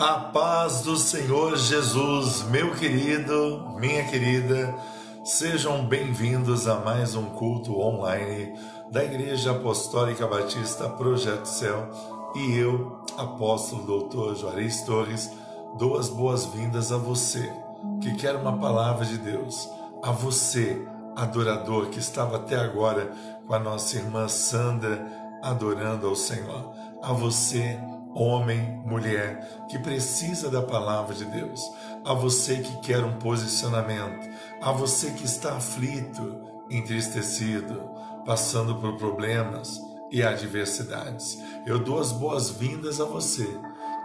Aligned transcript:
A 0.00 0.14
paz 0.14 0.80
do 0.80 0.96
Senhor 0.96 1.58
Jesus, 1.58 2.42
meu 2.44 2.74
querido, 2.74 3.74
minha 3.78 4.02
querida, 4.08 4.74
sejam 5.22 5.84
bem-vindos 5.84 6.66
a 6.66 6.76
mais 6.76 7.14
um 7.14 7.26
culto 7.26 7.78
online 7.78 8.58
da 8.90 9.04
Igreja 9.04 9.50
Apostólica 9.50 10.26
Batista 10.26 10.88
Projeto 10.88 11.44
Céu 11.44 11.90
e 12.34 12.56
eu, 12.56 13.04
apóstolo 13.18 13.82
doutor 13.82 14.34
Juarez 14.36 14.80
Torres, 14.84 15.30
dou 15.76 15.98
as 15.98 16.08
boas-vindas 16.08 16.90
a 16.90 16.96
você 16.96 17.52
que 18.00 18.14
quer 18.14 18.36
uma 18.36 18.56
palavra 18.56 19.04
de 19.04 19.18
Deus, 19.18 19.68
a 20.02 20.12
você, 20.12 20.80
adorador 21.14 21.90
que 21.90 21.98
estava 21.98 22.36
até 22.36 22.56
agora 22.56 23.12
com 23.46 23.52
a 23.52 23.58
nossa 23.58 23.98
irmã 23.98 24.28
Sandra 24.28 25.06
adorando 25.42 26.08
ao 26.08 26.16
Senhor, 26.16 26.72
a 27.02 27.12
você, 27.12 27.78
homem, 28.14 28.82
mulher, 28.84 29.66
que 29.68 29.78
precisa 29.78 30.50
da 30.50 30.62
palavra 30.62 31.14
de 31.14 31.24
Deus, 31.24 31.60
a 32.04 32.12
você 32.12 32.56
que 32.56 32.80
quer 32.80 33.04
um 33.04 33.18
posicionamento, 33.18 34.28
a 34.60 34.72
você 34.72 35.10
que 35.10 35.24
está 35.24 35.56
aflito, 35.56 36.40
entristecido, 36.70 37.90
passando 38.24 38.76
por 38.76 38.96
problemas 38.96 39.80
e 40.10 40.22
adversidades. 40.22 41.38
Eu 41.66 41.78
dou 41.78 42.00
as 42.00 42.12
boas-vindas 42.12 43.00
a 43.00 43.04
você 43.04 43.46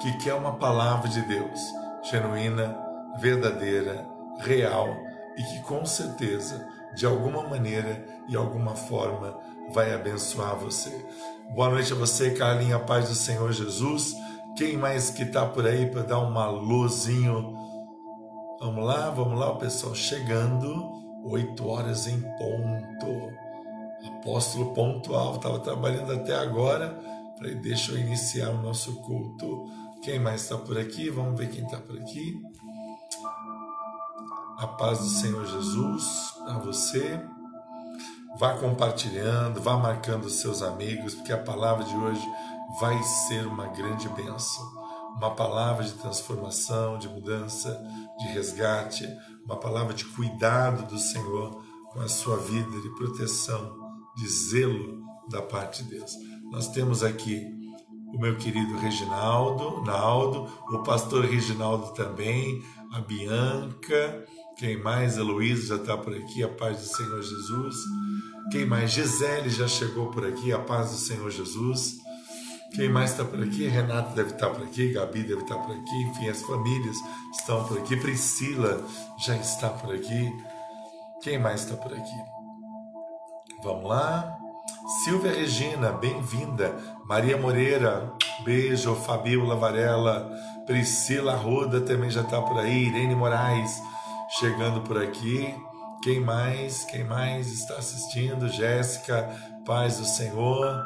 que 0.02 0.18
quer 0.18 0.34
uma 0.34 0.56
palavra 0.56 1.10
de 1.10 1.22
Deus, 1.22 1.60
genuína, 2.04 2.78
verdadeira, 3.20 4.08
real 4.40 4.88
e 5.38 5.44
que 5.44 5.62
com 5.64 5.86
certeza, 5.86 6.68
de 6.94 7.06
alguma 7.06 7.44
maneira 7.44 8.06
e 8.28 8.36
alguma 8.36 8.76
forma, 8.76 9.38
vai 9.74 9.94
abençoar 9.94 10.56
você. 10.56 11.06
Boa 11.54 11.70
noite 11.70 11.94
a 11.94 11.96
você, 11.96 12.32
Carlinha, 12.32 12.80
paz 12.80 13.08
do 13.08 13.16
Senhor 13.16 13.52
Jesus. 13.54 14.14
Quem 14.58 14.76
mais 14.76 15.10
que 15.10 15.24
está 15.24 15.46
por 15.46 15.66
aí 15.66 15.86
para 15.90 16.02
dar 16.02 16.20
uma 16.20 16.48
luzinho? 16.48 17.56
Vamos 18.60 18.86
lá, 18.86 19.10
vamos 19.10 19.40
lá, 19.40 19.52
o 19.52 19.58
pessoal 19.58 19.96
chegando, 19.96 20.74
oito 21.24 21.66
horas 21.68 22.08
em 22.08 22.20
ponto. 22.20 23.32
Apóstolo 24.18 24.74
pontual, 24.74 25.36
estava 25.36 25.60
trabalhando 25.60 26.12
até 26.12 26.36
agora. 26.36 27.00
Falei, 27.38 27.56
deixa 27.56 27.94
eu 27.94 28.00
iniciar 28.00 28.50
o 28.50 28.62
nosso 28.62 29.02
culto. 29.02 29.66
Quem 30.02 30.20
mais 30.20 30.42
está 30.42 30.58
por 30.58 30.78
aqui? 30.78 31.10
Vamos 31.10 31.40
ver 31.40 31.50
quem 31.50 31.64
está 31.64 31.78
por 31.78 31.98
aqui. 31.98 32.42
A 34.58 34.68
paz 34.68 35.00
do 35.00 35.08
Senhor 35.08 35.46
Jesus 35.46 36.34
a 36.48 36.60
você. 36.60 37.22
Vá 38.38 38.54
compartilhando, 38.58 39.62
vá 39.62 39.78
marcando 39.78 40.30
seus 40.30 40.62
amigos, 40.62 41.16
porque 41.16 41.32
a 41.32 41.38
palavra 41.38 41.86
de 41.86 41.96
hoje 41.96 42.28
vai 42.80 43.02
ser 43.04 43.48
uma 43.48 43.68
grande 43.68 44.10
bênção. 44.10 44.66
Uma 45.16 45.32
palavra 45.32 45.86
de 45.86 45.94
transformação, 45.94 46.98
de 46.98 47.08
mudança, 47.08 47.82
de 48.20 48.28
resgate, 48.28 49.08
uma 49.46 49.56
palavra 49.56 49.94
de 49.94 50.04
cuidado 50.04 50.86
do 50.86 51.00
Senhor 51.00 51.64
com 51.94 52.02
a 52.02 52.10
sua 52.10 52.36
vida, 52.36 52.82
de 52.82 52.90
proteção, 52.96 53.74
de 54.18 54.28
zelo 54.28 55.02
da 55.30 55.42
parte 55.42 55.84
de 55.84 55.92
Deus. 55.92 56.12
Nós 56.52 56.68
temos 56.68 57.04
aqui 57.04 57.48
o 58.14 58.20
meu 58.20 58.38
querido 58.38 58.78
Reginaldo, 58.78 59.82
Naldo, 59.82 60.50
o 60.70 60.84
pastor 60.84 61.24
Reginaldo 61.24 61.94
também, 61.94 62.62
a 62.92 63.00
Bianca, 63.00 64.26
quem 64.58 64.78
mais? 64.78 65.18
Heloísa 65.18 65.76
já 65.76 65.82
está 65.82 65.98
por 65.98 66.16
aqui, 66.16 66.44
a 66.44 66.48
paz 66.48 66.78
do 66.78 66.86
Senhor 66.86 67.22
Jesus. 67.22 67.76
Quem 68.52 68.66
mais? 68.66 68.92
Gisele 68.92 69.50
já 69.50 69.68
chegou 69.68 70.10
por 70.12 70.26
aqui, 70.26 70.54
a 70.54 70.60
paz 70.60 70.92
do 70.92 70.98
Senhor 70.98 71.30
Jesus. 71.30 71.98
Quem 72.74 72.90
mais 72.90 73.12
está 73.12 73.24
por 73.24 73.42
aqui? 73.42 73.68
Renato 73.68 74.16
deve 74.16 74.32
estar 74.32 74.48
tá 74.48 74.54
por 74.54 74.64
aqui, 74.64 74.92
Gabi 74.92 75.24
deve 75.24 75.42
estar 75.42 75.56
tá 75.56 75.62
por 75.62 75.76
aqui, 75.76 75.96
enfim, 76.04 76.30
as 76.30 76.42
famílias 76.42 76.96
estão 77.38 77.66
por 77.66 77.78
aqui. 77.78 77.96
Priscila 77.98 78.86
já 79.26 79.36
está 79.36 79.70
por 79.70 79.94
aqui. 79.94 80.34
Quem 81.22 81.40
mais 81.40 81.62
está 81.62 81.76
por 81.76 81.94
aqui? 81.94 82.18
Vamos 83.64 83.90
lá. 83.90 84.38
Silvia 85.04 85.32
Regina, 85.32 85.92
bem-vinda. 85.92 86.76
Maria 87.06 87.38
Moreira, 87.38 88.14
beijo. 88.44 88.96
Fabiola 88.96 89.56
Varela, 89.56 90.32
Priscila 90.66 91.36
Roda 91.36 91.82
também 91.82 92.10
já 92.10 92.22
está 92.22 92.42
por 92.42 92.60
aí. 92.60 92.88
Irene 92.88 93.16
Moraes, 93.16 93.82
chegando 94.40 94.82
por 94.82 95.02
aqui. 95.02 95.56
Quem 96.04 96.20
mais? 96.20 96.86
Quem 96.86 97.04
mais 97.04 97.48
está 97.52 97.76
assistindo? 97.76 98.50
Jéssica, 98.50 99.30
paz 99.66 99.98
do 99.98 100.06
Senhor. 100.06 100.84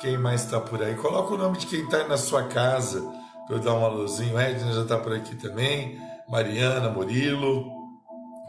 Quem 0.00 0.18
mais 0.18 0.44
está 0.44 0.60
por 0.60 0.82
aí? 0.82 0.94
Coloca 0.94 1.34
o 1.34 1.38
nome 1.38 1.58
de 1.58 1.66
quem 1.66 1.84
está 1.84 2.06
na 2.06 2.16
sua 2.16 2.44
casa 2.44 3.00
para 3.46 3.56
eu 3.56 3.60
dar 3.60 3.74
uma 3.74 3.88
luzinha. 3.88 4.38
Edna 4.40 4.72
já 4.72 4.82
está 4.82 4.98
por 4.98 5.12
aqui 5.12 5.34
também. 5.34 5.98
Mariana, 6.28 6.90
Murilo. 6.90 7.64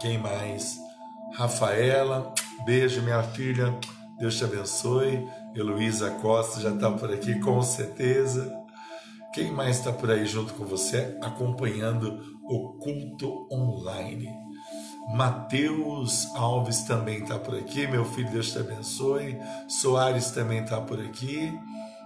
Quem 0.01 0.17
mais? 0.17 0.77
Rafaela. 1.33 2.33
Beijo, 2.65 3.01
minha 3.01 3.23
filha. 3.23 3.73
Deus 4.19 4.37
te 4.37 4.43
abençoe. 4.43 5.27
Heloísa 5.55 6.11
Costa 6.11 6.59
já 6.59 6.69
está 6.69 6.91
por 6.91 7.11
aqui, 7.11 7.39
com 7.39 7.61
certeza. 7.61 8.53
Quem 9.33 9.51
mais 9.51 9.77
está 9.77 9.91
por 9.91 10.11
aí 10.11 10.25
junto 10.25 10.53
com 10.53 10.65
você, 10.65 11.17
acompanhando 11.21 12.38
o 12.49 12.73
culto 12.73 13.47
online? 13.51 14.35
Mateus 15.13 16.27
Alves 16.35 16.83
também 16.83 17.23
está 17.23 17.39
por 17.39 17.55
aqui, 17.55 17.87
meu 17.87 18.03
filho, 18.03 18.29
Deus 18.31 18.51
te 18.51 18.59
abençoe. 18.59 19.39
Soares 19.67 20.31
também 20.31 20.63
está 20.63 20.81
por 20.81 20.99
aqui. 20.99 21.57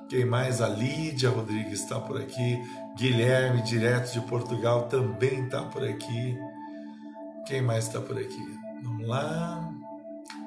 Quem 0.10 0.26
mais? 0.26 0.62
A 0.62 0.70
Lídia 0.70 1.30
Rodrigues 1.30 1.82
está 1.82 2.00
por 2.00 2.22
aqui. 2.22 2.62
Guilherme, 2.96 3.62
direto 3.62 4.14
de 4.14 4.22
Portugal, 4.22 4.84
também 4.84 5.46
está 5.46 5.64
por 5.64 5.84
aqui. 5.84 6.38
Quem 7.46 7.62
mais 7.62 7.88
está 7.88 8.00
por 8.00 8.18
aqui? 8.18 8.60
Vamos 8.84 9.08
lá. 9.08 9.70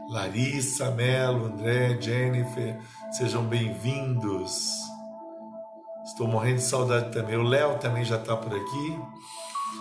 Larissa, 0.08 0.90
Melo, 0.92 1.46
André, 1.46 2.00
Jennifer, 2.00 2.78
sejam 3.10 3.44
bem-vindos. 3.44 4.86
Estou 6.04 6.28
morrendo 6.28 6.56
de 6.56 6.62
saudade 6.62 7.12
também. 7.12 7.36
O 7.36 7.42
Léo 7.42 7.78
também 7.78 8.04
já 8.04 8.16
está 8.16 8.36
por 8.36 8.54
aqui. 8.54 8.98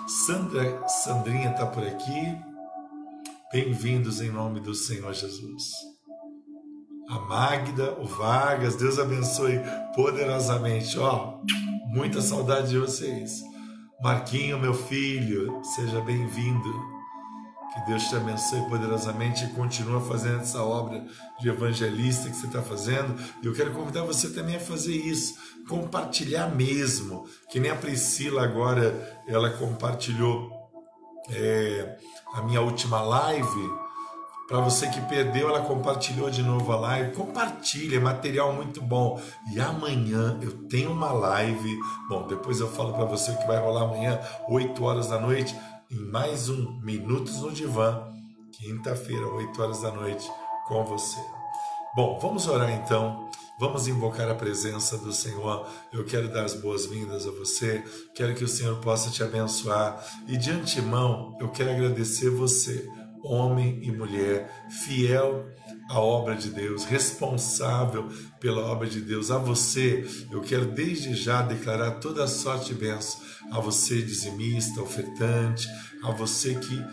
Sandra, 0.08 0.88
Sandrinha 0.88 1.50
está 1.50 1.66
por 1.66 1.84
aqui. 1.84 2.38
Bem-vindos 3.52 4.22
em 4.22 4.30
nome 4.30 4.60
do 4.60 4.76
Senhor 4.76 5.12
Jesus. 5.14 5.72
A 7.10 7.20
Magda, 7.22 7.98
o 8.00 8.06
Vargas, 8.06 8.76
Deus 8.76 9.00
abençoe 9.00 9.60
poderosamente. 9.96 11.00
Ó, 11.00 11.40
muita 11.88 12.22
saudade 12.22 12.70
de 12.70 12.78
vocês. 12.78 13.42
Marquinho, 14.00 14.60
meu 14.60 14.76
filho, 14.76 15.60
seja 15.76 16.00
bem-vindo. 16.02 16.95
Que 17.76 17.82
Deus 17.82 18.06
te 18.06 18.16
abençoe 18.16 18.62
poderosamente 18.70 19.44
e 19.44 19.50
continua 19.50 20.00
fazendo 20.00 20.40
essa 20.40 20.64
obra 20.64 21.06
de 21.42 21.50
evangelista 21.50 22.30
que 22.30 22.36
você 22.38 22.46
está 22.46 22.62
fazendo. 22.62 23.14
E 23.44 23.48
eu 23.48 23.54
quero 23.54 23.74
convidar 23.74 24.04
você 24.04 24.30
também 24.30 24.56
a 24.56 24.62
fazer 24.62 24.96
isso, 24.96 25.36
compartilhar 25.68 26.48
mesmo. 26.48 27.28
Que 27.50 27.60
nem 27.60 27.70
a 27.70 27.76
Priscila 27.76 28.46
agora, 28.46 29.22
ela 29.28 29.50
compartilhou 29.50 30.50
é, 31.30 31.98
a 32.34 32.42
minha 32.44 32.62
última 32.62 33.02
live. 33.02 33.70
Para 34.48 34.60
você 34.60 34.88
que 34.88 35.02
perdeu, 35.02 35.50
ela 35.50 35.62
compartilhou 35.62 36.30
de 36.30 36.44
novo 36.44 36.72
a 36.72 36.78
live. 36.78 37.14
Compartilha, 37.14 37.98
é 37.98 38.00
material 38.00 38.54
muito 38.54 38.82
bom. 38.82 39.20
E 39.52 39.60
amanhã 39.60 40.40
eu 40.42 40.54
tenho 40.70 40.92
uma 40.92 41.12
live. 41.12 41.78
Bom, 42.08 42.26
depois 42.26 42.62
eu 42.62 42.72
falo 42.72 42.94
para 42.94 43.04
você 43.04 43.32
o 43.32 43.38
que 43.38 43.48
vai 43.48 43.58
rolar 43.58 43.84
amanhã, 43.84 44.18
8 44.48 44.82
horas 44.82 45.08
da 45.08 45.20
noite 45.20 45.54
em 45.90 46.00
mais 46.00 46.50
um 46.50 46.80
Minutos 46.82 47.42
no 47.42 47.52
Divã, 47.52 48.12
quinta-feira, 48.52 49.28
8 49.28 49.62
horas 49.62 49.82
da 49.82 49.92
noite, 49.92 50.30
com 50.68 50.84
você. 50.84 51.20
Bom, 51.96 52.20
vamos 52.20 52.48
orar 52.48 52.72
então. 52.72 53.30
Vamos 53.58 53.88
invocar 53.88 54.30
a 54.30 54.36
presença 54.36 54.98
do 54.98 55.14
Senhor. 55.14 55.66
Eu 55.94 56.04
quero 56.04 56.28
dar 56.28 56.44
as 56.44 56.54
boas-vindas 56.54 57.26
a 57.26 57.32
você. 57.32 57.84
Quero 58.14 58.36
que 58.36 58.44
o 58.44 58.48
Senhor 58.48 58.78
possa 58.82 59.10
te 59.10 59.24
abençoar. 59.24 60.04
E 60.28 60.36
de 60.36 60.52
antemão, 60.52 61.38
eu 61.40 61.50
quero 61.50 61.72
agradecer 61.72 62.30
você, 62.30 62.90
homem 63.24 63.80
e 63.82 63.92
mulher, 63.92 64.68
fiel 64.70 65.46
à 65.90 66.00
obra 66.00 66.36
de 66.36 66.50
Deus, 66.50 66.84
responsável 66.86 68.10
pela 68.40 68.66
obra 68.66 68.88
de 68.88 69.02
Deus. 69.02 69.32
A 69.32 69.38
você, 69.38 70.06
eu 70.32 70.42
quero 70.42 70.66
desde 70.66 71.14
já 71.14 71.42
declarar 71.42 72.00
toda 72.00 72.24
a 72.24 72.28
sorte 72.28 72.72
e 72.72 72.76
bênção 72.76 73.20
a 73.52 73.60
você, 73.60 74.02
dizimista, 74.02 74.82
ofertante, 74.82 75.68
a 76.04 76.12
você 76.12 76.56
que 76.56 76.84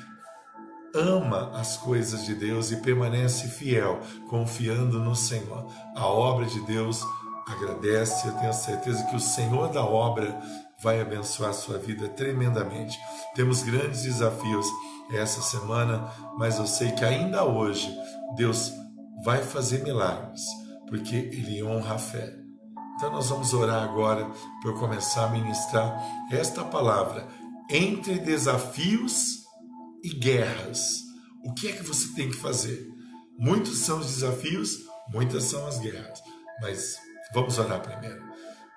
ama 0.95 1.51
as 1.55 1.79
coisas 1.79 2.27
de 2.27 2.35
Deus 2.35 2.71
e 2.71 2.77
permanece 2.77 3.49
fiel, 3.49 4.01
confiando 4.29 4.99
no 4.99 5.17
Senhor. 5.17 5.67
A 5.97 6.07
obra 6.07 6.45
de 6.45 6.61
Deus 6.67 7.03
agradece, 7.49 8.29
eu 8.29 8.35
tenho 8.35 8.53
certeza 8.53 9.05
que 9.05 9.17
o 9.17 9.21
Senhor 9.21 9.69
da 9.69 9.85
obra 9.85 10.39
vai 10.83 11.01
abençoar 11.01 11.51
a 11.51 11.55
sua 11.55 11.79
vida 11.79 12.09
tremendamente. 12.09 12.99
Temos 13.35 13.63
grandes 13.63 14.03
desafios 14.03 14.67
essa 15.13 15.41
semana, 15.41 16.11
mas 16.37 16.59
eu 16.59 16.67
sei 16.67 16.91
que 16.93 17.05
ainda 17.05 17.45
hoje 17.45 17.91
Deus 18.37 18.73
vai 19.25 19.43
fazer 19.43 19.83
milagres, 19.83 20.43
porque 20.89 21.17
Ele 21.17 21.63
honra 21.63 21.95
a 21.95 21.99
fé. 21.99 22.37
Então 22.97 23.11
nós 23.11 23.29
vamos 23.29 23.53
orar 23.53 23.83
agora 23.83 24.31
para 24.61 24.73
começar 24.75 25.27
a 25.27 25.31
ministrar 25.31 26.01
esta 26.31 26.63
palavra 26.65 27.27
entre 27.71 28.19
desafios 28.19 29.43
e 30.03 30.11
guerras. 30.11 31.01
O 31.45 31.53
que 31.55 31.69
é 31.69 31.73
que 31.73 31.83
você 31.83 32.15
tem 32.15 32.29
que 32.31 32.37
fazer? 32.37 32.87
Muitos 33.39 33.79
são 33.79 33.99
os 33.99 34.07
desafios, 34.07 34.79
muitas 35.13 35.45
são 35.45 35.67
as 35.67 35.79
guerras. 35.79 36.21
Mas 36.61 36.97
vamos 37.35 37.59
orar 37.59 37.81
primeiro. 37.81 38.32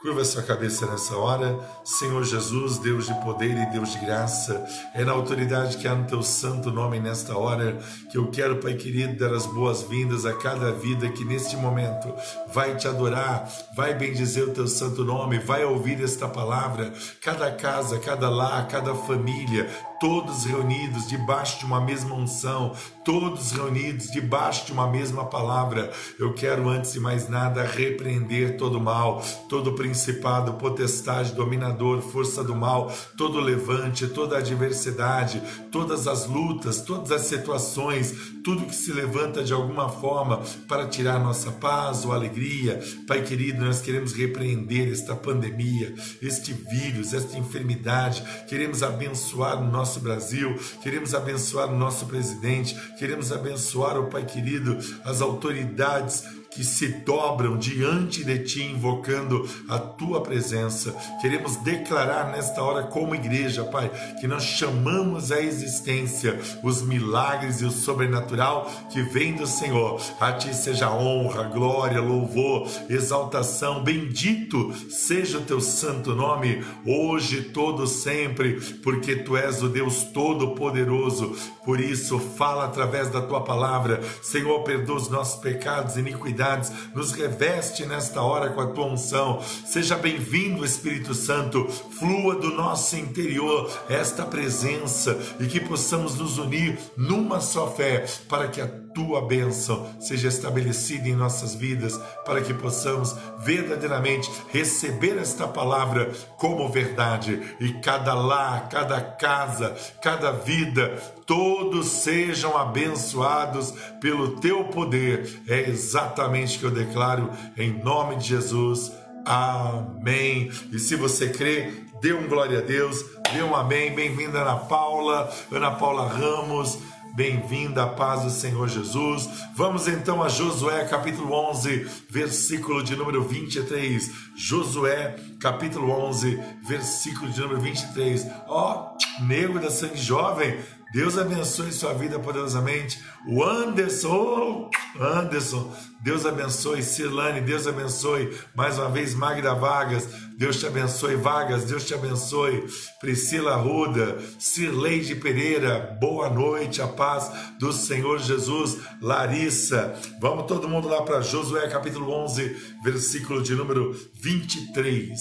Curva 0.06 0.24
sua 0.24 0.44
cabeça 0.44 0.86
nessa 0.86 1.18
hora, 1.18 1.60
Senhor 1.84 2.24
Jesus, 2.24 2.78
Deus 2.78 3.07
de 3.07 3.13
poder 3.24 3.57
e 3.57 3.72
Deus 3.72 3.92
de 3.92 4.06
graça. 4.06 4.63
É 4.94 5.04
na 5.04 5.12
autoridade 5.12 5.78
que 5.78 5.88
há 5.88 5.96
no 5.96 6.06
teu 6.06 6.22
santo 6.22 6.69
nome 6.69 7.00
nesta 7.00 7.36
hora 7.36 7.80
que 8.12 8.16
eu 8.16 8.30
quero, 8.30 8.57
Pai 8.57 8.75
querido, 8.75 9.18
dar 9.18 9.34
as 9.34 9.48
boas-vindas 9.48 10.24
a 10.24 10.34
cada 10.34 10.72
vida 10.72 11.10
que 11.10 11.25
neste 11.25 11.57
momento 11.57 12.13
vai 12.54 12.75
te 12.75 12.88
adorar, 12.88 13.52
vai 13.75 13.96
bendizer 13.96 14.44
o 14.44 14.54
teu 14.54 14.68
santo 14.68 15.04
nome, 15.04 15.40
vai 15.40 15.66
ouvir 15.66 16.00
esta 16.04 16.28
palavra. 16.28 16.94
Cada 17.19 17.52
casa, 17.52 17.98
cada 17.98 18.30
lar, 18.30 18.68
cada 18.68 18.94
família, 18.94 19.68
todos 20.00 20.45
reunidos 20.45 21.07
debaixo 21.07 21.59
de 21.59 21.65
uma 21.65 21.80
mesma 21.80 22.15
unção, 22.15 22.74
todos 23.03 23.51
reunidos 23.51 24.09
debaixo 24.12 24.65
de 24.65 24.71
uma 24.71 24.88
mesma 24.88 25.25
palavra. 25.25 25.92
Eu 26.19 26.33
quero, 26.33 26.69
antes 26.69 26.94
de 26.94 27.00
mais 27.00 27.30
nada, 27.30 27.63
repreender 27.63 28.57
todo 28.57 28.80
mal, 28.80 29.24
todo 29.47 29.74
principado, 29.74 30.53
potestade, 30.53 31.33
dominador, 31.33 32.01
força 32.01 32.44
do 32.44 32.56
mal, 32.56 32.92
todo 33.15 33.39
levante, 33.39 34.07
toda 34.07 34.38
adversidade, 34.38 35.42
todas 35.71 36.07
as 36.07 36.25
lutas, 36.25 36.81
todas 36.81 37.12
as 37.12 37.21
situações, 37.21 38.13
tudo 38.44 38.65
que 38.65 38.75
se 38.75 38.92
levanta 38.92 39.44
de 39.44 39.53
alguma 39.53 39.89
forma 39.89 40.42
para 40.68 40.88
tirar 40.88 41.19
nossa 41.19 41.51
paz 41.51 42.06
ou 42.06 42.12
alegria. 42.12 42.80
Pai 43.07 43.21
querido, 43.24 43.63
nós 43.63 43.81
queremos 43.81 44.13
repreender 44.13 44.92
esta 44.92 45.15
pandemia, 45.15 45.94
este 46.21 46.53
vírus, 46.53 47.13
esta 47.13 47.38
enfermidade, 47.38 48.24
queremos 48.47 48.83
abençoar 48.83 49.62
o 49.62 49.65
nosso 49.65 49.84
nosso 49.85 49.99
Brasil, 49.99 50.59
queremos 50.81 51.13
abençoar 51.13 51.71
o 51.71 51.77
nosso 51.77 52.07
presidente, 52.07 52.75
queremos 52.97 53.31
abençoar, 53.31 53.99
o 53.99 54.09
Pai 54.09 54.25
querido, 54.25 54.79
as 55.03 55.21
autoridades 55.21 56.23
que 56.56 56.63
se 56.63 56.88
dobram 56.88 57.57
diante 57.57 58.24
de 58.24 58.40
ti, 58.40 58.63
invocando 58.63 59.48
a 59.68 59.78
tua 59.78 60.22
presença. 60.22 60.96
Queremos 61.22 61.57
declarar 61.57 62.31
nesta 62.31 62.63
hora, 62.63 62.84
como 62.84 63.13
igreja, 63.13 63.66
Pai, 63.66 63.92
que 64.19 64.28
nós 64.28 64.44
chamamos 64.44 65.31
à 65.31 65.42
existência 65.42 66.40
os 66.63 66.81
milagres 66.81 67.62
e 67.62 67.66
o 67.66 67.72
sobrenatural 67.72 68.72
que 68.90 69.02
vem 69.02 69.36
do 69.36 69.46
Senhor. 69.46 70.02
A 70.19 70.31
ti 70.31 70.56
seja 70.56 70.90
honra, 70.92 71.44
glória, 71.44 72.00
louvor, 72.00 72.69
exaltação. 72.90 73.84
Bendito 73.84 74.74
seja 74.90 75.40
o 75.40 75.42
teu 75.42 75.60
santo 75.60 76.16
nome, 76.16 76.63
hoje, 76.86 77.42
todo 77.42 77.86
sempre, 77.86 78.62
porque 78.81 79.18
tu 79.18 79.36
és 79.36 79.62
o 79.62 79.68
Deus 79.68 80.04
Todo-Poderoso. 80.04 81.36
Por 81.65 81.79
isso, 81.79 82.19
fala 82.19 82.65
através 82.65 83.09
da 83.09 83.21
tua 83.21 83.41
palavra. 83.41 84.01
Senhor, 84.21 84.63
perdoa 84.63 84.97
os 84.97 85.09
nossos 85.09 85.41
pecados 85.41 85.97
e 85.97 86.00
iniquidades 86.00 86.71
nos 86.94 87.12
reveste 87.12 87.85
nesta 87.85 88.21
hora 88.21 88.51
com 88.51 88.62
a 88.62 88.67
tua 88.67 88.85
unção. 88.85 89.41
Seja 89.65 89.97
bem-vindo, 89.97 90.63
Espírito 90.63 91.15
Santo, 91.15 91.67
flua 91.67 92.35
do 92.35 92.51
nosso 92.51 92.95
interior 92.95 93.71
esta 93.89 94.23
presença 94.23 95.17
e 95.39 95.47
que 95.47 95.59
possamos 95.59 96.15
nos 96.15 96.38
unir 96.38 96.77
numa 96.95 97.41
só 97.41 97.68
fé 97.68 98.06
para 98.29 98.47
que 98.47 98.61
a 98.61 98.84
tua 98.95 99.21
bênção 99.21 99.86
seja 100.00 100.30
estabelecida 100.30 101.09
em 101.09 101.15
nossas 101.15 101.53
vidas, 101.53 102.00
para 102.25 102.42
que 102.42 102.53
possamos 102.53 103.13
verdadeiramente 103.39 104.31
receber 104.51 105.18
esta 105.18 105.45
palavra 105.45 106.12
como 106.38 106.69
verdade 106.69 107.56
e 107.59 107.74
cada 107.74 108.13
lar, 108.13 108.69
cada 108.69 109.01
casa, 109.01 109.75
cada 110.01 110.31
vida 110.31 110.95
todos 111.25 111.88
sejam 111.88 112.57
abençoados 112.57 113.74
pelo 114.00 114.39
teu 114.39 114.63
poder. 114.65 115.42
É 115.47 115.69
exatamente 115.69 116.56
o 116.56 116.59
que 116.59 116.65
eu 116.65 116.71
declaro 116.71 117.30
em 117.57 117.71
nome 117.71 118.15
de 118.15 118.30
Jesus. 118.30 118.94
Amém. 119.25 120.51
E 120.71 120.80
se 120.80 120.95
você 120.95 121.30
crê, 121.30 121.71
dê 122.01 122.13
um 122.13 122.27
glória 122.27 122.59
a 122.59 122.62
Deus, 122.62 123.03
dê 123.33 123.42
um 123.42 123.56
amém. 123.56 123.94
Bem-vinda 123.94 124.39
Ana 124.39 124.56
Paula, 124.56 125.30
Ana 125.51 125.71
Paula 125.71 126.07
Ramos. 126.07 126.77
Bem-vinda 127.15 127.83
à 127.83 127.88
paz 127.88 128.23
do 128.23 128.29
Senhor 128.29 128.67
Jesus. 128.67 129.29
Vamos 129.56 129.88
então 129.88 130.21
a 130.21 130.27
Josué 130.27 130.83
capítulo 130.83 131.31
11, 131.31 131.89
versículo 132.09 132.83
de 132.83 132.94
número 132.94 133.23
23. 133.23 134.12
Josué 134.35 135.15
capítulo 135.39 135.91
11, 135.91 136.38
versículo 136.67 137.31
de 137.31 137.39
número 137.39 137.62
23. 137.62 138.27
Ó, 138.50 138.97
oh, 138.97 139.23
nego 139.23 139.59
da 139.59 139.71
sangue 139.71 139.97
jovem, 139.97 140.59
Deus 140.95 141.18
abençoe 141.18 141.74
sua 141.74 141.94
vida 141.94 142.18
poderosamente. 142.18 143.03
O 143.27 143.44
Anderson, 143.44 144.69
Anderson, 144.97 145.75
Deus 146.01 146.25
abençoe. 146.25 146.81
Cirlane, 146.81 147.42
Deus 147.42 147.68
abençoe. 147.68 148.33
Mais 148.56 148.80
uma 148.80 148.89
vez, 148.89 149.13
Magda 149.13 149.53
Vargas, 149.53 150.07
Deus 150.38 150.57
te 150.57 150.65
abençoe. 150.65 151.18
Vargas, 151.18 151.65
Deus 151.65 151.86
te 151.86 151.94
abençoe. 151.94 152.65
Priscila 153.01 153.57
Ruda, 153.57 154.18
Cirleide 154.39 155.15
Pereira, 155.15 155.97
boa 156.00 156.30
noite, 156.30 156.81
a 156.81 156.88
paz 156.88 157.30
do 157.59 157.74
Senhor 157.74 158.18
Jesus. 158.19 158.77
Larissa, 159.01 160.00
vamos 160.21 160.45
todo 160.45 160.69
mundo 160.69 160.88
lá 160.88 161.01
para 161.01 161.19
Josué 161.19 161.68
capítulo 161.68 162.09
11, 162.09 162.56
versículo 162.86 163.44
de 163.44 163.53
número 163.53 163.94
23. 164.13 165.12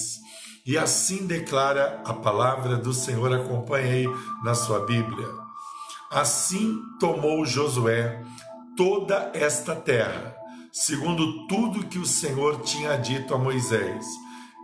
E 0.65 0.77
assim 0.77 1.27
declara 1.27 2.01
a 2.05 2.13
palavra 2.13 2.77
do 2.77 2.93
Senhor, 2.93 3.33
acompanhe 3.33 3.89
aí 3.89 4.15
na 4.41 4.55
sua 4.55 4.85
Bíblia. 4.85 5.44
Assim 6.11 6.79
tomou 6.99 7.45
Josué 7.45 8.21
toda 8.77 9.31
esta 9.33 9.75
terra, 9.75 10.35
segundo 10.71 11.47
tudo 11.47 11.87
que 11.87 11.97
o 11.97 12.05
Senhor 12.05 12.61
tinha 12.61 12.95
dito 12.97 13.33
a 13.33 13.37
Moisés. 13.37 14.05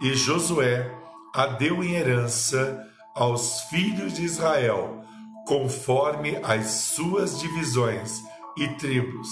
E 0.02 0.14
Josué 0.14 0.92
a 1.34 1.46
deu 1.46 1.84
em 1.84 1.94
herança 1.94 2.86
aos 3.16 3.62
filhos 3.62 4.14
de 4.14 4.24
Israel, 4.24 5.02
conforme 5.48 6.38
as 6.44 6.68
suas 6.68 7.40
divisões 7.40 8.22
e 8.58 8.68
tribos, 8.76 9.30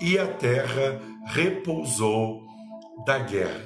e 0.00 0.18
a 0.18 0.26
terra 0.26 1.00
repousou 1.26 2.42
da 3.04 3.18
guerra. 3.18 3.65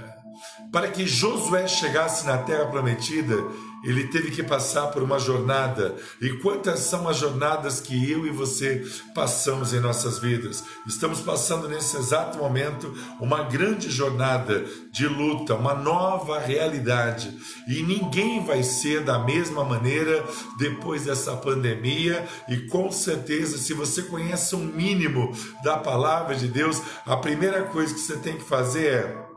Para 0.72 0.88
que 0.88 1.06
Josué 1.06 1.66
chegasse 1.66 2.26
na 2.26 2.38
terra 2.38 2.66
prometida, 2.66 3.36
ele 3.82 4.08
teve 4.08 4.30
que 4.30 4.42
passar 4.42 4.88
por 4.88 5.02
uma 5.02 5.18
jornada. 5.18 5.96
E 6.20 6.30
quantas 6.34 6.80
são 6.80 7.08
as 7.08 7.16
jornadas 7.16 7.80
que 7.80 8.10
eu 8.10 8.26
e 8.26 8.30
você 8.30 8.84
passamos 9.14 9.72
em 9.72 9.80
nossas 9.80 10.18
vidas? 10.18 10.62
Estamos 10.86 11.20
passando 11.20 11.68
nesse 11.68 11.96
exato 11.96 12.38
momento 12.38 12.94
uma 13.20 13.42
grande 13.44 13.90
jornada 13.90 14.64
de 14.92 15.06
luta, 15.06 15.54
uma 15.54 15.74
nova 15.74 16.38
realidade. 16.38 17.34
E 17.66 17.82
ninguém 17.82 18.44
vai 18.44 18.62
ser 18.62 19.02
da 19.02 19.18
mesma 19.18 19.64
maneira 19.64 20.24
depois 20.58 21.04
dessa 21.04 21.34
pandemia. 21.36 22.26
E 22.48 22.58
com 22.68 22.92
certeza, 22.92 23.56
se 23.56 23.72
você 23.72 24.02
conhece 24.02 24.54
um 24.54 24.64
mínimo 24.64 25.34
da 25.64 25.78
palavra 25.78 26.34
de 26.34 26.48
Deus, 26.48 26.82
a 27.06 27.16
primeira 27.16 27.62
coisa 27.62 27.94
que 27.94 28.00
você 28.00 28.16
tem 28.18 28.36
que 28.36 28.44
fazer 28.44 28.86
é 28.86 29.29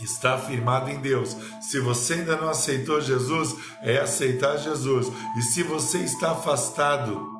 está 0.00 0.38
firmado 0.38 0.90
em 0.90 1.00
Deus. 1.00 1.36
Se 1.60 1.80
você 1.80 2.14
ainda 2.14 2.36
não 2.36 2.48
aceitou 2.48 3.00
Jesus, 3.00 3.56
é 3.82 3.98
aceitar 3.98 4.56
Jesus. 4.56 5.10
E 5.36 5.42
se 5.42 5.62
você 5.62 5.98
está 5.98 6.32
afastado 6.32 7.32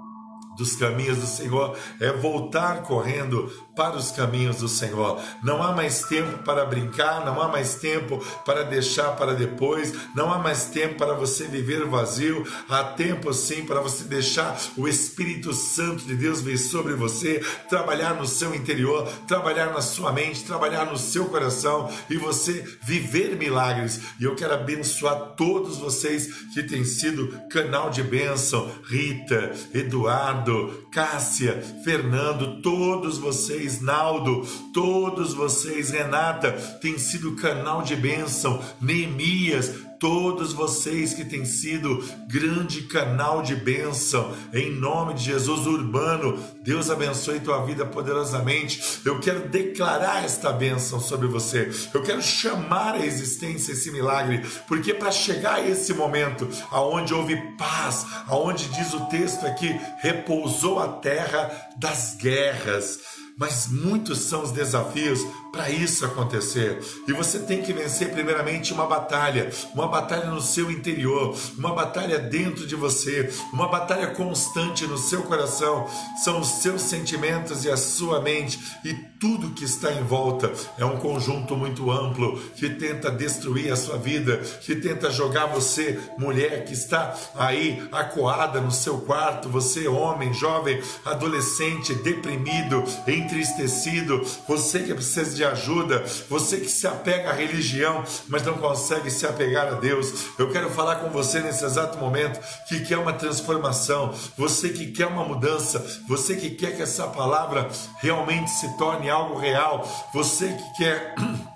dos 0.56 0.76
caminhos 0.76 1.18
do 1.18 1.26
Senhor, 1.26 1.76
é 2.00 2.12
voltar 2.12 2.82
correndo 2.82 3.50
para 3.76 3.96
os 3.96 4.10
caminhos 4.10 4.56
do 4.56 4.68
Senhor. 4.68 5.20
Não 5.42 5.62
há 5.62 5.72
mais 5.72 6.02
tempo 6.04 6.38
para 6.44 6.64
brincar, 6.64 7.24
não 7.24 7.40
há 7.40 7.48
mais 7.48 7.76
tempo 7.76 8.24
para 8.44 8.64
deixar 8.64 9.16
para 9.16 9.34
depois, 9.34 9.92
não 10.14 10.32
há 10.32 10.38
mais 10.38 10.66
tempo 10.66 10.96
para 10.96 11.14
você 11.14 11.44
viver 11.46 11.84
vazio. 11.86 12.46
Há 12.68 12.84
tempo 12.84 13.32
sim 13.32 13.64
para 13.64 13.80
você 13.80 14.04
deixar 14.04 14.58
o 14.76 14.86
Espírito 14.86 15.52
Santo 15.52 16.04
de 16.04 16.14
Deus 16.14 16.40
vir 16.40 16.58
sobre 16.58 16.94
você, 16.94 17.44
trabalhar 17.68 18.14
no 18.14 18.26
seu 18.26 18.54
interior, 18.54 19.08
trabalhar 19.26 19.72
na 19.72 19.80
sua 19.80 20.12
mente, 20.12 20.44
trabalhar 20.44 20.86
no 20.86 20.96
seu 20.96 21.26
coração 21.26 21.90
e 22.08 22.16
você 22.16 22.64
viver 22.82 23.36
milagres. 23.36 24.00
E 24.20 24.24
eu 24.24 24.34
quero 24.34 24.54
abençoar 24.54 25.34
todos 25.36 25.78
vocês 25.78 26.26
que 26.52 26.62
têm 26.62 26.84
sido 26.84 27.34
canal 27.50 27.90
de 27.90 28.02
bênção, 28.02 28.70
Rita, 28.86 29.52
Eduardo, 29.72 30.86
Cássia, 30.92 31.60
Fernando, 31.84 32.62
todos 32.62 33.18
vocês 33.18 33.63
vocês, 33.64 33.80
Naldo, 33.80 34.46
todos 34.72 35.32
vocês, 35.32 35.90
Renata, 35.90 36.52
tem 36.80 36.98
sido 36.98 37.36
canal 37.36 37.82
de 37.82 37.96
bênção, 37.96 38.62
Neemias, 38.80 39.72
todos 39.98 40.52
vocês 40.52 41.14
que 41.14 41.24
têm 41.24 41.46
sido 41.46 42.04
grande 42.28 42.82
canal 42.82 43.42
de 43.42 43.56
bênção, 43.56 44.34
em 44.52 44.70
nome 44.70 45.14
de 45.14 45.24
Jesus 45.24 45.66
Urbano, 45.66 46.38
Deus 46.62 46.90
abençoe 46.90 47.40
tua 47.40 47.64
vida 47.64 47.86
poderosamente. 47.86 49.00
Eu 49.02 49.18
quero 49.18 49.48
declarar 49.48 50.22
esta 50.22 50.52
bênção 50.52 51.00
sobre 51.00 51.26
você, 51.26 51.70
eu 51.94 52.02
quero 52.02 52.20
chamar 52.20 52.96
a 52.96 53.06
existência 53.06 53.72
esse 53.72 53.90
milagre, 53.90 54.44
porque 54.68 54.92
para 54.92 55.10
chegar 55.10 55.54
a 55.54 55.66
esse 55.66 55.94
momento, 55.94 56.46
aonde 56.70 57.14
houve 57.14 57.36
paz, 57.56 58.04
aonde 58.26 58.68
diz 58.68 58.92
o 58.92 59.06
texto 59.06 59.46
aqui, 59.46 59.74
repousou 60.02 60.80
a 60.80 60.88
terra 60.88 61.50
das 61.78 62.14
guerras 62.14 63.23
mas 63.36 63.68
muitos 63.68 64.18
são 64.20 64.42
os 64.42 64.52
desafios 64.52 65.20
para 65.54 65.70
isso 65.70 66.04
acontecer. 66.04 66.80
E 67.06 67.12
você 67.12 67.38
tem 67.38 67.62
que 67.62 67.72
vencer 67.72 68.10
primeiramente 68.10 68.72
uma 68.72 68.86
batalha, 68.86 69.50
uma 69.72 69.86
batalha 69.86 70.26
no 70.26 70.40
seu 70.40 70.68
interior, 70.68 71.36
uma 71.56 71.72
batalha 71.72 72.18
dentro 72.18 72.66
de 72.66 72.74
você, 72.74 73.32
uma 73.52 73.68
batalha 73.68 74.08
constante 74.08 74.84
no 74.84 74.98
seu 74.98 75.22
coração. 75.22 75.88
São 76.24 76.40
os 76.40 76.48
seus 76.48 76.82
sentimentos 76.82 77.64
e 77.64 77.70
a 77.70 77.76
sua 77.76 78.20
mente 78.20 78.58
e 78.84 78.94
tudo 79.20 79.52
que 79.52 79.64
está 79.64 79.92
em 79.92 80.02
volta. 80.02 80.52
É 80.76 80.84
um 80.84 80.96
conjunto 80.96 81.56
muito 81.56 81.90
amplo 81.90 82.38
que 82.56 82.68
tenta 82.70 83.10
destruir 83.10 83.72
a 83.72 83.76
sua 83.76 83.96
vida, 83.96 84.38
que 84.60 84.74
tenta 84.74 85.10
jogar 85.10 85.46
você, 85.46 86.00
mulher 86.18 86.64
que 86.64 86.72
está 86.72 87.14
aí 87.36 87.86
acuada 87.92 88.60
no 88.60 88.72
seu 88.72 88.98
quarto, 88.98 89.48
você 89.48 89.86
homem, 89.86 90.34
jovem, 90.34 90.82
adolescente, 91.04 91.94
deprimido, 91.94 92.82
entristecido, 93.06 94.20
você 94.48 94.80
que 94.80 94.94
precisa 94.94 95.34
de 95.34 95.43
ajuda, 95.44 96.04
você 96.28 96.58
que 96.58 96.68
se 96.68 96.86
apega 96.86 97.30
à 97.30 97.32
religião, 97.32 98.04
mas 98.28 98.42
não 98.44 98.54
consegue 98.54 99.10
se 99.10 99.26
apegar 99.26 99.68
a 99.68 99.72
Deus. 99.72 100.26
Eu 100.38 100.50
quero 100.50 100.70
falar 100.70 100.96
com 100.96 101.10
você 101.10 101.40
nesse 101.40 101.64
exato 101.64 101.98
momento 101.98 102.40
que 102.66 102.80
quer 102.80 102.98
uma 102.98 103.12
transformação, 103.12 104.14
você 104.36 104.70
que 104.70 104.92
quer 104.92 105.06
uma 105.06 105.24
mudança, 105.24 105.84
você 106.08 106.36
que 106.36 106.50
quer 106.50 106.76
que 106.76 106.82
essa 106.82 107.06
palavra 107.06 107.68
realmente 108.00 108.50
se 108.50 108.76
torne 108.76 109.08
algo 109.08 109.38
real, 109.38 109.86
você 110.12 110.48
que 110.48 110.76
quer 110.78 111.14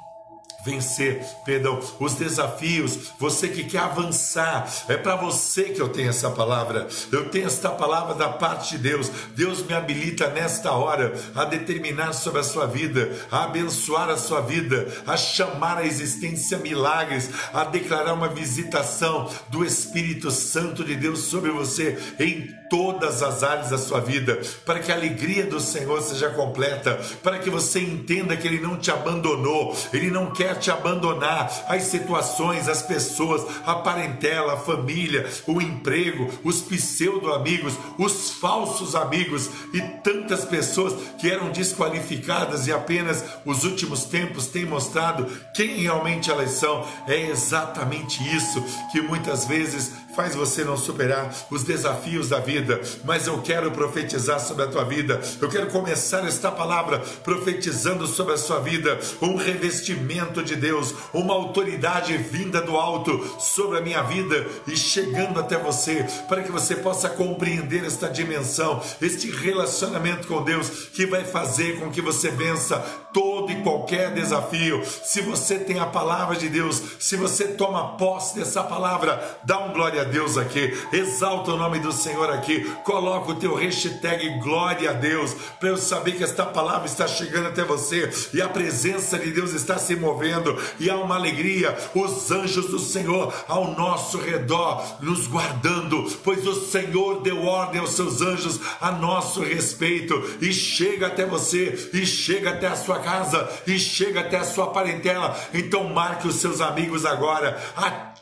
vencer, 0.69 1.25
perdão, 1.45 1.81
os 1.99 2.15
desafios, 2.15 3.13
você 3.19 3.49
que 3.49 3.65
quer 3.65 3.81
avançar, 3.81 4.69
é 4.89 4.97
para 4.97 5.17
você 5.17 5.65
que 5.65 5.81
eu 5.81 5.89
tenho 5.89 6.11
essa 6.11 6.31
palavra. 6.31 6.89
Eu 7.11 7.31
tenho 7.31 7.47
esta 7.47 7.71
palavra 7.71 8.15
da 8.15 8.29
parte 8.29 8.77
de 8.77 8.79
Deus. 8.79 9.11
Deus 9.35 9.63
me 9.65 9.75
habilita 9.75 10.29
nesta 10.29 10.73
hora 10.73 11.15
a 11.35 11.45
determinar 11.45 12.13
sobre 12.13 12.41
a 12.41 12.45
sua 12.45 12.67
vida, 12.67 13.11
a 13.31 13.45
abençoar 13.45 14.09
a 14.11 14.17
sua 14.17 14.41
vida, 14.41 14.89
a 15.07 15.17
chamar 15.17 15.79
a 15.79 15.87
existência 15.87 16.59
milagres, 16.59 17.31
a 17.53 17.65
declarar 17.65 18.13
uma 18.15 18.29
visitação 18.29 19.31
do 19.49 19.65
Espírito 19.65 20.31
Santo 20.31 20.85
de 20.85 20.95
Deus 20.95 21.21
sobre 21.21 21.51
você 21.51 21.99
em 22.19 22.58
todas 22.69 23.23
as 23.23 23.43
áreas 23.43 23.71
da 23.71 23.79
sua 23.79 24.01
vida, 24.01 24.41
para 24.65 24.81
que 24.81 24.93
a 24.93 24.95
alegria 24.95 25.47
do 25.47 25.61
Senhor 25.61 26.01
seja 26.03 26.31
completa, 26.31 27.01
para 27.23 27.39
que 27.39 27.51
você 27.51 27.81
entenda 27.81 28.37
que 28.37 28.47
Ele 28.47 28.61
não 28.61 28.77
te 28.77 28.91
abandonou, 28.91 29.77
Ele 29.93 30.11
não 30.11 30.31
quer 30.31 30.57
te 30.57 30.71
abandonar. 30.71 31.51
As 31.69 31.85
situações, 31.85 32.69
as 32.69 32.83
pessoas, 32.83 33.45
a 33.65 33.75
parentela, 33.77 34.55
a 34.55 34.59
família, 34.59 35.29
o 35.47 35.61
emprego, 35.61 36.31
os 36.45 36.61
pseudo-amigos, 36.61 37.75
os 37.99 38.33
falsos 38.33 38.95
amigos 38.95 39.51
e 39.73 39.81
tantas 40.03 40.45
pessoas 40.45 40.95
que 41.19 41.31
eram 41.31 41.51
desqualificadas 41.51 42.67
e 42.67 42.73
apenas 42.73 43.25
os 43.45 43.65
últimos 43.65 44.05
tempos 44.05 44.47
têm 44.47 44.65
mostrado 44.65 45.27
quem 45.55 45.83
realmente 45.83 46.31
elas 46.31 46.53
são. 46.53 46.87
É 47.07 47.29
exatamente 47.29 48.23
isso 48.35 48.63
que 48.93 49.01
muitas 49.01 49.47
vezes 49.47 49.93
faz 50.19 50.35
você 50.35 50.65
não 50.65 50.77
superar 50.77 51.33
os 51.49 51.63
desafios 51.63 52.29
da 52.29 52.41
vida, 52.41 52.81
mas 53.05 53.29
eu 53.29 53.41
quero 53.41 53.71
profetizar 53.71 54.41
sobre 54.41 54.65
a 54.65 54.67
tua 54.67 54.83
vida. 54.83 55.21
Eu 55.41 55.49
quero 55.49 55.69
começar 55.69 56.27
esta 56.27 56.51
palavra 56.51 56.99
profetizando 57.23 58.05
sobre 58.05 58.35
a 58.35 58.37
sua 58.37 58.59
vida 58.59 58.99
um 59.23 59.37
revestimento 59.37 60.43
de 60.43 60.57
Deus, 60.57 60.93
uma 61.15 61.35
autoridade 61.35 62.17
vinda 62.17 62.61
do 62.61 62.77
alto 62.77 63.25
sobre 63.39 63.79
a 63.79 63.81
minha 63.81 64.03
vida 64.03 64.45
e 64.67 64.77
chegando 64.77 65.39
até 65.39 65.57
você, 65.57 66.05
para 66.27 66.43
que 66.43 66.51
você 66.51 66.75
possa 66.75 67.09
compreender 67.09 67.85
esta 67.85 68.09
dimensão, 68.09 68.83
este 69.01 69.31
relacionamento 69.31 70.27
com 70.27 70.43
Deus 70.43 70.69
que 70.93 71.07
vai 71.07 71.25
fazer 71.25 71.79
com 71.79 71.93
que 71.93 72.03
você 72.03 72.29
vença 72.29 72.85
todo 73.13 73.53
e 73.53 73.63
qualquer 73.63 74.13
desafio. 74.13 74.85
Se 74.85 75.21
você 75.21 75.61
tem 75.61 75.79
a 75.79 75.87
palavra 75.87 76.35
de 76.37 76.49
Deus, 76.49 76.83
se 76.99 77.15
você 77.15 77.49
toma 77.49 77.97
posse 77.97 78.35
dessa 78.35 78.65
palavra, 78.65 79.39
dá 79.45 79.61
um 79.61 79.73
glória 79.73 80.03
a 80.03 80.08
Deus 80.09 80.37
aqui, 80.37 80.77
exalta 80.93 81.53
o 81.53 81.57
nome 81.57 81.79
do 81.79 81.93
Senhor 81.93 82.31
aqui, 82.31 82.65
coloca 82.83 83.31
o 83.31 83.35
teu 83.37 83.55
hashtag 83.55 84.39
glória 84.41 84.91
a 84.91 84.93
Deus, 84.93 85.35
para 85.61 85.69
eu 85.69 85.77
saber 85.77 86.13
que 86.13 86.25
esta 86.25 86.45
palavra 86.45 86.87
está 86.87 87.07
chegando 87.07 87.49
até 87.49 87.65
você 87.65 88.11
e 88.33 88.43
a 88.43 88.49
presença 88.49 89.19
de 89.19 89.31
Deus 89.31 89.53
está 89.53 89.79
se 89.79 89.95
movendo 89.95 90.57
e 90.81 90.91
há 90.91 90.97
uma 90.97 91.15
alegria, 91.15 91.77
os 91.95 92.31
anjos 92.31 92.67
do 92.67 92.79
Senhor 92.79 93.33
ao 93.47 93.77
nosso 93.77 94.19
redor, 94.19 94.83
nos 95.01 95.27
guardando, 95.27 96.05
pois 96.25 96.47
o 96.47 96.55
Senhor 96.67 97.23
deu 97.23 97.45
ordem 97.45 97.81
aos 97.81 97.91
seus 97.91 98.21
anjos 98.21 98.61
a 98.81 98.91
nosso 98.91 99.43
respeito 99.43 100.15
e 100.41 100.53
chega 100.53 101.07
até 101.07 101.27
você, 101.27 101.91
e 101.93 102.07
chega 102.07 102.51
até 102.51 102.67
a 102.67 102.77
sua 102.77 103.01
casa, 103.01 103.49
e 103.67 103.79
chega 103.79 104.21
até 104.21 104.39
a 104.39 104.45
sua 104.45 104.69
parentela. 104.69 105.39
Então 105.53 105.85
marque 105.89 106.29
os 106.29 106.37
seus 106.37 106.61
amigos 106.61 107.05
agora, 107.05 107.61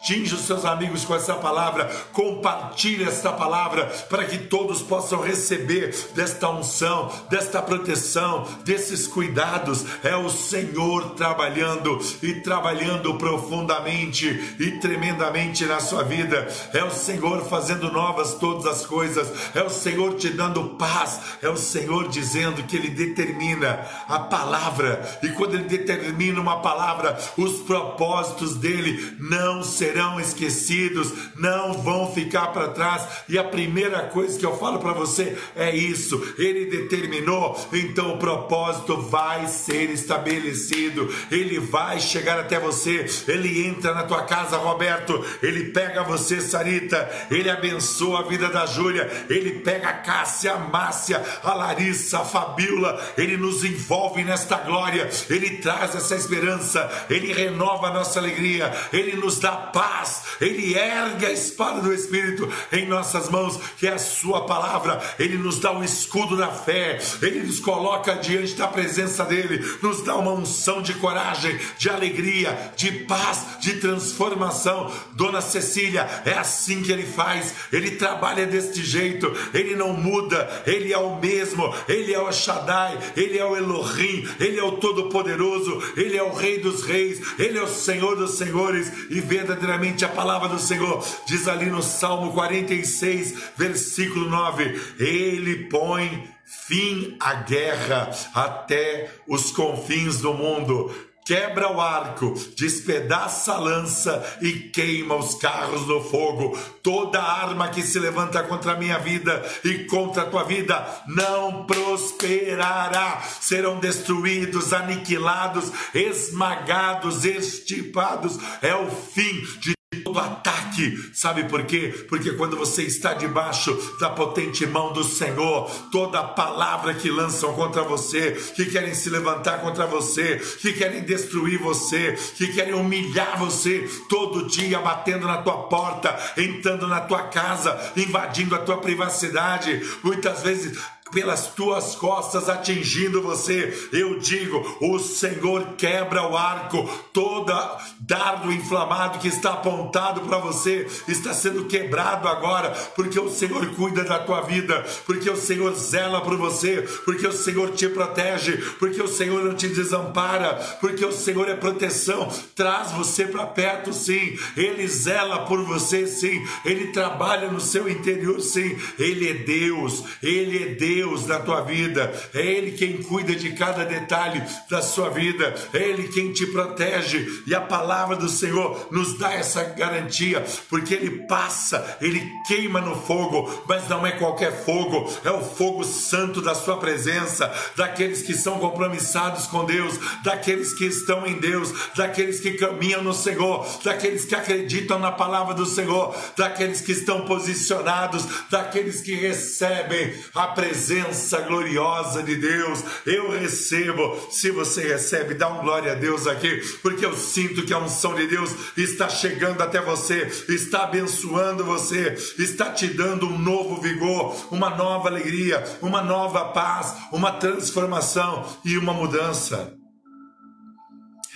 atinja 0.06 0.36
os 0.36 0.42
seus 0.42 0.64
amigos 0.64 1.04
com 1.04 1.14
essa 1.14 1.34
palavra, 1.34 1.90
compartilhe 2.12 3.04
esta 3.04 3.32
palavra 3.32 3.86
para 4.08 4.24
que 4.24 4.38
todos 4.38 4.80
possam 4.82 5.20
receber 5.20 5.94
desta 6.14 6.48
unção, 6.48 7.10
desta 7.28 7.60
proteção, 7.60 8.46
desses 8.64 9.06
cuidados. 9.06 9.84
É 10.04 10.14
o 10.16 10.30
Senhor 10.30 11.10
trabalhando 11.10 11.98
e 12.22 12.34
trabalhando 12.34 13.14
profundamente 13.14 14.56
e 14.60 14.72
tremendamente 14.78 15.64
na 15.64 15.80
sua 15.80 16.04
vida. 16.04 16.46
É 16.72 16.84
o 16.84 16.90
Senhor 16.90 17.44
fazendo 17.46 17.90
novas 17.90 18.34
todas 18.34 18.66
as 18.66 18.86
coisas. 18.86 19.28
É 19.54 19.62
o 19.62 19.70
Senhor 19.70 20.14
te 20.14 20.30
dando 20.30 20.76
paz. 20.76 21.20
É 21.42 21.48
o 21.48 21.56
Senhor 21.56 22.08
dizendo 22.08 22.62
que 22.62 22.76
Ele 22.76 22.90
determina 22.90 23.86
a 24.08 24.20
palavra. 24.20 25.18
E 25.22 25.30
quando 25.30 25.54
Ele 25.54 25.64
determina 25.64 26.40
uma 26.40 26.60
palavra, 26.60 27.18
os 27.36 27.60
propósitos 27.62 28.54
dele 28.54 29.16
não 29.18 29.62
serão 29.62 29.85
serão 29.86 30.18
esquecidos, 30.18 31.12
não 31.36 31.74
vão 31.74 32.12
ficar 32.12 32.48
para 32.48 32.68
trás. 32.68 33.06
E 33.28 33.38
a 33.38 33.44
primeira 33.44 34.02
coisa 34.02 34.38
que 34.38 34.44
eu 34.44 34.56
falo 34.56 34.78
para 34.78 34.92
você 34.92 35.36
é 35.54 35.74
isso: 35.74 36.34
ele 36.38 36.66
determinou, 36.66 37.56
então 37.72 38.14
o 38.14 38.18
propósito 38.18 39.00
vai 39.02 39.46
ser 39.46 39.90
estabelecido, 39.90 41.12
ele 41.30 41.58
vai 41.60 42.00
chegar 42.00 42.38
até 42.38 42.58
você, 42.58 43.06
ele 43.28 43.66
entra 43.66 43.94
na 43.94 44.02
tua 44.02 44.22
casa, 44.22 44.56
Roberto, 44.56 45.24
ele 45.42 45.70
pega 45.70 46.02
você, 46.02 46.40
Sarita, 46.40 47.08
ele 47.30 47.48
abençoa 47.48 48.20
a 48.20 48.28
vida 48.28 48.48
da 48.48 48.66
Júlia, 48.66 49.10
ele 49.28 49.60
pega 49.60 49.88
a 49.88 49.92
Cássia, 49.92 50.52
a 50.52 50.58
Márcia, 50.58 51.22
a 51.42 51.54
Larissa, 51.54 52.20
a 52.20 52.24
Fabiola, 52.24 53.00
ele 53.16 53.36
nos 53.36 53.64
envolve 53.64 54.24
nesta 54.24 54.56
glória, 54.56 55.08
ele 55.30 55.58
traz 55.58 55.94
essa 55.94 56.16
esperança, 56.16 56.90
ele 57.08 57.32
renova 57.32 57.88
a 57.88 57.92
nossa 57.92 58.18
alegria, 58.18 58.72
ele 58.92 59.16
nos 59.16 59.38
dá 59.38 59.52
paz. 59.76 60.22
Ele 60.40 60.74
ergue 60.74 61.26
a 61.26 61.32
espada 61.32 61.82
do 61.82 61.92
Espírito 61.92 62.50
em 62.72 62.88
nossas 62.88 63.28
mãos, 63.28 63.60
que 63.76 63.86
é 63.86 63.92
a 63.92 63.98
Sua 63.98 64.46
palavra, 64.46 65.02
Ele 65.18 65.36
nos 65.36 65.58
dá 65.58 65.70
um 65.70 65.84
escudo 65.84 66.34
da 66.34 66.48
fé, 66.48 66.98
Ele 67.20 67.40
nos 67.40 67.60
coloca 67.60 68.14
diante 68.14 68.54
da 68.54 68.66
presença 68.68 69.22
dEle, 69.24 69.62
nos 69.82 70.00
dá 70.02 70.16
uma 70.16 70.32
unção 70.32 70.80
de 70.80 70.94
coragem, 70.94 71.58
de 71.78 71.90
alegria, 71.90 72.72
de 72.74 72.90
paz, 72.90 73.58
de 73.60 73.74
transformação. 73.74 74.90
Dona 75.12 75.42
Cecília, 75.42 76.08
é 76.24 76.32
assim 76.32 76.82
que 76.82 76.90
Ele 76.90 77.06
faz, 77.06 77.52
Ele 77.70 77.92
trabalha 77.92 78.46
deste 78.46 78.82
jeito, 78.82 79.30
Ele 79.52 79.76
não 79.76 79.92
muda, 79.92 80.62
Ele 80.66 80.90
é 80.90 80.98
o 80.98 81.20
mesmo, 81.20 81.74
Ele 81.86 82.14
é 82.14 82.18
o 82.18 82.32
Shaddai, 82.32 82.98
Ele 83.14 83.38
é 83.38 83.44
o 83.44 83.54
Elohim, 83.54 84.26
Ele 84.40 84.58
é 84.58 84.64
o 84.64 84.72
Todo-Poderoso, 84.72 85.82
Ele 85.96 86.16
é 86.16 86.22
o 86.22 86.32
Rei 86.32 86.60
dos 86.60 86.82
Reis, 86.82 87.20
Ele 87.38 87.58
é 87.58 87.62
o 87.62 87.68
Senhor 87.68 88.16
dos 88.16 88.38
Senhores. 88.38 88.90
E 89.10 89.20
verdadeiramente 89.20 89.65
verdadeiramente 89.66 90.04
a 90.04 90.08
palavra 90.08 90.48
do 90.48 90.58
Senhor. 90.58 91.04
Diz 91.26 91.48
ali 91.48 91.66
no 91.66 91.82
Salmo 91.82 92.32
46, 92.32 93.34
versículo 93.56 94.30
9: 94.30 94.94
Ele 94.98 95.68
põe 95.68 96.28
fim 96.44 97.16
à 97.18 97.34
guerra 97.34 98.10
até 98.32 99.10
os 99.26 99.50
confins 99.50 100.20
do 100.20 100.32
mundo. 100.32 100.94
Quebra 101.26 101.72
o 101.72 101.80
arco, 101.80 102.34
despedaça 102.56 103.54
a 103.54 103.58
lança 103.58 104.38
e 104.40 104.52
queima 104.52 105.16
os 105.16 105.34
carros 105.34 105.86
no 105.86 106.02
fogo. 106.04 106.56
Toda 106.82 107.20
arma 107.20 107.68
que 107.68 107.82
se 107.82 107.98
levanta 107.98 108.44
contra 108.44 108.72
a 108.72 108.76
minha 108.76 108.96
vida 108.98 109.44
e 109.64 109.84
contra 109.86 110.22
a 110.22 110.26
tua 110.26 110.44
vida 110.44 110.86
não 111.08 111.66
prosperará. 111.66 113.20
Serão 113.40 113.80
destruídos, 113.80 114.72
aniquilados, 114.72 115.72
esmagados, 115.92 117.24
estipados. 117.24 118.38
É 118.62 118.74
o 118.76 118.88
fim 118.88 119.42
de 119.58 119.75
todo 120.16 120.18
ataque. 120.18 121.10
Sabe 121.12 121.44
por 121.44 121.64
quê? 121.64 122.06
Porque 122.08 122.32
quando 122.32 122.56
você 122.56 122.82
está 122.82 123.14
debaixo 123.14 123.74
da 124.00 124.10
potente 124.10 124.66
mão 124.66 124.92
do 124.92 125.04
Senhor, 125.04 125.70
toda 125.92 126.22
palavra 126.22 126.94
que 126.94 127.10
lançam 127.10 127.52
contra 127.54 127.82
você, 127.82 128.32
que 128.54 128.66
querem 128.66 128.94
se 128.94 129.10
levantar 129.10 129.60
contra 129.60 129.86
você, 129.86 130.36
que 130.60 130.72
querem 130.72 131.02
destruir 131.02 131.58
você, 131.58 132.12
que 132.36 132.48
querem 132.48 132.74
humilhar 132.74 133.38
você, 133.38 133.88
todo 134.08 134.48
dia 134.48 134.80
batendo 134.80 135.26
na 135.26 135.38
tua 135.38 135.64
porta, 135.68 136.16
entrando 136.36 136.86
na 136.86 137.00
tua 137.00 137.24
casa, 137.24 137.92
invadindo 137.96 138.54
a 138.54 138.58
tua 138.58 138.78
privacidade, 138.78 139.80
muitas 140.02 140.42
vezes 140.42 140.78
pelas 141.12 141.48
tuas 141.48 141.94
costas 141.94 142.48
atingindo 142.48 143.22
você. 143.22 143.88
Eu 143.92 144.18
digo: 144.18 144.78
o 144.80 144.98
Senhor 144.98 145.74
quebra 145.76 146.28
o 146.28 146.36
arco, 146.36 146.88
toda 147.12 147.78
dardo 148.00 148.52
inflamado 148.52 149.18
que 149.18 149.28
está 149.28 149.52
apontado 149.52 150.22
para 150.22 150.38
você 150.38 150.86
está 151.08 151.32
sendo 151.32 151.64
quebrado 151.64 152.28
agora, 152.28 152.70
porque 152.94 153.18
o 153.18 153.30
Senhor 153.30 153.66
cuida 153.74 154.04
da 154.04 154.18
tua 154.18 154.42
vida, 154.42 154.84
porque 155.04 155.28
o 155.28 155.36
Senhor 155.36 155.74
zela 155.74 156.20
por 156.20 156.36
você, 156.36 156.82
porque 157.04 157.26
o 157.26 157.32
Senhor 157.32 157.72
te 157.72 157.88
protege, 157.88 158.56
porque 158.78 159.02
o 159.02 159.08
Senhor 159.08 159.44
não 159.44 159.54
te 159.54 159.68
desampara, 159.68 160.54
porque 160.80 161.04
o 161.04 161.12
Senhor 161.12 161.48
é 161.48 161.54
proteção, 161.54 162.28
traz 162.54 162.92
você 162.92 163.26
para 163.26 163.46
perto, 163.46 163.92
sim. 163.92 164.38
Ele 164.56 164.86
zela 164.86 165.46
por 165.46 165.62
você, 165.64 166.06
sim. 166.06 166.44
Ele 166.64 166.88
trabalha 166.88 167.50
no 167.50 167.60
seu 167.60 167.88
interior, 167.88 168.40
sim. 168.40 168.76
Ele 168.98 169.28
é 169.28 169.34
Deus, 169.34 170.04
ele 170.22 170.62
é 170.62 170.66
Deus. 170.74 170.95
Deus 170.96 171.26
na 171.26 171.38
tua 171.38 171.60
vida, 171.60 172.10
é 172.32 172.40
Ele 172.40 172.70
quem 172.72 173.02
cuida 173.02 173.34
de 173.34 173.52
cada 173.52 173.84
detalhe 173.84 174.42
da 174.70 174.80
sua 174.80 175.10
vida, 175.10 175.54
é 175.74 175.76
Ele 175.76 176.08
quem 176.08 176.32
te 176.32 176.46
protege, 176.46 177.42
e 177.46 177.54
a 177.54 177.60
palavra 177.60 178.16
do 178.16 178.30
Senhor 178.30 178.88
nos 178.90 179.18
dá 179.18 179.34
essa 179.34 179.62
garantia, 179.62 180.42
porque 180.70 180.94
Ele 180.94 181.26
passa, 181.26 181.98
Ele 182.00 182.26
queima 182.48 182.80
no 182.80 182.96
fogo, 182.96 183.64
mas 183.68 183.86
não 183.90 184.06
é 184.06 184.12
qualquer 184.12 184.64
fogo, 184.64 185.12
é 185.22 185.30
o 185.30 185.42
fogo 185.42 185.84
santo 185.84 186.40
da 186.40 186.54
Sua 186.54 186.78
presença, 186.78 187.52
daqueles 187.76 188.22
que 188.22 188.32
são 188.32 188.58
compromissados 188.58 189.46
com 189.46 189.66
Deus, 189.66 189.98
daqueles 190.24 190.72
que 190.72 190.86
estão 190.86 191.26
em 191.26 191.34
Deus, 191.38 191.74
daqueles 191.94 192.40
que 192.40 192.52
caminham 192.52 193.02
no 193.02 193.12
Senhor, 193.12 193.66
daqueles 193.84 194.24
que 194.24 194.34
acreditam 194.34 194.98
na 194.98 195.12
palavra 195.12 195.52
do 195.52 195.66
Senhor, 195.66 196.16
daqueles 196.34 196.80
que 196.80 196.92
estão 196.92 197.26
posicionados, 197.26 198.26
daqueles 198.48 199.02
que 199.02 199.14
recebem 199.14 200.14
a 200.34 200.46
presença 200.46 200.85
presença 200.86 201.40
gloriosa 201.40 202.22
de 202.22 202.36
Deus. 202.36 202.84
Eu 203.04 203.30
recebo. 203.30 204.16
Se 204.30 204.50
você 204.52 204.86
recebe, 204.86 205.34
dá 205.34 205.48
um 205.48 205.62
glória 205.62 205.92
a 205.92 205.94
Deus 205.96 206.26
aqui, 206.26 206.60
porque 206.80 207.04
eu 207.04 207.16
sinto 207.16 207.64
que 207.64 207.74
a 207.74 207.78
unção 207.78 208.14
de 208.14 208.26
Deus 208.28 208.54
está 208.76 209.08
chegando 209.08 209.60
até 209.62 209.80
você, 209.80 210.26
está 210.48 210.84
abençoando 210.84 211.64
você, 211.64 212.14
está 212.38 212.72
te 212.72 212.86
dando 212.86 213.26
um 213.26 213.36
novo 213.36 213.80
vigor, 213.80 214.36
uma 214.52 214.70
nova 214.70 215.08
alegria, 215.08 215.62
uma 215.82 216.00
nova 216.02 216.52
paz, 216.52 216.96
uma 217.12 217.32
transformação 217.32 218.46
e 218.64 218.78
uma 218.78 218.92
mudança. 218.92 219.76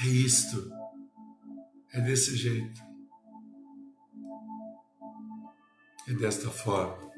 É 0.02 0.06
isto. 0.06 0.70
É 1.92 2.00
desse 2.00 2.36
jeito. 2.36 2.80
É 6.08 6.14
desta 6.14 6.48
forma. 6.50 7.09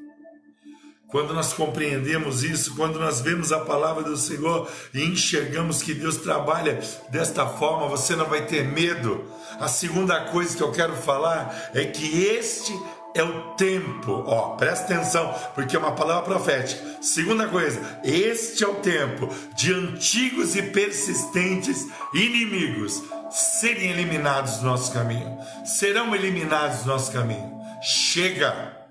Quando 1.13 1.31
nós 1.31 1.53
compreendemos 1.53 2.43
isso, 2.43 2.75
quando 2.75 2.99
nós 2.99 3.21
vemos 3.21 3.51
a 3.51 3.59
palavra 3.59 4.01
do 4.01 4.17
Senhor 4.17 4.67
e 4.91 5.03
enxergamos 5.03 5.83
que 5.83 5.93
Deus 5.93 6.17
trabalha 6.17 6.81
desta 7.09 7.45
forma, 7.45 7.87
você 7.87 8.15
não 8.15 8.25
vai 8.25 8.47
ter 8.47 8.63
medo. 8.63 9.23
A 9.59 9.67
segunda 9.67 10.21
coisa 10.21 10.57
que 10.57 10.63
eu 10.63 10.71
quero 10.71 10.95
falar 10.95 11.69
é 11.75 11.85
que 11.85 12.23
este 12.23 12.73
é 13.13 13.21
o 13.23 13.51
tempo, 13.51 14.23
ó, 14.25 14.55
presta 14.55 14.85
atenção, 14.85 15.31
porque 15.53 15.75
é 15.75 15.79
uma 15.79 15.91
palavra 15.91 16.23
profética. 16.23 16.83
Segunda 16.99 17.47
coisa, 17.47 17.79
este 18.03 18.63
é 18.63 18.67
o 18.67 18.73
tempo 18.77 19.29
de 19.55 19.71
antigos 19.71 20.55
e 20.55 20.63
persistentes 20.63 21.87
inimigos 22.11 23.03
serem 23.29 23.91
eliminados 23.91 24.57
do 24.57 24.65
nosso 24.65 24.91
caminho, 24.91 25.37
serão 25.63 26.15
eliminados 26.15 26.79
do 26.79 26.87
nosso 26.87 27.11
caminho. 27.11 27.61
Chega! 27.83 28.82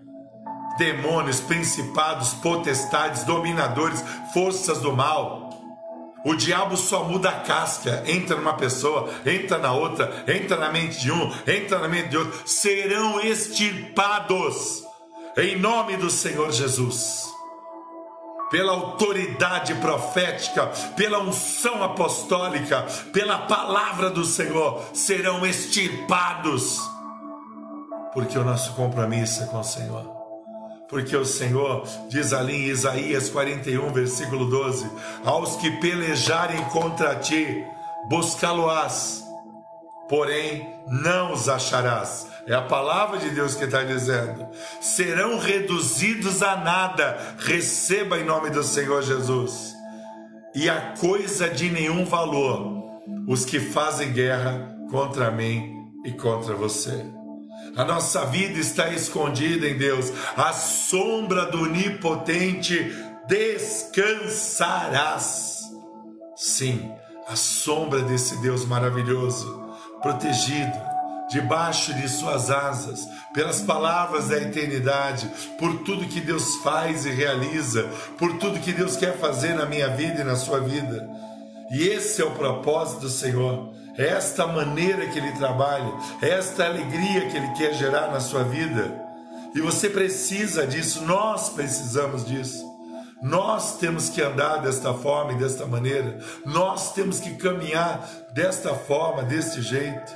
Demônios, 0.76 1.40
principados, 1.40 2.34
potestades, 2.34 3.24
dominadores, 3.24 4.02
forças 4.32 4.80
do 4.80 4.92
mal. 4.92 5.50
O 6.24 6.34
diabo 6.34 6.76
só 6.76 7.04
muda 7.04 7.30
a 7.30 7.40
casca, 7.40 8.04
entra 8.06 8.36
numa 8.36 8.54
pessoa, 8.54 9.10
entra 9.26 9.58
na 9.58 9.72
outra, 9.72 10.24
entra 10.28 10.56
na 10.56 10.70
mente 10.70 11.00
de 11.00 11.10
um, 11.10 11.32
entra 11.46 11.78
na 11.80 11.88
mente 11.88 12.10
de 12.10 12.16
outro, 12.16 12.42
serão 12.46 13.20
extirpados 13.20 14.84
em 15.36 15.58
nome 15.58 15.96
do 15.96 16.08
Senhor 16.10 16.52
Jesus. 16.52 17.28
Pela 18.50 18.72
autoridade 18.72 19.74
profética, 19.76 20.66
pela 20.94 21.20
unção 21.20 21.82
apostólica, 21.82 22.82
pela 23.12 23.38
palavra 23.38 24.10
do 24.10 24.24
Senhor, 24.24 24.84
serão 24.92 25.44
extirpados, 25.44 26.78
porque 28.12 28.38
o 28.38 28.44
nosso 28.44 28.74
compromisso 28.74 29.42
é 29.42 29.46
com 29.46 29.58
o 29.58 29.64
Senhor 29.64 30.21
porque 30.92 31.16
o 31.16 31.24
Senhor 31.24 31.88
diz 32.10 32.34
ali 32.34 32.54
em 32.54 32.66
Isaías 32.66 33.30
41, 33.30 33.94
versículo 33.94 34.44
12: 34.44 34.86
Aos 35.24 35.56
que 35.56 35.70
pelejarem 35.80 36.62
contra 36.64 37.14
ti, 37.14 37.64
buscá-lo-ás, 38.10 39.24
porém 40.06 40.68
não 40.86 41.32
os 41.32 41.48
acharás. 41.48 42.26
É 42.46 42.52
a 42.52 42.60
palavra 42.60 43.18
de 43.18 43.30
Deus 43.30 43.54
que 43.54 43.64
está 43.64 43.82
dizendo. 43.82 44.46
Serão 44.82 45.38
reduzidos 45.38 46.42
a 46.42 46.56
nada, 46.56 47.36
receba 47.38 48.18
em 48.18 48.24
nome 48.24 48.50
do 48.50 48.62
Senhor 48.62 49.02
Jesus. 49.02 49.74
E 50.54 50.68
a 50.68 50.92
coisa 51.00 51.48
de 51.48 51.70
nenhum 51.70 52.04
valor, 52.04 53.00
os 53.26 53.46
que 53.46 53.58
fazem 53.58 54.12
guerra 54.12 54.76
contra 54.90 55.30
mim 55.30 55.72
e 56.04 56.12
contra 56.12 56.54
você. 56.54 57.21
A 57.76 57.84
nossa 57.84 58.24
vida 58.26 58.58
está 58.58 58.90
escondida 58.90 59.66
em 59.66 59.78
Deus. 59.78 60.12
A 60.36 60.52
sombra 60.52 61.46
do 61.46 61.62
Onipotente 61.62 62.94
descansarás. 63.26 65.62
Sim, 66.36 66.92
a 67.28 67.36
sombra 67.36 68.02
desse 68.02 68.36
Deus 68.42 68.66
maravilhoso, 68.66 69.72
protegido, 70.02 70.78
debaixo 71.30 71.94
de 71.94 72.10
suas 72.10 72.50
asas, 72.50 73.08
pelas 73.32 73.62
palavras 73.62 74.28
da 74.28 74.36
eternidade, 74.36 75.30
por 75.58 75.78
tudo 75.78 76.08
que 76.08 76.20
Deus 76.20 76.56
faz 76.56 77.06
e 77.06 77.10
realiza, 77.10 77.88
por 78.18 78.36
tudo 78.36 78.60
que 78.60 78.72
Deus 78.72 78.98
quer 78.98 79.16
fazer 79.16 79.54
na 79.54 79.64
minha 79.64 79.88
vida 79.88 80.20
e 80.20 80.24
na 80.24 80.36
sua 80.36 80.60
vida. 80.60 81.08
E 81.70 81.88
esse 81.88 82.20
é 82.20 82.24
o 82.24 82.32
propósito 82.32 83.00
do 83.00 83.08
Senhor 83.08 83.72
é 83.96 84.06
esta 84.06 84.46
maneira 84.46 85.06
que 85.06 85.18
Ele 85.18 85.32
trabalha, 85.32 85.92
é 86.20 86.30
esta 86.30 86.64
alegria 86.66 87.28
que 87.28 87.36
Ele 87.36 87.52
quer 87.52 87.74
gerar 87.74 88.08
na 88.10 88.20
sua 88.20 88.42
vida. 88.42 89.00
E 89.54 89.60
você 89.60 89.90
precisa 89.90 90.66
disso, 90.66 91.04
nós 91.04 91.50
precisamos 91.50 92.24
disso. 92.24 92.70
Nós 93.22 93.78
temos 93.78 94.08
que 94.08 94.20
andar 94.20 94.56
desta 94.56 94.92
forma 94.94 95.32
e 95.32 95.36
desta 95.36 95.64
maneira, 95.64 96.18
nós 96.44 96.92
temos 96.92 97.20
que 97.20 97.34
caminhar 97.34 98.04
desta 98.34 98.74
forma, 98.74 99.22
deste 99.22 99.62
jeito. 99.62 100.12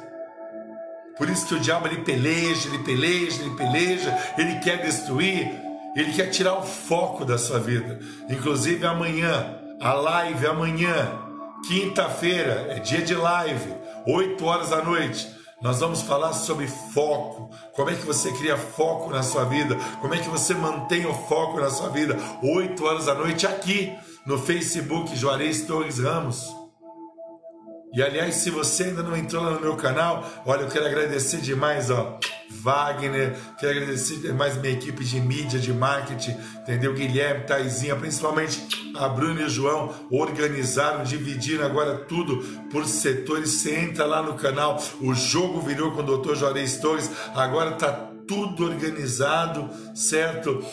Por 1.16 1.30
isso 1.30 1.46
que 1.46 1.54
o 1.54 1.60
diabo 1.60 1.86
ele 1.86 2.02
peleja, 2.02 2.68
ele 2.68 2.82
peleja, 2.82 3.42
ele 3.42 3.54
peleja, 3.54 4.18
ele 4.36 4.58
quer 4.58 4.82
destruir, 4.82 5.48
ele 5.94 6.12
quer 6.12 6.30
tirar 6.30 6.58
o 6.58 6.62
foco 6.62 7.24
da 7.24 7.38
sua 7.38 7.60
vida. 7.60 8.00
Inclusive 8.28 8.84
amanhã, 8.84 9.56
a 9.80 9.92
live 9.94 10.46
amanhã, 10.46 11.25
Quinta-feira 11.66 12.68
é 12.70 12.78
dia 12.78 13.02
de 13.02 13.14
live, 13.14 13.74
8 14.06 14.44
horas 14.44 14.70
da 14.70 14.84
noite. 14.84 15.28
Nós 15.60 15.80
vamos 15.80 16.00
falar 16.02 16.32
sobre 16.32 16.68
foco. 16.68 17.50
Como 17.72 17.90
é 17.90 17.94
que 17.94 18.06
você 18.06 18.30
cria 18.34 18.56
foco 18.56 19.10
na 19.10 19.24
sua 19.24 19.44
vida? 19.44 19.74
Como 20.00 20.14
é 20.14 20.18
que 20.18 20.28
você 20.28 20.54
mantém 20.54 21.06
o 21.06 21.14
foco 21.14 21.58
na 21.58 21.68
sua 21.68 21.88
vida? 21.88 22.16
8 22.40 22.84
horas 22.84 23.06
da 23.06 23.14
noite 23.14 23.48
aqui 23.48 23.92
no 24.24 24.38
Facebook 24.38 25.16
Juarez 25.16 25.62
Torres 25.62 25.98
Ramos. 25.98 26.46
E 27.92 28.00
aliás, 28.00 28.36
se 28.36 28.50
você 28.50 28.84
ainda 28.84 29.02
não 29.02 29.16
entrou 29.16 29.42
lá 29.42 29.50
no 29.50 29.60
meu 29.60 29.74
canal, 29.76 30.24
olha, 30.44 30.62
eu 30.62 30.68
quero 30.68 30.86
agradecer 30.86 31.38
demais, 31.38 31.90
ó 31.90 32.16
Wagner, 32.50 33.36
quero 33.58 33.78
agradecer 33.78 34.32
mais 34.32 34.56
minha 34.56 34.72
equipe 34.72 35.04
de 35.04 35.20
mídia, 35.20 35.58
de 35.58 35.72
marketing, 35.72 36.36
entendeu? 36.62 36.94
Guilherme, 36.94 37.44
Taizinha, 37.44 37.96
principalmente 37.96 38.66
a 38.96 39.08
Bruna 39.08 39.42
e 39.42 39.44
o 39.44 39.48
João 39.48 39.94
organizaram, 40.10 41.04
dividiram 41.04 41.64
agora 41.64 41.96
tudo 41.96 42.38
por 42.70 42.86
setores. 42.86 43.50
Você 43.50 43.76
entra 43.76 44.04
lá 44.04 44.22
no 44.22 44.34
canal, 44.34 44.82
o 45.00 45.14
jogo 45.14 45.60
virou 45.60 45.92
com 45.92 46.00
o 46.02 46.18
Dr. 46.18 46.34
Juarez 46.34 46.78
Torres, 46.78 47.10
agora 47.34 47.72
tá 47.72 48.10
tudo 48.26 48.64
organizado, 48.64 49.70
certo? 49.94 50.64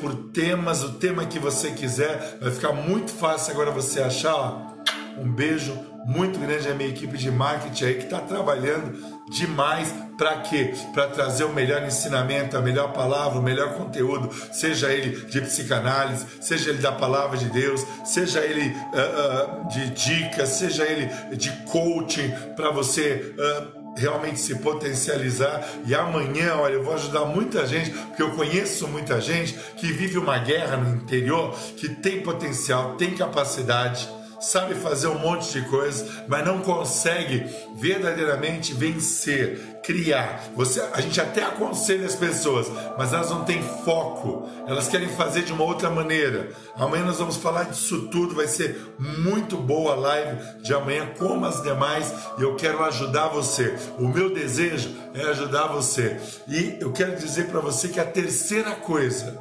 Por 0.00 0.14
temas, 0.30 0.82
o 0.84 0.92
tema 0.94 1.26
que 1.26 1.38
você 1.38 1.72
quiser, 1.72 2.38
vai 2.40 2.50
ficar 2.50 2.72
muito 2.72 3.10
fácil 3.10 3.52
agora 3.52 3.70
você 3.70 4.00
achar. 4.00 4.34
Ó. 4.34 4.72
Um 5.18 5.30
beijo 5.30 5.78
muito 6.06 6.38
grande 6.38 6.68
à 6.68 6.74
minha 6.74 6.88
equipe 6.88 7.16
de 7.18 7.30
marketing 7.30 7.84
aí 7.84 7.94
que 7.94 8.04
está 8.04 8.20
trabalhando 8.20 8.98
demais 9.32 9.92
para 10.16 10.36
quê? 10.38 10.74
Para 10.92 11.08
trazer 11.08 11.44
o 11.44 11.52
melhor 11.52 11.82
ensinamento, 11.82 12.56
a 12.56 12.60
melhor 12.60 12.92
palavra, 12.92 13.38
o 13.38 13.42
melhor 13.42 13.74
conteúdo, 13.74 14.30
seja 14.52 14.92
ele 14.92 15.24
de 15.26 15.40
psicanálise, 15.40 16.26
seja 16.40 16.70
ele 16.70 16.78
da 16.78 16.92
palavra 16.92 17.36
de 17.36 17.48
Deus, 17.48 17.84
seja 18.04 18.40
ele 18.40 18.68
uh, 18.68 19.64
uh, 19.64 19.68
de 19.68 19.90
dicas, 19.90 20.50
seja 20.50 20.84
ele 20.84 21.10
de 21.36 21.50
coaching 21.66 22.30
para 22.54 22.70
você. 22.70 23.34
Uh, 23.36 23.82
realmente 23.94 24.40
se 24.40 24.54
potencializar 24.54 25.62
e 25.84 25.94
amanhã, 25.94 26.54
olha, 26.56 26.74
eu 26.74 26.82
vou 26.82 26.94
ajudar 26.94 27.26
muita 27.26 27.66
gente, 27.66 27.90
porque 27.90 28.22
eu 28.22 28.30
conheço 28.30 28.88
muita 28.88 29.20
gente 29.20 29.54
que 29.76 29.92
vive 29.92 30.16
uma 30.16 30.38
guerra 30.38 30.78
no 30.78 30.96
interior, 30.96 31.54
que 31.76 31.90
tem 31.90 32.22
potencial, 32.22 32.94
tem 32.96 33.14
capacidade, 33.14 34.08
sabe 34.42 34.74
fazer 34.74 35.06
um 35.06 35.18
monte 35.18 35.52
de 35.52 35.68
coisas, 35.68 36.04
mas 36.26 36.44
não 36.44 36.60
consegue 36.60 37.46
verdadeiramente 37.76 38.74
vencer, 38.74 39.78
criar. 39.82 40.50
Você, 40.56 40.80
a 40.92 41.00
gente 41.00 41.20
até 41.20 41.42
aconselha 41.42 42.06
as 42.06 42.16
pessoas, 42.16 42.70
mas 42.98 43.12
elas 43.12 43.30
não 43.30 43.44
têm 43.44 43.62
foco. 43.62 44.48
Elas 44.66 44.88
querem 44.88 45.08
fazer 45.08 45.42
de 45.42 45.52
uma 45.52 45.64
outra 45.64 45.88
maneira. 45.88 46.50
Amanhã 46.76 47.04
nós 47.04 47.18
vamos 47.18 47.36
falar 47.36 47.64
disso 47.64 48.08
tudo. 48.08 48.34
Vai 48.34 48.48
ser 48.48 48.94
muito 48.98 49.56
boa 49.56 49.92
a 49.92 49.96
live 49.96 50.62
de 50.62 50.74
amanhã, 50.74 51.08
como 51.18 51.46
as 51.46 51.62
demais. 51.62 52.12
E 52.38 52.42
eu 52.42 52.56
quero 52.56 52.82
ajudar 52.84 53.28
você. 53.28 53.76
O 53.98 54.08
meu 54.08 54.34
desejo 54.34 54.90
é 55.14 55.22
ajudar 55.30 55.68
você. 55.68 56.16
E 56.48 56.76
eu 56.80 56.92
quero 56.92 57.16
dizer 57.16 57.46
para 57.46 57.60
você 57.60 57.88
que 57.88 58.00
a 58.00 58.04
terceira 58.04 58.72
coisa 58.72 59.40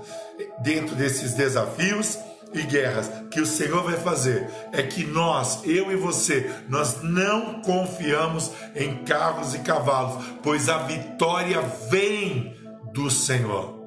dentro 0.64 0.96
desses 0.96 1.34
desafios 1.34 2.18
e 2.54 2.64
guerras 2.64 3.10
que 3.30 3.40
o 3.40 3.46
Senhor 3.46 3.84
vai 3.84 3.96
fazer 3.98 4.50
é 4.72 4.84
que 4.84 5.06
nós, 5.06 5.62
eu 5.64 5.92
e 5.92 5.96
você, 5.96 6.52
nós 6.68 7.02
não 7.02 7.62
confiamos 7.62 8.52
em 8.76 9.04
carros 9.04 9.56
e 9.56 9.60
cavalos, 9.60 10.24
pois 10.44 10.68
a 10.68 10.80
vitória 10.80 11.62
vem 11.90 12.56
do 12.94 13.10
Senhor. 13.10 13.80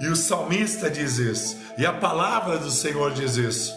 E 0.00 0.08
o 0.08 0.16
salmista 0.16 0.90
diz 0.90 1.18
isso, 1.18 1.56
e 1.78 1.86
a 1.86 1.92
palavra 1.92 2.58
do 2.58 2.70
Senhor 2.70 3.12
diz 3.12 3.36
isso. 3.36 3.74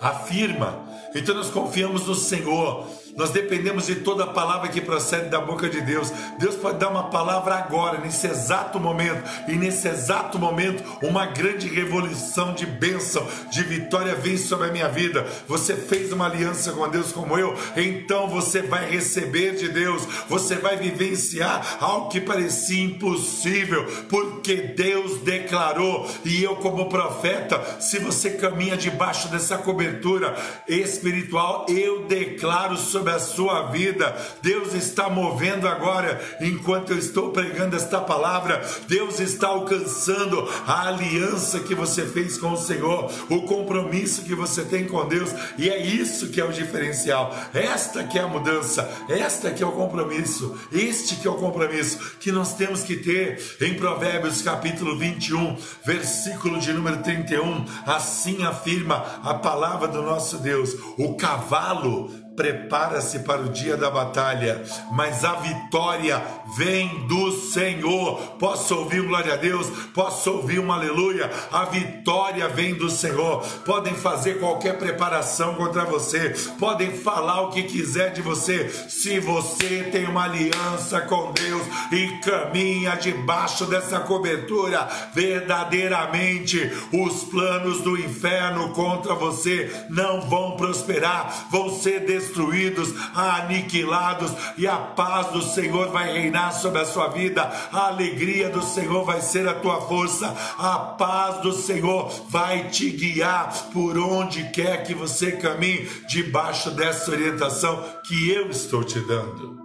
Afirma. 0.00 0.86
Então 1.14 1.34
nós 1.34 1.50
confiamos 1.50 2.06
no 2.06 2.14
Senhor, 2.14 2.86
nós 3.16 3.30
dependemos 3.30 3.86
de 3.86 3.96
toda 3.96 4.26
palavra 4.26 4.68
que 4.68 4.80
procede 4.80 5.28
da 5.28 5.40
boca 5.40 5.68
de 5.68 5.80
Deus. 5.80 6.12
Deus 6.38 6.54
pode 6.54 6.78
dar 6.78 6.88
uma 6.88 7.10
palavra 7.10 7.56
agora, 7.56 7.98
nesse 7.98 8.26
exato 8.26 8.78
momento, 8.78 9.22
e 9.48 9.56
nesse 9.56 9.88
exato 9.88 10.38
momento, 10.38 10.84
uma 11.02 11.26
grande 11.26 11.68
revolução 11.68 12.54
de 12.54 12.66
bênção, 12.66 13.26
de 13.50 13.62
vitória 13.62 14.14
vem 14.14 14.36
sobre 14.36 14.68
a 14.68 14.72
minha 14.72 14.88
vida. 14.88 15.26
Você 15.46 15.74
fez 15.74 16.12
uma 16.12 16.26
aliança 16.26 16.72
com 16.72 16.88
Deus 16.88 17.12
como 17.12 17.38
eu, 17.38 17.56
então 17.76 18.28
você 18.28 18.62
vai 18.62 18.88
receber 18.88 19.56
de 19.56 19.68
Deus, 19.68 20.06
você 20.28 20.56
vai 20.56 20.76
vivenciar 20.76 21.78
algo 21.80 22.08
que 22.08 22.20
parecia 22.20 22.84
impossível, 22.84 23.84
porque 24.08 24.54
Deus 24.54 25.20
declarou, 25.20 26.08
e 26.24 26.42
eu, 26.42 26.56
como 26.56 26.88
profeta, 26.88 27.80
se 27.80 27.98
você 27.98 28.30
caminha 28.30 28.76
debaixo 28.76 29.28
dessa 29.28 29.58
cobertura 29.58 30.36
espiritual, 30.68 31.66
eu 31.68 32.04
declaro 32.04 32.76
sobre 32.76 32.97
sobre 32.98 33.12
a 33.12 33.18
sua 33.18 33.62
vida. 33.70 34.16
Deus 34.42 34.74
está 34.74 35.08
movendo 35.08 35.68
agora, 35.68 36.20
enquanto 36.40 36.90
eu 36.92 36.98
estou 36.98 37.30
pregando 37.30 37.76
esta 37.76 38.00
palavra. 38.00 38.64
Deus 38.88 39.20
está 39.20 39.48
alcançando 39.48 40.48
a 40.66 40.88
aliança 40.88 41.60
que 41.60 41.74
você 41.74 42.04
fez 42.04 42.36
com 42.36 42.52
o 42.52 42.56
Senhor, 42.56 43.10
o 43.30 43.42
compromisso 43.42 44.22
que 44.22 44.34
você 44.34 44.62
tem 44.62 44.86
com 44.86 45.06
Deus, 45.06 45.30
e 45.56 45.68
é 45.68 45.80
isso 45.80 46.28
que 46.28 46.40
é 46.40 46.44
o 46.44 46.52
diferencial. 46.52 47.34
Esta 47.54 48.02
que 48.02 48.18
é 48.18 48.22
a 48.22 48.28
mudança, 48.28 48.88
esta 49.08 49.50
que 49.50 49.62
é 49.62 49.66
o 49.66 49.72
compromisso, 49.72 50.58
este 50.72 51.16
que 51.16 51.28
é 51.28 51.30
o 51.30 51.34
compromisso 51.34 52.16
que 52.18 52.32
nós 52.32 52.54
temos 52.54 52.82
que 52.82 52.96
ter 52.96 53.40
em 53.60 53.74
Provérbios 53.74 54.42
capítulo 54.42 54.98
21, 54.98 55.56
versículo 55.84 56.58
de 56.58 56.72
número 56.72 56.98
31. 57.02 57.64
Assim 57.86 58.44
afirma 58.44 59.20
a 59.22 59.34
palavra 59.34 59.86
do 59.86 60.02
nosso 60.02 60.38
Deus: 60.38 60.76
o 60.96 61.14
cavalo 61.14 62.10
prepara-se 62.38 63.18
para 63.18 63.40
o 63.40 63.48
dia 63.48 63.76
da 63.76 63.90
batalha, 63.90 64.62
mas 64.92 65.24
a 65.24 65.34
vitória 65.34 66.22
vem 66.56 67.04
do 67.08 67.32
Senhor. 67.32 68.36
Posso 68.38 68.76
ouvir 68.76 69.00
um 69.00 69.08
glória 69.08 69.34
a 69.34 69.36
Deus? 69.36 69.66
Posso 69.92 70.30
ouvir 70.30 70.60
um 70.60 70.70
aleluia? 70.70 71.28
A 71.50 71.64
vitória 71.64 72.48
vem 72.48 72.74
do 72.74 72.88
Senhor. 72.88 73.44
Podem 73.66 73.92
fazer 73.94 74.38
qualquer 74.38 74.78
preparação 74.78 75.56
contra 75.56 75.84
você, 75.84 76.32
podem 76.60 76.92
falar 76.92 77.40
o 77.40 77.50
que 77.50 77.64
quiser 77.64 78.12
de 78.12 78.22
você. 78.22 78.68
Se 78.88 79.18
você 79.18 79.88
tem 79.90 80.06
uma 80.06 80.22
aliança 80.22 81.00
com 81.00 81.32
Deus 81.32 81.62
e 81.90 82.20
caminha 82.20 82.94
debaixo 82.94 83.66
dessa 83.66 83.98
cobertura, 83.98 84.88
verdadeiramente 85.12 86.70
os 86.92 87.24
planos 87.24 87.80
do 87.80 87.98
inferno 87.98 88.68
contra 88.68 89.12
você 89.14 89.86
não 89.90 90.20
vão 90.20 90.52
prosperar, 90.52 91.48
vão 91.50 91.68
ser 91.68 92.06
destruídos 92.06 92.27
destruídos, 92.28 92.94
aniquilados, 93.14 94.32
e 94.56 94.66
a 94.66 94.76
paz 94.76 95.28
do 95.28 95.42
Senhor 95.42 95.90
vai 95.90 96.12
reinar 96.12 96.52
sobre 96.52 96.80
a 96.80 96.84
sua 96.84 97.08
vida, 97.08 97.42
a 97.72 97.88
alegria 97.88 98.50
do 98.50 98.62
Senhor 98.62 99.04
vai 99.04 99.20
ser 99.20 99.48
a 99.48 99.54
tua 99.54 99.80
força, 99.80 100.34
a 100.58 100.78
paz 100.78 101.40
do 101.40 101.52
Senhor 101.52 102.08
vai 102.28 102.68
te 102.68 102.90
guiar 102.90 103.70
por 103.72 103.98
onde 103.98 104.50
quer 104.50 104.84
que 104.84 104.94
você 104.94 105.32
caminhe, 105.32 105.88
debaixo 106.08 106.70
dessa 106.70 107.10
orientação 107.10 107.82
que 108.06 108.30
eu 108.30 108.50
estou 108.50 108.84
te 108.84 109.00
dando. 109.00 109.58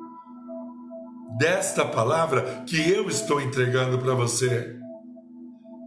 Desta 1.37 1.83
palavra 1.83 2.63
que 2.65 2.89
eu 2.89 3.09
estou 3.09 3.41
entregando 3.41 3.97
para 3.97 4.13
você. 4.13 4.75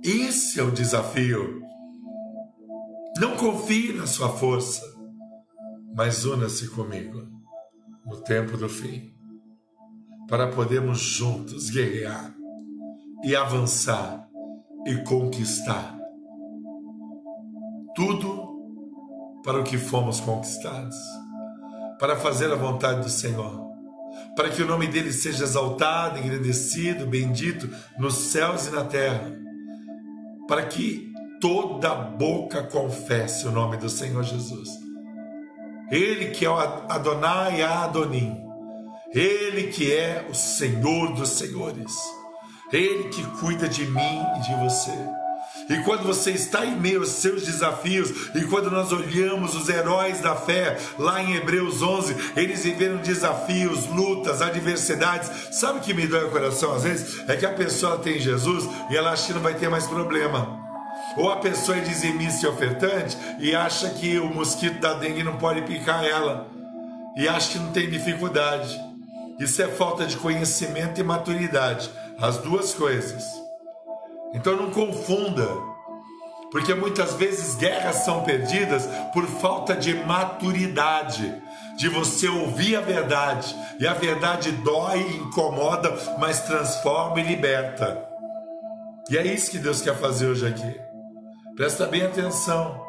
Esse 0.05 0.59
é 0.59 0.63
o 0.63 0.73
desafio. 0.73 1.63
Não 3.19 3.37
confie 3.37 3.93
na 3.93 4.07
sua 4.07 4.29
força 4.29 4.96
mas 5.95 6.25
una-se 6.25 6.69
comigo 6.69 7.27
no 8.07 8.17
tempo 8.23 8.57
do 8.57 8.69
fim, 8.69 9.13
para 10.29 10.49
podermos 10.49 10.99
juntos 10.99 11.71
guerrear 11.71 12.33
e 13.25 13.35
avançar 13.35 14.29
e 14.87 14.97
conquistar 15.03 15.99
tudo 17.95 18.47
para 19.43 19.61
o 19.61 19.65
que 19.65 19.79
fomos 19.79 20.21
conquistados, 20.21 20.97
para 21.99 22.15
fazer 22.15 22.53
a 22.53 22.57
vontade 22.57 23.01
do 23.01 23.09
Senhor, 23.09 23.67
para 24.37 24.51
que 24.51 24.63
o 24.63 24.67
nome 24.67 24.87
dele 24.87 25.13
seja 25.13 25.45
exaltado, 25.45 26.19
engrandecido, 26.19 27.07
bendito 27.07 27.69
nos 27.99 28.15
céus 28.15 28.67
e 28.67 28.71
na 28.71 28.85
terra, 28.85 29.35
para 30.47 30.67
que 30.67 31.13
toda 31.41 31.95
boca 31.95 32.63
confesse 32.63 33.47
o 33.47 33.53
nome 33.53 33.77
do 33.79 33.89
Senhor 33.89 34.23
Jesus 34.23 34.86
ele 35.91 36.31
que 36.31 36.45
é 36.45 36.51
o 36.51 36.59
Adonai 36.59 37.63
Adonim. 37.63 38.45
Ele 39.15 39.69
que 39.69 39.93
é 39.93 40.27
o 40.29 40.35
Senhor 40.35 41.13
dos 41.13 41.31
Senhores. 41.31 41.93
Ele 42.73 43.05
que 43.05 43.23
cuida 43.39 43.69
de 43.69 43.87
mim 43.87 44.23
e 44.37 44.41
de 44.41 44.55
você. 44.65 44.93
E 45.69 45.83
quando 45.83 46.05
você 46.05 46.33
está 46.33 46.65
em 46.65 46.79
meio 46.79 47.01
aos 47.01 47.09
seus 47.11 47.45
desafios, 47.45 48.11
e 48.35 48.45
quando 48.45 48.71
nós 48.71 48.93
olhamos 48.93 49.55
os 49.55 49.69
heróis 49.69 50.21
da 50.21 50.37
fé, 50.37 50.79
lá 50.99 51.23
em 51.23 51.35
Hebreus 51.35 51.83
11, 51.83 52.15
eles 52.37 52.63
viveram 52.63 52.99
desafios, 52.99 53.87
lutas, 53.87 54.43
adversidades. 54.43 55.31
Sabe 55.53 55.79
o 55.79 55.83
que 55.83 55.95
me 55.95 56.07
dói 56.07 56.25
o 56.25 56.31
coração 56.31 56.75
às 56.75 56.85
vezes? 56.85 57.29
É 57.29 57.37
que 57.37 57.47
a 57.47 57.53
pessoa 57.53 57.99
tem 57.99 58.19
Jesus 58.19 58.69
e 58.91 58.97
ela 58.97 59.13
acha 59.13 59.29
que 59.29 59.33
não 59.33 59.41
vai 59.41 59.55
ter 59.55 59.69
mais 59.69 59.87
problema. 59.87 60.66
Ou 61.17 61.31
a 61.31 61.37
pessoa 61.37 61.79
é 61.79 61.81
dizimista 61.81 62.47
e 62.47 62.49
ofertante 62.49 63.17
e 63.39 63.55
acha 63.55 63.89
que 63.91 64.19
o 64.19 64.27
mosquito 64.27 64.81
da 64.81 64.95
dengue 64.95 65.23
não 65.23 65.37
pode 65.37 65.63
picar 65.63 66.05
ela. 66.05 66.47
E 67.17 67.27
acha 67.27 67.53
que 67.53 67.59
não 67.59 67.73
tem 67.73 67.89
dificuldade. 67.89 68.79
Isso 69.39 69.63
é 69.63 69.69
falta 69.69 70.07
de 70.07 70.17
conhecimento 70.17 71.01
e 71.01 71.05
maturidade. 71.05 71.91
As 72.19 72.39
duas 72.39 72.75
coisas. 72.75 73.25
Então 74.35 74.57
não 74.57 74.71
confunda. 74.71 75.49
Porque 76.51 76.75
muitas 76.75 77.15
vezes 77.15 77.57
guerras 77.57 77.97
são 77.97 78.23
perdidas 78.23 78.87
por 79.13 79.27
falta 79.27 79.75
de 79.75 79.95
maturidade, 79.95 81.35
de 81.77 81.89
você 81.89 82.29
ouvir 82.29 82.77
a 82.77 82.81
verdade. 82.81 83.55
E 83.81 83.87
a 83.87 83.95
verdade 83.95 84.53
dói, 84.53 85.01
incomoda, 85.01 85.95
mas 86.19 86.43
transforma 86.43 87.21
e 87.21 87.25
liberta. 87.25 88.07
E 89.11 89.17
é 89.17 89.27
isso 89.27 89.51
que 89.51 89.59
Deus 89.59 89.83
quer 89.83 89.97
fazer 89.97 90.27
hoje 90.29 90.47
aqui. 90.47 90.86
Presta 91.57 91.87
bem 91.87 92.03
atenção. 92.03 92.85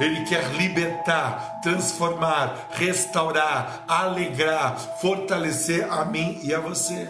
Ele 0.00 0.24
quer 0.24 0.54
libertar, 0.54 1.60
transformar, 1.62 2.70
restaurar, 2.72 3.84
alegrar, 3.86 4.76
fortalecer 5.00 5.86
a 5.92 6.04
mim 6.06 6.40
e 6.42 6.54
a 6.54 6.60
você. 6.60 7.06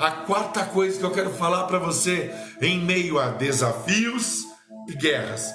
A 0.00 0.10
quarta 0.10 0.64
coisa 0.64 0.98
que 0.98 1.04
eu 1.04 1.12
quero 1.12 1.30
falar 1.30 1.64
para 1.64 1.78
você 1.78 2.34
em 2.60 2.80
meio 2.80 3.18
a 3.18 3.28
desafios 3.28 4.42
e 4.88 4.94
guerras. 4.94 5.54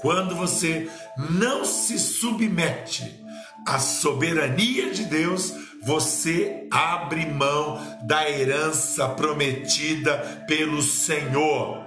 Quando 0.00 0.36
você 0.36 0.88
não 1.16 1.64
se 1.64 1.98
submete 1.98 3.20
à 3.66 3.80
soberania 3.80 4.92
de 4.92 5.04
Deus, 5.04 5.52
você 5.82 6.68
abre 6.70 7.26
mão 7.26 7.80
da 8.04 8.30
herança 8.30 9.08
prometida 9.08 10.44
pelo 10.46 10.80
Senhor. 10.80 11.81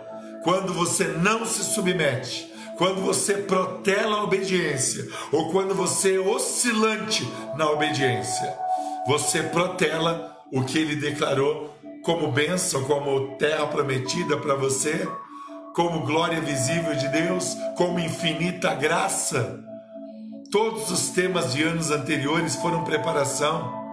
Quando 0.46 0.76
você 0.76 1.06
não 1.06 1.44
se 1.44 1.64
submete, 1.64 2.54
quando 2.78 3.02
você 3.02 3.34
protela 3.34 4.18
a 4.18 4.24
obediência, 4.24 5.10
ou 5.32 5.50
quando 5.50 5.74
você 5.74 6.18
é 6.18 6.20
oscilante 6.20 7.28
na 7.56 7.68
obediência, 7.72 8.56
você 9.08 9.42
protela 9.42 10.38
o 10.54 10.64
que 10.64 10.78
ele 10.78 10.98
declarou 10.98 11.76
como 12.04 12.32
bênção, 12.32 12.84
como 12.84 13.36
terra 13.38 13.66
prometida 13.66 14.38
para 14.38 14.54
você, 14.54 15.10
como 15.74 16.06
glória 16.06 16.40
visível 16.40 16.94
de 16.96 17.08
Deus, 17.08 17.58
como 17.76 18.00
infinita 18.00 18.76
graça. 18.76 19.60
Todos 20.52 20.92
os 20.92 21.10
temas 21.10 21.54
de 21.54 21.64
anos 21.64 21.90
anteriores 21.90 22.56
foram 22.58 22.84
preparação. 22.84 23.85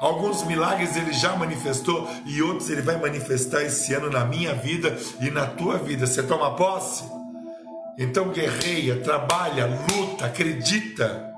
Alguns 0.00 0.44
milagres 0.44 0.96
ele 0.96 1.12
já 1.12 1.34
manifestou 1.34 2.08
e 2.24 2.40
outros 2.40 2.70
ele 2.70 2.82
vai 2.82 2.96
manifestar 2.98 3.62
esse 3.62 3.92
ano 3.94 4.08
na 4.10 4.24
minha 4.24 4.54
vida 4.54 4.96
e 5.20 5.30
na 5.30 5.46
tua 5.46 5.76
vida. 5.78 6.06
Você 6.06 6.22
toma 6.22 6.54
posse? 6.54 7.04
Então 7.98 8.28
guerreia, 8.28 9.00
trabalha, 9.00 9.66
luta, 9.66 10.26
acredita, 10.26 11.34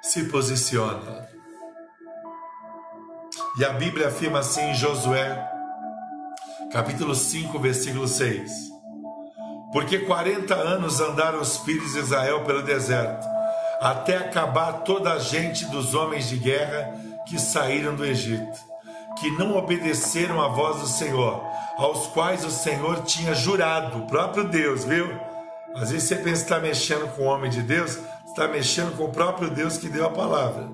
se 0.00 0.24
posiciona. 0.26 1.28
E 3.58 3.64
a 3.64 3.72
Bíblia 3.72 4.08
afirma 4.08 4.38
assim 4.38 4.70
em 4.70 4.74
Josué, 4.74 5.44
capítulo 6.72 7.16
5, 7.16 7.58
versículo 7.58 8.06
6. 8.06 8.70
Porque 9.72 9.98
40 9.98 10.54
anos 10.54 11.00
andaram 11.00 11.40
os 11.40 11.58
filhos 11.58 11.94
de 11.94 11.98
Israel 11.98 12.44
pelo 12.44 12.62
deserto, 12.62 13.26
até 13.80 14.18
acabar 14.18 14.84
toda 14.84 15.12
a 15.12 15.18
gente 15.18 15.66
dos 15.66 15.94
homens 15.94 16.28
de 16.28 16.36
guerra 16.36 17.09
que 17.30 17.38
saíram 17.38 17.94
do 17.94 18.04
Egito, 18.04 18.58
que 19.20 19.30
não 19.30 19.56
obedeceram 19.56 20.42
à 20.42 20.48
voz 20.48 20.80
do 20.80 20.88
Senhor, 20.88 21.40
aos 21.78 22.08
quais 22.08 22.44
o 22.44 22.50
Senhor 22.50 23.04
tinha 23.04 23.32
jurado, 23.34 23.98
o 23.98 24.06
próprio 24.08 24.48
Deus, 24.48 24.84
viu? 24.84 25.08
Às 25.76 25.92
vezes 25.92 26.08
você 26.08 26.16
pensa 26.16 26.44
que 26.44 26.52
está 26.52 26.58
mexendo 26.58 27.08
com 27.14 27.22
o 27.22 27.26
homem 27.26 27.48
de 27.48 27.62
Deus, 27.62 27.98
está 28.26 28.48
mexendo 28.48 28.96
com 28.96 29.04
o 29.04 29.12
próprio 29.12 29.48
Deus 29.48 29.78
que 29.78 29.88
deu 29.88 30.04
a 30.04 30.10
palavra, 30.10 30.68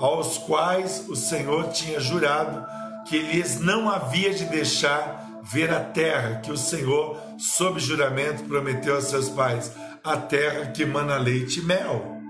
aos 0.00 0.38
quais 0.38 1.06
o 1.10 1.14
Senhor 1.14 1.68
tinha 1.68 2.00
jurado 2.00 2.64
que 3.06 3.18
lhes 3.18 3.60
não 3.60 3.90
havia 3.90 4.32
de 4.32 4.46
deixar 4.46 5.28
ver 5.42 5.70
a 5.70 5.80
terra 5.80 6.40
que 6.40 6.50
o 6.50 6.56
Senhor, 6.56 7.20
sob 7.36 7.78
juramento, 7.78 8.44
prometeu 8.44 8.96
a 8.96 9.02
seus 9.02 9.28
pais, 9.28 9.70
a 10.02 10.16
terra 10.16 10.70
que 10.70 10.86
mana 10.86 11.18
leite 11.18 11.60
e 11.60 11.64
mel. 11.64 12.21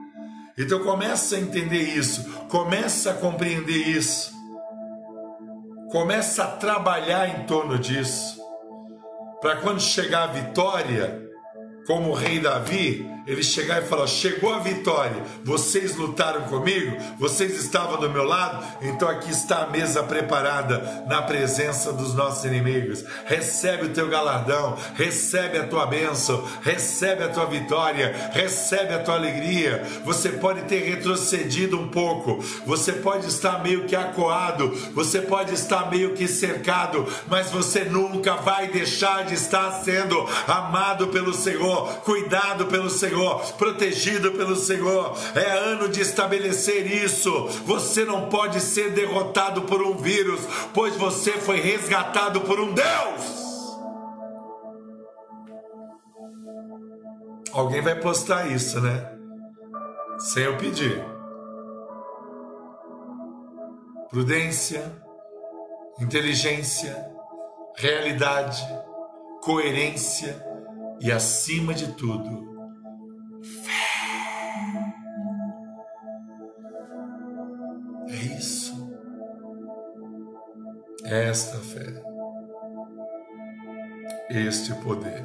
Então 0.57 0.81
começa 0.81 1.37
a 1.37 1.41
entender 1.41 1.81
isso, 1.81 2.25
começa 2.49 3.11
a 3.11 3.15
compreender 3.15 3.89
isso, 3.89 4.33
começa 5.91 6.45
a 6.45 6.49
trabalhar 6.49 7.29
em 7.29 7.47
torno 7.47 7.79
disso, 7.79 8.39
para 9.41 9.57
quando 9.57 9.81
chegar 9.81 10.25
a 10.25 10.33
vitória, 10.33 11.23
como 11.87 12.11
o 12.11 12.15
rei 12.15 12.39
Davi, 12.39 13.07
ele 13.27 13.43
chegar 13.43 13.83
e 13.83 13.87
falar: 13.87 14.07
chegou 14.07 14.53
a 14.53 14.59
vitória, 14.59 15.23
vocês 15.45 15.97
lutaram 15.97 16.43
comigo, 16.43 16.97
vocês 17.19 17.57
estavam 17.57 18.01
do 18.01 18.11
meu 18.11 18.25
lado, 18.25 18.65
então 18.83 19.09
aqui 19.09 19.31
está 19.31 19.63
a 19.63 19.67
mesa 19.67 20.03
preparada 20.03 21.05
na 21.07 21.23
presença 21.23 21.93
dos 21.93 22.15
nossos 22.15 22.45
inimigos. 22.45 23.05
Recebe 23.27 23.87
o 23.87 23.91
teu 23.91 24.09
galardão, 24.09 24.77
recebe 24.95 25.59
a 25.59 25.67
tua 25.67 25.87
bênção, 25.87 26.45
recebe 26.63 27.23
a 27.25 27.29
tua 27.29 27.47
vitória, 27.47 28.31
recebe 28.33 28.95
a 28.95 28.99
tua 28.99 29.15
alegria. 29.15 29.83
Você 30.05 30.31
pode 30.31 30.63
ter 30.63 30.81
retrocedido 30.81 31.79
um 31.79 31.89
pouco, 31.89 32.43
você 32.67 32.93
pode 32.93 33.27
estar 33.29 33.63
meio 33.63 33.85
que 33.85 33.95
acuado, 33.95 34.75
você 34.95 35.21
pode 35.21 35.55
estar 35.55 35.91
meio 35.91 36.15
que 36.15 36.27
cercado, 36.27 37.07
mas 37.29 37.51
você 37.51 37.85
nunca 37.85 38.35
vai 38.37 38.69
deixar 38.69 39.25
de 39.25 39.35
estar 39.35 39.71
sendo 39.83 40.27
amado 40.47 41.09
pelo 41.09 41.33
Senhor, 41.33 41.89
cuidado 42.01 42.67
pelo 42.67 42.91
Senhor 42.91 43.12
Senhor, 43.13 43.53
protegido 43.59 44.33
pelo 44.33 44.57
Senhor. 44.57 45.15
É 45.35 45.51
ano 45.51 45.89
de 45.89 46.01
estabelecer 46.01 46.87
isso. 46.87 47.47
Você 47.67 48.07
não 48.07 48.31
pode 48.31 48.59
ser 48.59 48.91
derrotado 48.93 49.63
por 49.63 49.83
um 49.83 49.99
vírus, 49.99 50.41
pois 50.73 50.97
você 50.97 51.33
foi 51.33 51.61
resgatado 51.61 52.41
por 52.41 52.59
um 52.59 52.73
Deus. 52.73 53.43
Alguém 57.53 57.83
vai 57.83 57.95
postar 58.01 58.51
isso, 58.51 58.81
né? 58.81 59.13
Sem 60.19 60.45
eu 60.45 60.57
pedir. 60.57 61.05
Prudência, 64.09 64.91
inteligência, 66.01 66.97
realidade, 67.77 68.63
coerência 69.43 70.43
e, 70.99 71.13
acima 71.13 71.75
de 71.75 71.93
tudo, 71.93 72.52
É 78.09 78.15
isso. 78.39 78.73
Esta 81.05 81.59
fé. 81.59 82.03
Este 84.31 84.75
poder. 84.77 85.25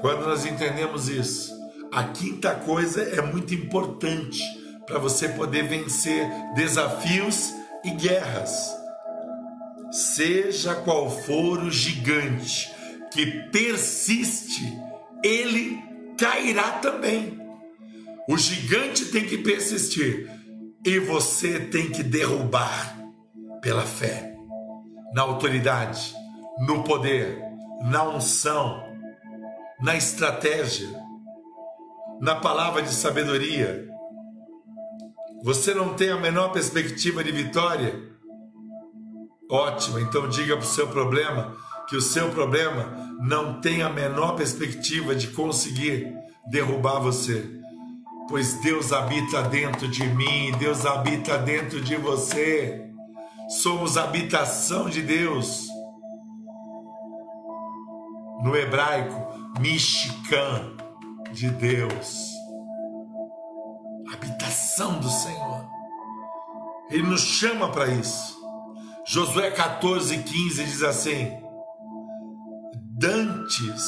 Quando 0.00 0.26
nós 0.26 0.46
entendemos 0.46 1.08
isso, 1.08 1.54
a 1.92 2.04
quinta 2.04 2.54
coisa 2.54 3.02
é 3.02 3.20
muito 3.20 3.54
importante 3.54 4.42
para 4.86 4.98
você 4.98 5.28
poder 5.28 5.68
vencer 5.68 6.26
desafios 6.54 7.52
e 7.84 7.90
guerras. 7.90 8.74
Seja 9.90 10.74
qual 10.74 11.10
for 11.10 11.62
o 11.62 11.70
gigante 11.70 12.72
que 13.12 13.26
persiste, 13.50 14.76
ele 15.22 15.82
cairá 16.18 16.72
também. 16.72 17.38
O 18.28 18.36
gigante 18.36 19.06
tem 19.06 19.26
que 19.26 19.38
persistir 19.38 20.30
e 20.84 20.98
você 20.98 21.60
tem 21.60 21.90
que 21.90 22.02
derrubar 22.02 22.98
pela 23.60 23.82
fé, 23.82 24.34
na 25.12 25.22
autoridade, 25.22 26.14
no 26.66 26.82
poder, 26.82 27.38
na 27.82 28.08
unção, 28.08 28.82
na 29.80 29.96
estratégia, 29.96 30.88
na 32.20 32.36
palavra 32.36 32.82
de 32.82 32.92
sabedoria. 32.92 33.88
Você 35.42 35.74
não 35.74 35.94
tem 35.94 36.10
a 36.10 36.16
menor 36.16 36.52
perspectiva 36.52 37.22
de 37.22 37.32
vitória? 37.32 38.12
Ótimo, 39.50 39.98
então 39.98 40.28
diga 40.28 40.56
para 40.56 40.64
o 40.64 40.68
seu 40.68 40.88
problema 40.88 41.56
que 41.92 41.96
o 41.96 42.00
seu 42.00 42.30
problema 42.30 43.16
não 43.20 43.60
tem 43.60 43.82
a 43.82 43.90
menor 43.90 44.34
perspectiva 44.34 45.14
de 45.14 45.28
conseguir 45.28 46.12
derrubar 46.50 46.98
você 46.98 47.62
pois 48.32 48.54
Deus 48.62 48.94
habita 48.94 49.42
dentro 49.42 49.86
de 49.86 50.06
mim, 50.06 50.52
Deus 50.58 50.86
habita 50.86 51.36
dentro 51.36 51.82
de 51.82 51.96
você. 51.96 52.90
Somos 53.46 53.98
habitação 53.98 54.88
de 54.88 55.02
Deus. 55.02 55.66
No 58.42 58.56
hebraico, 58.56 59.14
Mishkan, 59.60 60.76
de 61.30 61.50
Deus. 61.50 62.32
Habitação 64.10 64.98
do 64.98 65.10
Senhor. 65.10 65.66
Ele 66.88 67.02
nos 67.02 67.20
chama 67.20 67.68
para 67.68 67.86
isso. 67.88 68.40
Josué 69.04 69.50
14, 69.50 70.22
15 70.22 70.64
diz 70.64 70.82
assim: 70.82 71.42
Dantes, 73.02 73.82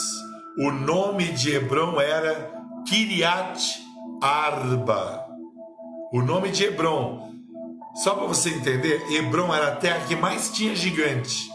o 0.59 0.73
nome 0.73 1.27
de 1.27 1.55
Hebron 1.55 2.01
era 2.01 2.53
Kiriat 2.85 3.81
Arba. 4.21 5.25
O 6.13 6.21
nome 6.21 6.51
de 6.51 6.65
Hebron, 6.65 7.31
só 8.03 8.17
para 8.17 8.27
você 8.27 8.49
entender, 8.49 9.01
Hebron 9.13 9.55
era 9.55 9.69
a 9.69 9.77
terra 9.77 10.05
que 10.09 10.17
mais 10.17 10.51
tinha 10.51 10.75
gigante. 10.75 11.49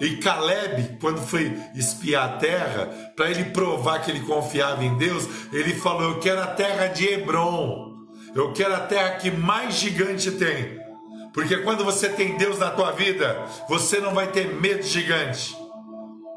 E 0.00 0.16
Caleb, 0.16 0.96
quando 0.98 1.20
foi 1.20 1.60
espiar 1.74 2.24
a 2.24 2.36
terra, 2.38 2.86
para 3.14 3.30
ele 3.30 3.50
provar 3.50 3.98
que 3.98 4.10
ele 4.10 4.20
confiava 4.20 4.82
em 4.82 4.96
Deus, 4.96 5.28
ele 5.52 5.74
falou: 5.74 6.12
Eu 6.12 6.20
quero 6.20 6.40
a 6.40 6.46
terra 6.46 6.86
de 6.86 7.06
Hebron, 7.06 7.96
eu 8.34 8.54
quero 8.54 8.74
a 8.74 8.80
terra 8.80 9.16
que 9.16 9.30
mais 9.30 9.74
gigante 9.74 10.30
tem. 10.30 10.80
Porque 11.34 11.58
quando 11.58 11.84
você 11.84 12.08
tem 12.08 12.38
Deus 12.38 12.58
na 12.58 12.70
tua 12.70 12.92
vida, 12.92 13.44
você 13.68 14.00
não 14.00 14.14
vai 14.14 14.28
ter 14.28 14.54
medo 14.54 14.84
gigante. 14.84 15.65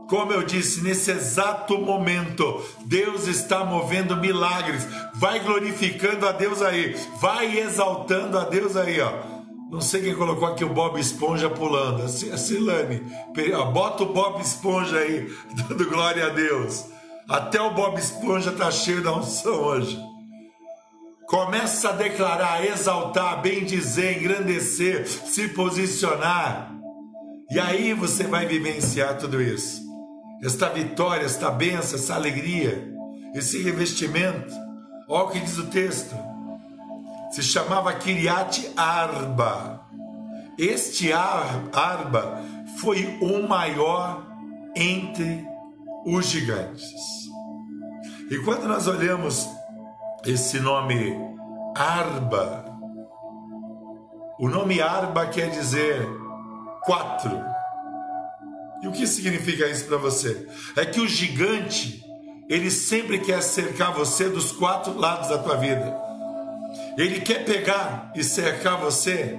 Como 0.10 0.34
eu 0.34 0.42
disse, 0.42 0.82
nesse 0.82 1.12
exato 1.12 1.78
momento, 1.78 2.66
Deus 2.86 3.28
está 3.28 3.64
movendo 3.64 4.18
milagres. 4.18 4.88
Vai 5.14 5.40
glorificando 5.40 6.28
a 6.28 6.32
Deus 6.32 6.64
aí, 6.64 6.96
vai 7.22 7.60
exaltando 7.60 8.38
a 8.40 8.44
Deus 8.44 8.76
aí, 8.76 9.00
ó. 9.00 9.14
Não 9.70 9.80
sei 9.80 10.02
quem 10.02 10.16
colocou 10.16 10.48
aqui 10.48 10.66
o 10.66 10.74
Bob 10.74 11.00
Esponja 11.00 11.48
pulando. 11.48 12.02
A 12.02 12.08
Silane, 12.08 13.04
bota 13.72 14.02
o 14.02 14.12
Bob 14.12 14.42
Esponja 14.42 14.98
aí, 14.98 15.32
dando 15.54 15.88
glória 15.88 16.26
a 16.26 16.30
Deus. 16.30 16.86
Até 17.30 17.62
o 17.62 17.76
Bob 17.76 18.00
Esponja 18.00 18.50
está 18.50 18.72
cheio 18.72 19.04
da 19.04 19.16
unção 19.16 19.62
hoje. 19.62 19.96
Começa 21.28 21.90
a 21.90 21.92
declarar, 21.92 22.66
exaltar, 22.66 23.44
bendizer, 23.44 24.18
engrandecer, 24.18 25.08
se 25.08 25.50
posicionar. 25.50 26.74
E 27.52 27.60
aí 27.60 27.94
você 27.94 28.24
vai 28.24 28.48
vivenciar 28.48 29.20
tudo 29.20 29.40
isso. 29.40 29.89
Esta 30.44 30.70
vitória, 30.70 31.26
esta 31.26 31.52
benção, 31.52 32.00
essa 32.00 32.16
alegria, 32.16 32.94
esse 33.34 33.62
revestimento. 33.62 34.54
Olha 35.08 35.26
o 35.26 35.30
que 35.32 35.40
diz 35.40 35.58
o 35.58 35.68
texto 35.68 36.16
se 37.30 37.44
chamava 37.44 37.94
Kiriat 37.94 38.72
Arba. 38.76 39.82
Este 40.58 41.14
Arba 41.14 42.42
foi 42.80 43.18
o 43.22 43.48
maior 43.48 44.26
entre 44.76 45.46
os 46.06 46.26
gigantes. 46.26 46.92
E 48.30 48.38
quando 48.40 48.68
nós 48.68 48.88
olhamos 48.88 49.48
esse 50.26 50.60
nome 50.60 51.16
Arba, 51.76 52.66
o 54.40 54.50
nome 54.50 54.82
Arba 54.82 55.28
quer 55.28 55.50
dizer 55.50 56.08
quatro. 56.84 57.40
E 58.82 58.88
o 58.88 58.92
que 58.92 59.06
significa 59.06 59.68
isso 59.68 59.86
para 59.86 59.98
você? 59.98 60.48
É 60.76 60.86
que 60.86 61.00
o 61.00 61.08
gigante, 61.08 62.04
ele 62.48 62.72
sempre 62.72 63.20
quer 63.20 63.42
cercar 63.42 63.94
você 63.94 64.30
dos 64.30 64.52
quatro 64.52 64.98
lados 64.98 65.30
da 65.30 65.38
tua 65.38 65.56
vida. 65.58 65.96
Ele 66.98 67.20
quer 67.22 67.46
pegar 67.46 68.12
e 68.16 68.24
cercar 68.24 68.80
você 68.80 69.38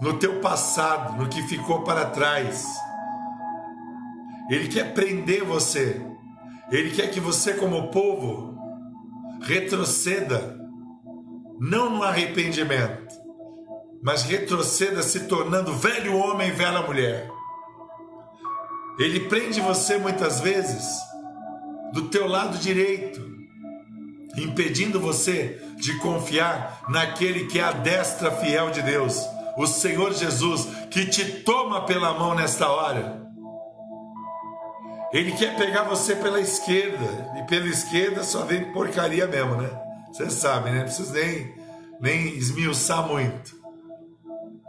no 0.00 0.18
teu 0.18 0.40
passado, 0.40 1.16
no 1.16 1.28
que 1.28 1.42
ficou 1.42 1.82
para 1.82 2.06
trás. 2.06 2.66
Ele 4.50 4.68
quer 4.68 4.92
prender 4.92 5.44
você. 5.44 6.00
Ele 6.70 6.90
quer 6.90 7.10
que 7.10 7.20
você, 7.20 7.54
como 7.54 7.90
povo, 7.90 8.58
retroceda, 9.42 10.58
não 11.60 11.90
no 11.90 12.02
arrependimento, 12.02 13.14
mas 14.02 14.22
retroceda 14.22 15.02
se 15.02 15.20
tornando 15.28 15.74
velho 15.74 16.16
homem 16.16 16.48
e 16.48 16.52
velha 16.52 16.82
mulher. 16.82 17.31
Ele 18.98 19.20
prende 19.20 19.60
você 19.60 19.96
muitas 19.96 20.40
vezes 20.40 21.00
do 21.92 22.08
teu 22.08 22.26
lado 22.26 22.58
direito, 22.58 23.20
impedindo 24.36 25.00
você 25.00 25.60
de 25.76 25.98
confiar 25.98 26.84
naquele 26.88 27.46
que 27.46 27.58
é 27.58 27.64
a 27.64 27.72
destra 27.72 28.30
fiel 28.30 28.70
de 28.70 28.82
Deus, 28.82 29.20
o 29.56 29.66
Senhor 29.66 30.12
Jesus, 30.12 30.66
que 30.90 31.06
te 31.06 31.24
toma 31.42 31.84
pela 31.84 32.14
mão 32.14 32.34
nesta 32.34 32.68
hora. 32.68 33.20
Ele 35.12 35.32
quer 35.32 35.56
pegar 35.56 35.82
você 35.82 36.16
pela 36.16 36.40
esquerda, 36.40 37.32
e 37.38 37.42
pela 37.46 37.66
esquerda 37.66 38.22
só 38.24 38.44
vem 38.44 38.72
porcaria 38.72 39.26
mesmo, 39.26 39.56
né? 39.56 39.70
Você 40.10 40.30
sabe, 40.30 40.70
né? 40.70 40.78
Não 40.78 40.84
precisa 40.84 41.12
nem, 41.12 41.54
nem 42.00 42.28
esmiuçar 42.34 43.06
muito 43.06 43.61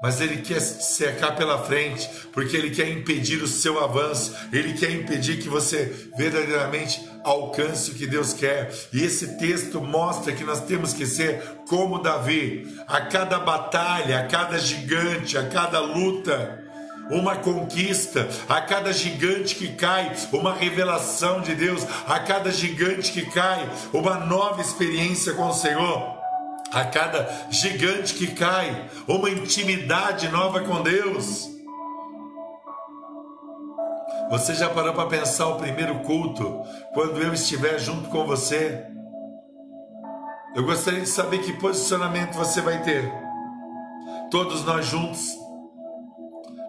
mas 0.04 0.20
ele 0.20 0.42
quer 0.42 0.60
cercar 0.60 1.34
pela 1.34 1.64
frente, 1.64 2.10
porque 2.34 2.58
ele 2.58 2.72
quer 2.72 2.90
impedir 2.90 3.42
o 3.42 3.48
seu 3.48 3.82
avanço, 3.82 4.36
ele 4.52 4.74
quer 4.74 4.92
impedir 4.92 5.38
que 5.38 5.48
você 5.48 6.10
verdadeiramente 6.18 7.02
alcance 7.24 7.92
o 7.92 7.94
que 7.94 8.06
Deus 8.06 8.34
quer. 8.34 8.70
E 8.92 9.02
esse 9.02 9.38
texto 9.38 9.80
mostra 9.80 10.34
que 10.34 10.44
nós 10.44 10.60
temos 10.66 10.92
que 10.92 11.06
ser 11.06 11.42
como 11.70 12.02
Davi, 12.02 12.68
a 12.86 13.00
cada 13.00 13.40
batalha, 13.40 14.20
a 14.20 14.28
cada 14.28 14.60
gigante, 14.60 15.38
a 15.38 15.48
cada 15.48 15.80
luta, 15.80 16.62
uma 17.10 17.38
conquista, 17.38 18.28
a 18.50 18.60
cada 18.60 18.92
gigante 18.92 19.56
que 19.56 19.70
cai, 19.70 20.14
uma 20.34 20.54
revelação 20.54 21.40
de 21.40 21.56
Deus, 21.56 21.88
a 22.06 22.20
cada 22.20 22.52
gigante 22.52 23.10
que 23.10 23.26
cai, 23.32 23.70
uma 23.94 24.16
nova 24.16 24.60
experiência 24.60 25.32
com 25.32 25.48
o 25.48 25.54
Senhor 25.54 26.23
a 26.74 26.86
cada 26.86 27.30
gigante 27.52 28.16
que 28.16 28.28
cai, 28.34 28.90
uma 29.08 29.30
intimidade 29.30 30.28
nova 30.30 30.62
com 30.62 30.82
Deus. 30.82 31.48
Você 34.32 34.56
já 34.56 34.70
parou 34.70 34.94
para 34.94 35.08
pensar 35.08 35.50
o 35.50 35.58
primeiro 35.58 36.00
culto, 36.00 36.64
quando 36.94 37.22
eu 37.22 37.34
estiver 37.34 37.78
junto 37.78 38.10
com 38.10 38.26
você? 38.26 38.88
Eu 40.56 40.66
gostaria 40.66 41.02
de 41.02 41.10
saber 41.10 41.40
que 41.40 41.54
posicionamento 41.54 42.34
você 42.34 42.62
vai 42.62 42.82
ter. 42.82 43.12
Todos 44.32 44.66
nós 44.66 44.86
juntos, 44.86 45.38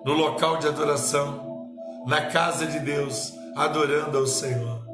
no 0.05 0.13
local 0.13 0.59
de 0.59 0.69
adoração, 0.69 1.71
na 2.07 2.27
casa 2.27 2.67
de 2.67 2.79
Deus, 2.81 3.33
adorando 3.57 4.19
ao 4.19 4.27
Senhor. 4.27 4.85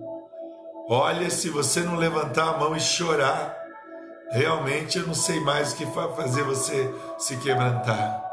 Olha, 0.89 1.31
se 1.31 1.51
você 1.51 1.81
não 1.81 1.97
levantar 1.97 2.55
a 2.55 2.59
mão 2.59 2.77
e 2.77 2.81
chorar, 2.81 3.60
Realmente 4.31 4.97
eu 4.97 5.07
não 5.09 5.15
sei 5.15 5.41
mais 5.41 5.73
o 5.73 5.77
que 5.77 5.87
fazer 5.87 6.45
você 6.45 6.95
se 7.19 7.37
quebrantar. 7.39 8.25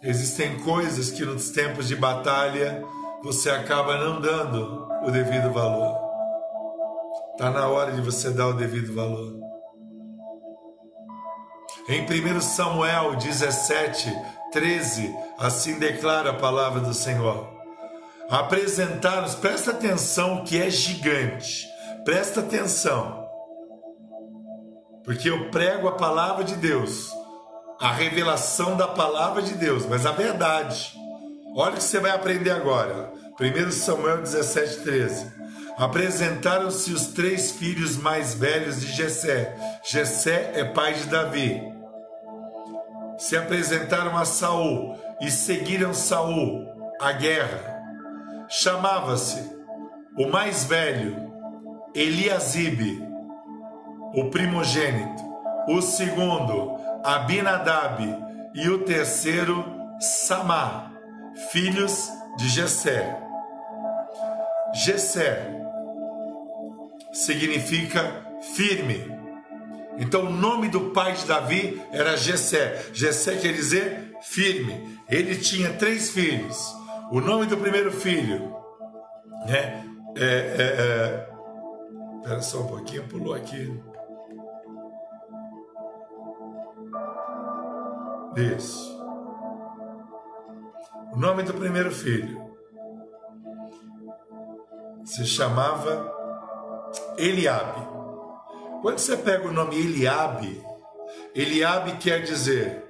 Existem 0.00 0.60
coisas 0.60 1.10
que 1.10 1.24
nos 1.24 1.50
tempos 1.50 1.88
de 1.88 1.96
batalha 1.96 2.84
você 3.24 3.50
acaba 3.50 3.96
não 3.96 4.20
dando 4.20 4.86
o 5.02 5.10
devido 5.10 5.52
valor. 5.52 5.98
Está 7.32 7.50
na 7.50 7.66
hora 7.66 7.90
de 7.90 8.00
você 8.00 8.30
dar 8.30 8.48
o 8.48 8.52
devido 8.52 8.94
valor. 8.94 9.34
Em 11.88 12.04
1 12.04 12.40
Samuel 12.40 13.16
17, 13.16 14.14
13, 14.52 15.12
assim 15.38 15.78
declara 15.80 16.30
a 16.30 16.34
palavra 16.34 16.80
do 16.80 16.94
Senhor. 16.94 17.52
Apresentaram, 18.30 19.28
presta 19.40 19.72
atenção 19.72 20.44
que 20.44 20.62
é 20.62 20.70
gigante, 20.70 21.66
presta 22.04 22.40
atenção 22.40 23.23
porque 25.04 25.28
eu 25.28 25.50
prego 25.50 25.86
a 25.86 25.92
palavra 25.92 26.44
de 26.44 26.56
Deus, 26.56 27.10
a 27.78 27.92
revelação 27.92 28.76
da 28.76 28.88
palavra 28.88 29.42
de 29.42 29.54
Deus, 29.54 29.86
mas 29.86 30.06
a 30.06 30.12
verdade. 30.12 30.94
Olha 31.54 31.72
o 31.72 31.76
que 31.76 31.82
você 31.82 32.00
vai 32.00 32.10
aprender 32.10 32.50
agora. 32.50 33.12
1 33.38 33.70
Samuel 33.70 34.22
17, 34.22 34.80
13. 34.80 35.32
Apresentaram-se 35.76 36.92
os 36.92 37.08
três 37.08 37.50
filhos 37.50 37.96
mais 37.96 38.34
velhos 38.34 38.80
de 38.80 38.92
Jessé. 38.92 39.54
Jessé 39.84 40.52
é 40.54 40.64
pai 40.64 40.94
de 40.94 41.04
Davi. 41.04 41.62
Se 43.18 43.36
apresentaram 43.36 44.16
a 44.16 44.24
Saul 44.24 44.98
e 45.20 45.30
seguiram 45.30 45.92
Saul 45.92 46.66
à 47.00 47.12
guerra. 47.12 47.74
Chamava-se 48.48 49.52
o 50.16 50.28
mais 50.28 50.64
velho 50.64 51.32
Eliasibe 51.94 53.03
o 54.14 54.30
primogênito, 54.30 55.22
o 55.68 55.80
segundo, 55.80 56.76
Abinadab, 57.02 58.02
e 58.54 58.68
o 58.68 58.84
terceiro, 58.84 59.64
Samá, 60.00 60.92
filhos 61.50 62.08
de 62.36 62.48
Jessé. 62.48 63.20
Jessé 64.74 65.50
significa 67.12 68.24
firme. 68.54 69.12
Então 69.98 70.26
o 70.26 70.30
nome 70.30 70.68
do 70.68 70.90
pai 70.90 71.14
de 71.14 71.24
Davi 71.26 71.80
era 71.92 72.16
Jessé. 72.16 72.86
Jessé 72.92 73.36
quer 73.36 73.52
dizer 73.52 74.12
firme. 74.20 74.98
Ele 75.08 75.36
tinha 75.36 75.72
três 75.72 76.10
filhos. 76.10 76.74
O 77.12 77.20
nome 77.20 77.46
do 77.46 77.56
primeiro 77.56 77.92
filho 77.92 78.52
né, 79.46 79.84
é, 80.16 80.24
é, 80.24 81.26
é, 81.28 81.34
Espera 82.24 82.40
só 82.40 82.60
um 82.60 82.66
pouquinho, 82.66 83.04
pulou 83.04 83.34
aqui. 83.34 83.78
Isso. 88.36 88.94
O 91.12 91.16
nome 91.16 91.44
do 91.44 91.54
primeiro 91.54 91.92
filho 91.92 92.52
se 95.04 95.24
chamava 95.24 96.12
Eliabe. 97.16 97.86
Quando 98.82 98.98
você 98.98 99.16
pega 99.16 99.46
o 99.46 99.52
nome 99.52 99.76
Eliabe, 99.76 100.62
Eliabe 101.34 101.96
quer 101.98 102.22
dizer 102.22 102.84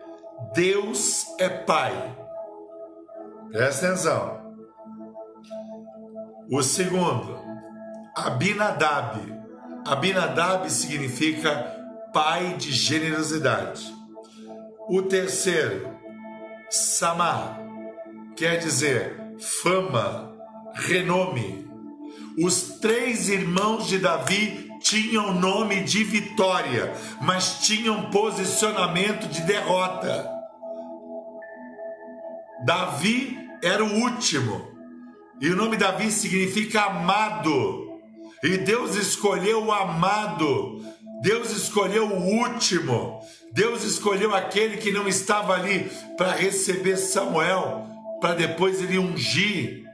Deus 0.55 1.27
é 1.39 1.49
Pai. 1.49 2.17
Presta 3.51 3.87
atenção. 3.87 4.55
O 6.51 6.63
segundo, 6.63 7.39
Abinadab. 8.17 9.21
Abinadab 9.87 10.71
significa 10.71 11.75
pai 12.13 12.55
de 12.55 12.73
generosidade. 12.73 13.93
O 14.87 15.01
terceiro, 15.01 15.97
Samar, 16.69 17.59
quer 18.37 18.59
dizer 18.59 19.19
fama, 19.39 20.37
renome. 20.75 21.67
Os 22.39 22.79
três 22.81 23.31
irmãos 23.31 23.87
de 23.87 23.99
Davi 23.99 24.71
tinham 24.81 25.33
nome 25.33 25.83
de 25.85 26.05
vitória, 26.05 26.93
mas 27.23 27.61
tinham 27.61 28.11
posicionamento 28.11 29.27
de 29.29 29.41
derrota. 29.43 30.31
Davi 32.67 33.39
era 33.63 33.83
o 33.83 34.01
último, 34.03 34.69
e 35.41 35.49
o 35.49 35.57
nome 35.57 35.79
Davi 35.79 36.11
significa 36.11 36.83
amado. 36.83 37.85
E 38.43 38.59
Deus 38.59 38.97
escolheu 38.97 39.65
o 39.65 39.73
amado, 39.73 40.85
Deus 41.25 41.53
escolheu 41.53 42.07
o 42.07 42.23
último, 42.23 43.19
Deus 43.51 43.83
escolheu 43.83 44.35
aquele 44.35 44.77
que 44.77 44.93
não 44.93 45.09
estava 45.09 45.55
ali 45.55 45.91
para 46.19 46.33
receber 46.33 46.99
Samuel, 46.99 47.87
para 48.21 48.35
depois 48.35 48.83
ele 48.83 48.99
ungir. 48.99 49.85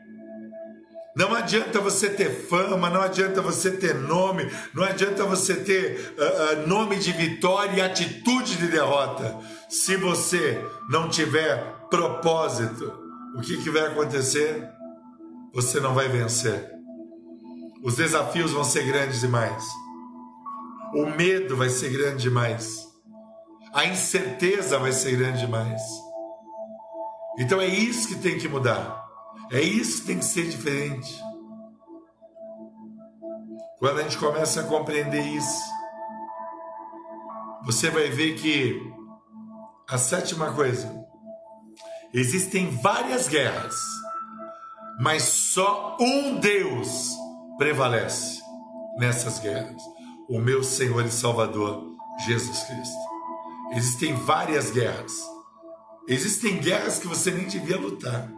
Não 1.14 1.32
adianta 1.32 1.78
você 1.78 2.10
ter 2.10 2.48
fama, 2.48 2.90
não 2.90 3.00
adianta 3.00 3.40
você 3.40 3.70
ter 3.70 3.94
nome, 3.94 4.50
não 4.74 4.82
adianta 4.82 5.24
você 5.24 5.54
ter 5.54 6.14
uh, 6.18 6.64
uh, 6.64 6.66
nome 6.66 6.96
de 6.96 7.12
vitória 7.12 7.76
e 7.76 7.80
atitude 7.80 8.56
de 8.56 8.66
derrota. 8.66 9.38
Se 9.68 9.96
você 9.96 10.60
não 10.88 11.08
tiver 11.08 11.56
propósito, 11.88 12.92
o 13.36 13.40
que, 13.40 13.62
que 13.62 13.70
vai 13.70 13.86
acontecer? 13.86 14.68
Você 15.54 15.78
não 15.78 15.94
vai 15.94 16.08
vencer. 16.08 16.72
Os 17.84 17.94
desafios 17.94 18.50
vão 18.50 18.64
ser 18.64 18.82
grandes 18.82 19.20
demais. 19.20 19.62
O 20.94 21.06
medo 21.06 21.56
vai 21.56 21.68
ser 21.68 21.90
grande 21.90 22.22
demais. 22.22 22.88
A 23.72 23.84
incerteza 23.86 24.78
vai 24.78 24.92
ser 24.92 25.16
grande 25.16 25.40
demais. 25.40 25.82
Então 27.38 27.60
é 27.60 27.66
isso 27.66 28.08
que 28.08 28.16
tem 28.16 28.38
que 28.38 28.48
mudar. 28.48 29.04
É 29.52 29.60
isso 29.60 30.00
que 30.00 30.06
tem 30.08 30.18
que 30.18 30.24
ser 30.24 30.48
diferente. 30.48 31.20
Quando 33.78 34.00
a 34.00 34.02
gente 34.02 34.18
começa 34.18 34.60
a 34.60 34.64
compreender 34.64 35.22
isso, 35.22 35.62
você 37.64 37.88
vai 37.90 38.08
ver 38.10 38.34
que 38.34 38.80
a 39.88 39.98
sétima 39.98 40.52
coisa, 40.52 40.88
existem 42.14 42.70
várias 42.76 43.26
guerras, 43.26 43.74
mas 45.00 45.22
só 45.22 45.96
um 45.98 46.38
Deus 46.38 47.10
prevalece 47.58 48.40
nessas 48.98 49.40
guerras: 49.40 49.82
o 50.30 50.38
meu 50.38 50.62
Senhor 50.62 51.04
e 51.04 51.10
Salvador, 51.10 51.84
Jesus 52.24 52.62
Cristo. 52.62 53.10
Existem 53.72 54.14
várias 54.14 54.70
guerras. 54.70 55.12
Existem 56.06 56.58
guerras 56.58 57.00
que 57.00 57.08
você 57.08 57.32
nem 57.32 57.48
devia 57.48 57.76
lutar. 57.76 58.30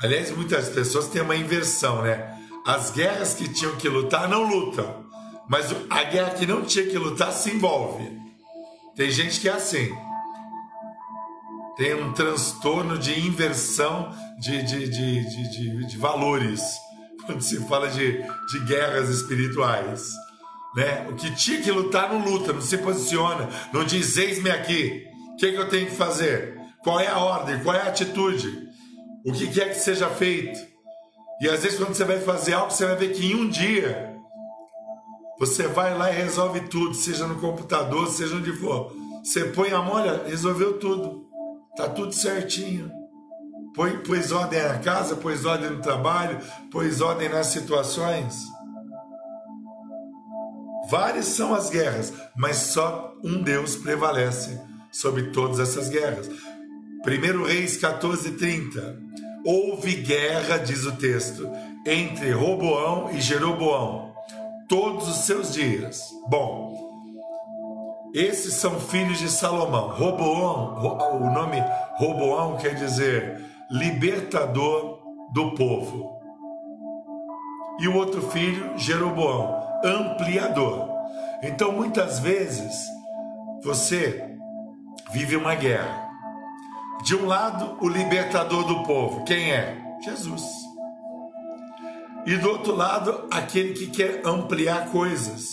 Aliás, 0.00 0.30
muitas 0.30 0.68
pessoas 0.68 1.08
têm 1.08 1.22
uma 1.22 1.34
inversão, 1.34 2.02
né? 2.02 2.38
As 2.64 2.92
guerras 2.92 3.34
que 3.34 3.52
tinham 3.52 3.74
que 3.76 3.88
lutar 3.88 4.28
não 4.28 4.44
lutam, 4.44 5.04
mas 5.48 5.74
a 5.90 6.04
guerra 6.04 6.30
que 6.30 6.46
não 6.46 6.62
tinha 6.62 6.86
que 6.86 6.96
lutar 6.96 7.32
se 7.32 7.50
envolve. 7.50 8.08
Tem 8.94 9.10
gente 9.10 9.40
que 9.40 9.48
é 9.48 9.52
assim. 9.52 9.92
Tem 11.76 11.94
um 11.94 12.12
transtorno 12.12 12.96
de 12.96 13.26
inversão 13.26 14.14
de, 14.38 14.62
de, 14.62 14.88
de, 14.88 15.50
de, 15.50 15.86
de, 15.86 15.98
valores 15.98 16.62
quando 17.26 17.40
se 17.40 17.58
fala 17.66 17.88
de, 17.88 18.22
de 18.22 18.60
guerras 18.66 19.08
espirituais. 19.08 20.12
Né? 20.76 21.06
O 21.08 21.14
que 21.14 21.34
tinha 21.34 21.60
que 21.60 21.70
lutar 21.70 22.12
não 22.12 22.24
luta, 22.24 22.52
não 22.52 22.60
se 22.60 22.78
posiciona, 22.78 23.48
não 23.72 23.84
diz 23.84 24.16
eis-me 24.16 24.50
aqui. 24.50 25.06
O 25.32 25.36
que, 25.36 25.46
é 25.46 25.52
que 25.52 25.58
eu 25.58 25.68
tenho 25.68 25.86
que 25.86 25.96
fazer? 25.96 26.58
Qual 26.82 27.00
é 27.00 27.06
a 27.06 27.18
ordem? 27.18 27.62
Qual 27.62 27.74
é 27.74 27.80
a 27.80 27.88
atitude? 27.88 28.64
o 29.24 29.32
que 29.32 29.48
quer 29.48 29.70
que 29.70 29.80
seja 29.80 30.08
feito. 30.10 30.60
E 31.40 31.48
às 31.48 31.62
vezes, 31.62 31.78
quando 31.78 31.94
você 31.94 32.04
vai 32.04 32.20
fazer 32.20 32.52
algo, 32.52 32.70
você 32.70 32.86
vai 32.86 32.96
ver 32.96 33.12
que 33.12 33.32
em 33.32 33.34
um 33.34 33.48
dia 33.48 34.14
você 35.38 35.66
vai 35.66 35.96
lá 35.96 36.12
e 36.12 36.16
resolve 36.16 36.60
tudo, 36.68 36.94
seja 36.94 37.26
no 37.26 37.40
computador, 37.40 38.06
seja 38.08 38.36
onde 38.36 38.52
for. 38.52 38.92
Você 39.22 39.44
põe 39.46 39.72
a 39.72 39.80
mão, 39.80 39.94
olha, 39.94 40.24
resolveu 40.26 40.78
tudo, 40.78 41.26
tá 41.76 41.88
tudo 41.88 42.12
certinho. 42.12 42.90
Põe, 43.74 43.98
pôs 43.98 44.30
ordem 44.30 44.62
na 44.62 44.78
casa, 44.78 45.16
pôs 45.16 45.44
ordem 45.44 45.70
no 45.70 45.80
trabalho, 45.80 46.38
pôs 46.70 47.00
ordem 47.00 47.28
nas 47.28 47.48
situações. 47.48 48.36
Várias 50.90 51.26
são 51.26 51.54
as 51.54 51.70
guerras, 51.70 52.12
mas 52.36 52.56
só 52.56 53.14
um 53.24 53.42
Deus 53.42 53.76
prevalece 53.76 54.60
sobre 54.92 55.24
todas 55.30 55.58
essas 55.58 55.88
guerras. 55.88 56.28
1 57.06 57.44
Reis 57.44 57.76
14:30. 57.76 58.98
Houve 59.44 59.94
guerra, 59.96 60.56
diz 60.56 60.86
o 60.86 60.92
texto, 60.92 61.50
entre 61.86 62.32
Roboão 62.32 63.10
e 63.10 63.20
Jeroboão, 63.20 64.14
todos 64.68 65.06
os 65.08 65.26
seus 65.26 65.52
dias. 65.52 66.00
Bom, 66.28 66.74
esses 68.14 68.54
são 68.54 68.80
filhos 68.80 69.18
de 69.18 69.28
Salomão. 69.28 69.88
Roboão, 69.90 71.20
o 71.20 71.30
nome 71.30 71.62
Roboão 71.96 72.56
quer 72.56 72.74
dizer 72.74 73.44
libertador 73.70 75.00
do 75.32 75.50
povo. 75.54 76.14
E 77.80 77.88
o 77.88 77.96
outro 77.96 78.22
filho, 78.30 78.78
Jeroboão, 78.78 79.64
ampliador. 79.84 80.88
Então, 81.42 81.72
muitas 81.72 82.18
vezes, 82.18 82.74
você 83.62 84.34
vive 85.12 85.36
uma 85.36 85.54
guerra. 85.54 86.02
De 87.04 87.14
um 87.14 87.26
lado, 87.26 87.76
o 87.80 87.88
libertador 87.88 88.64
do 88.64 88.82
povo. 88.84 89.24
Quem 89.24 89.52
é? 89.52 89.76
Jesus. 90.02 90.42
E 92.26 92.36
do 92.36 92.48
outro 92.48 92.74
lado, 92.74 93.28
aquele 93.30 93.74
que 93.74 93.88
quer 93.88 94.22
ampliar 94.24 94.90
coisas 94.90 95.50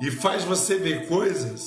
e 0.00 0.10
faz 0.10 0.44
você 0.44 0.76
ver 0.76 1.08
coisas 1.08 1.66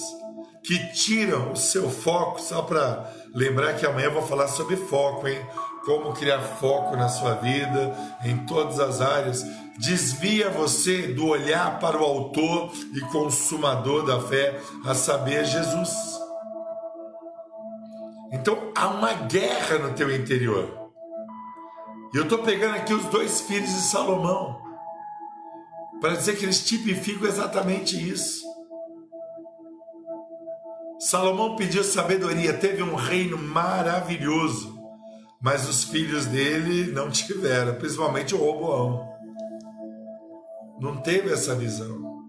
que 0.63 0.93
tiram 0.93 1.51
o 1.51 1.55
seu 1.57 1.89
foco. 1.89 2.41
Só 2.41 2.61
para 2.61 3.11
lembrar 3.36 3.73
que 3.73 3.86
amanhã 3.86 4.05
eu 4.05 4.13
vou 4.13 4.25
falar 4.25 4.47
sobre 4.47 4.77
foco, 4.77 5.27
hein? 5.27 5.45
Como 5.86 6.13
criar 6.13 6.39
foco 6.39 6.95
na 6.95 7.09
sua 7.09 7.34
vida, 7.36 7.95
em 8.23 8.45
todas 8.45 8.79
as 8.79 9.01
áreas. 9.01 9.45
Desvia 9.77 10.49
você 10.49 11.07
do 11.07 11.27
olhar 11.27 11.79
para 11.79 11.97
o 11.97 12.03
Autor 12.03 12.71
e 12.93 13.01
Consumador 13.11 14.05
da 14.05 14.19
fé, 14.21 14.59
a 14.86 14.93
saber, 14.93 15.45
Jesus. 15.45 15.91
Então 18.31 18.71
há 18.75 18.88
uma 18.88 19.13
guerra 19.13 19.77
no 19.79 19.93
teu 19.93 20.13
interior. 20.13 20.91
E 22.13 22.17
eu 22.17 22.23
estou 22.23 22.39
pegando 22.39 22.75
aqui 22.75 22.93
os 22.93 23.05
dois 23.05 23.41
filhos 23.41 23.69
de 23.69 23.81
Salomão 23.81 24.61
para 25.99 26.15
dizer 26.15 26.38
que 26.38 26.43
eles 26.43 26.63
tipificam 26.65 27.27
exatamente 27.27 27.97
isso. 27.97 28.43
Salomão 30.99 31.55
pediu 31.55 31.84
sabedoria, 31.84 32.53
teve 32.53 32.84
um 32.84 32.95
reino 32.95 33.38
maravilhoso, 33.38 34.72
mas 35.44 35.68
os 35.68 35.84
filhos 35.84 36.26
dele 36.26 36.89
não 36.94 37.12
tiveram, 37.12 37.76
principalmente 37.76 38.34
o 38.34 38.38
Roboão. 38.38 39.06
Não 40.80 41.02
teve 41.02 41.34
essa 41.34 41.54
visão. 41.54 42.24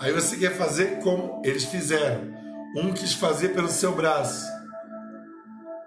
Aí 0.00 0.10
você 0.10 0.38
quer 0.38 0.56
fazer 0.56 1.00
como 1.00 1.42
eles 1.44 1.64
fizeram. 1.64 2.32
Um 2.74 2.94
quis 2.94 3.12
fazer 3.12 3.50
pelo 3.50 3.68
seu 3.68 3.94
braço, 3.94 4.46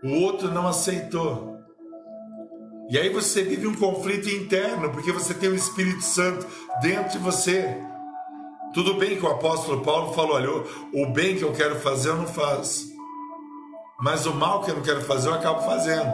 o 0.03 0.11
outro 0.21 0.51
não 0.51 0.67
aceitou. 0.67 1.57
E 2.89 2.97
aí 2.97 3.09
você 3.09 3.41
vive 3.41 3.65
um 3.65 3.75
conflito 3.75 4.29
interno, 4.29 4.91
porque 4.91 5.11
você 5.11 5.33
tem 5.33 5.49
o 5.49 5.55
Espírito 5.55 6.03
Santo 6.03 6.45
dentro 6.81 7.13
de 7.13 7.17
você. 7.17 7.81
Tudo 8.73 8.95
bem 8.95 9.17
que 9.17 9.25
o 9.25 9.29
apóstolo 9.29 9.81
Paulo 9.81 10.13
falou: 10.13 10.35
olha, 10.35 10.49
o 10.93 11.11
bem 11.11 11.35
que 11.35 11.43
eu 11.43 11.53
quero 11.53 11.79
fazer 11.79 12.09
eu 12.09 12.17
não 12.17 12.27
faço, 12.27 12.92
mas 14.03 14.25
o 14.25 14.33
mal 14.33 14.61
que 14.61 14.69
eu 14.69 14.75
não 14.75 14.83
quero 14.83 15.01
fazer 15.01 15.29
eu 15.29 15.33
acabo 15.33 15.61
fazendo. 15.61 16.11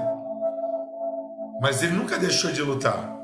Mas 1.59 1.81
ele 1.81 1.93
nunca 1.93 2.19
deixou 2.19 2.51
de 2.51 2.61
lutar, 2.61 3.17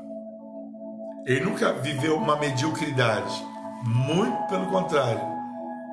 ele 1.24 1.44
nunca 1.44 1.72
viveu 1.72 2.16
uma 2.16 2.34
mediocridade, 2.36 3.46
muito 3.84 4.48
pelo 4.48 4.66
contrário. 4.66 5.22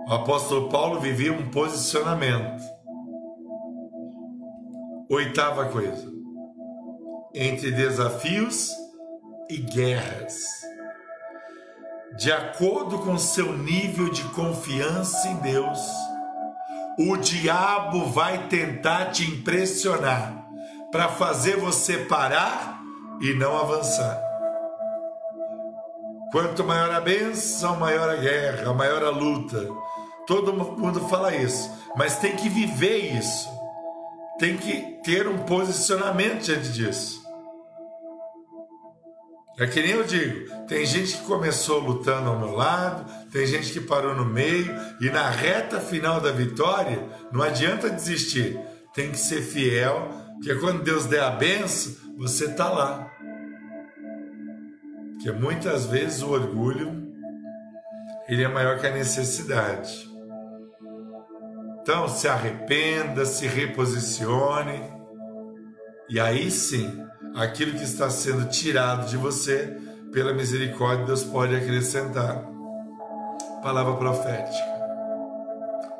O 0.07 0.13
apóstolo 0.13 0.69
Paulo 0.69 0.99
vivia 0.99 1.31
um 1.31 1.51
posicionamento. 1.51 2.63
Oitava 5.07 5.65
coisa: 5.65 6.11
entre 7.31 7.71
desafios 7.71 8.71
e 9.51 9.57
guerras. 9.57 10.63
De 12.17 12.31
acordo 12.31 12.97
com 12.99 13.19
seu 13.19 13.55
nível 13.55 14.09
de 14.09 14.23
confiança 14.29 15.27
em 15.27 15.35
Deus, 15.37 15.79
o 16.99 17.17
diabo 17.17 18.05
vai 18.05 18.47
tentar 18.47 19.05
te 19.05 19.23
impressionar, 19.23 20.45
para 20.91 21.09
fazer 21.09 21.57
você 21.57 21.97
parar 21.97 22.81
e 23.21 23.33
não 23.33 23.57
avançar. 23.57 24.21
Quanto 26.31 26.63
maior 26.63 26.91
a 26.91 26.99
bênção, 26.99 27.79
maior 27.79 28.09
a 28.09 28.15
guerra, 28.15 28.73
maior 28.73 29.03
a 29.03 29.09
luta. 29.09 29.67
Todo 30.25 30.53
mundo 30.53 31.07
fala 31.07 31.35
isso, 31.35 31.69
mas 31.95 32.17
tem 32.17 32.35
que 32.35 32.49
viver 32.49 33.15
isso. 33.17 33.49
Tem 34.39 34.57
que 34.57 34.99
ter 35.03 35.27
um 35.27 35.39
posicionamento 35.39 36.43
diante 36.43 36.71
disso. 36.71 37.22
É 39.57 39.67
que 39.67 39.81
nem 39.81 39.91
eu 39.91 40.03
digo, 40.03 40.49
tem 40.67 40.83
gente 40.83 41.15
que 41.17 41.25
começou 41.25 41.79
lutando 41.79 42.27
ao 42.27 42.39
meu 42.39 42.55
lado, 42.55 43.05
tem 43.31 43.45
gente 43.45 43.71
que 43.71 43.79
parou 43.79 44.15
no 44.15 44.25
meio 44.25 44.75
e 44.99 45.11
na 45.11 45.29
reta 45.29 45.79
final 45.79 46.19
da 46.19 46.31
vitória 46.31 47.07
não 47.31 47.43
adianta 47.43 47.89
desistir, 47.89 48.59
tem 48.95 49.11
que 49.11 49.17
ser 49.17 49.43
fiel, 49.43 50.09
porque 50.35 50.55
quando 50.55 50.83
Deus 50.83 51.05
der 51.05 51.21
a 51.21 51.29
benção, 51.29 51.93
você 52.17 52.45
está 52.45 52.69
lá. 52.69 53.11
Porque 55.13 55.31
muitas 55.31 55.85
vezes 55.85 56.23
o 56.23 56.31
orgulho 56.31 57.03
ele 58.27 58.43
é 58.43 58.47
maior 58.47 58.79
que 58.79 58.87
a 58.87 58.91
necessidade. 58.91 60.09
Então 61.81 62.07
se 62.07 62.27
arrependa, 62.27 63.23
se 63.23 63.45
reposicione 63.45 64.81
e 66.09 66.19
aí 66.19 66.49
sim 66.49 67.02
aquilo 67.35 67.77
que 67.77 67.83
está 67.83 68.09
sendo 68.09 68.47
tirado 68.49 69.09
de 69.09 69.17
você, 69.17 69.77
pela 70.11 70.33
misericórdia, 70.33 71.05
Deus 71.05 71.23
pode 71.23 71.55
acrescentar. 71.55 72.43
Palavra 73.61 73.95
profética. 73.95 74.73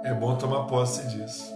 É 0.04 0.14
bom 0.14 0.36
tomar 0.36 0.64
posse 0.64 1.08
disso. 1.08 1.52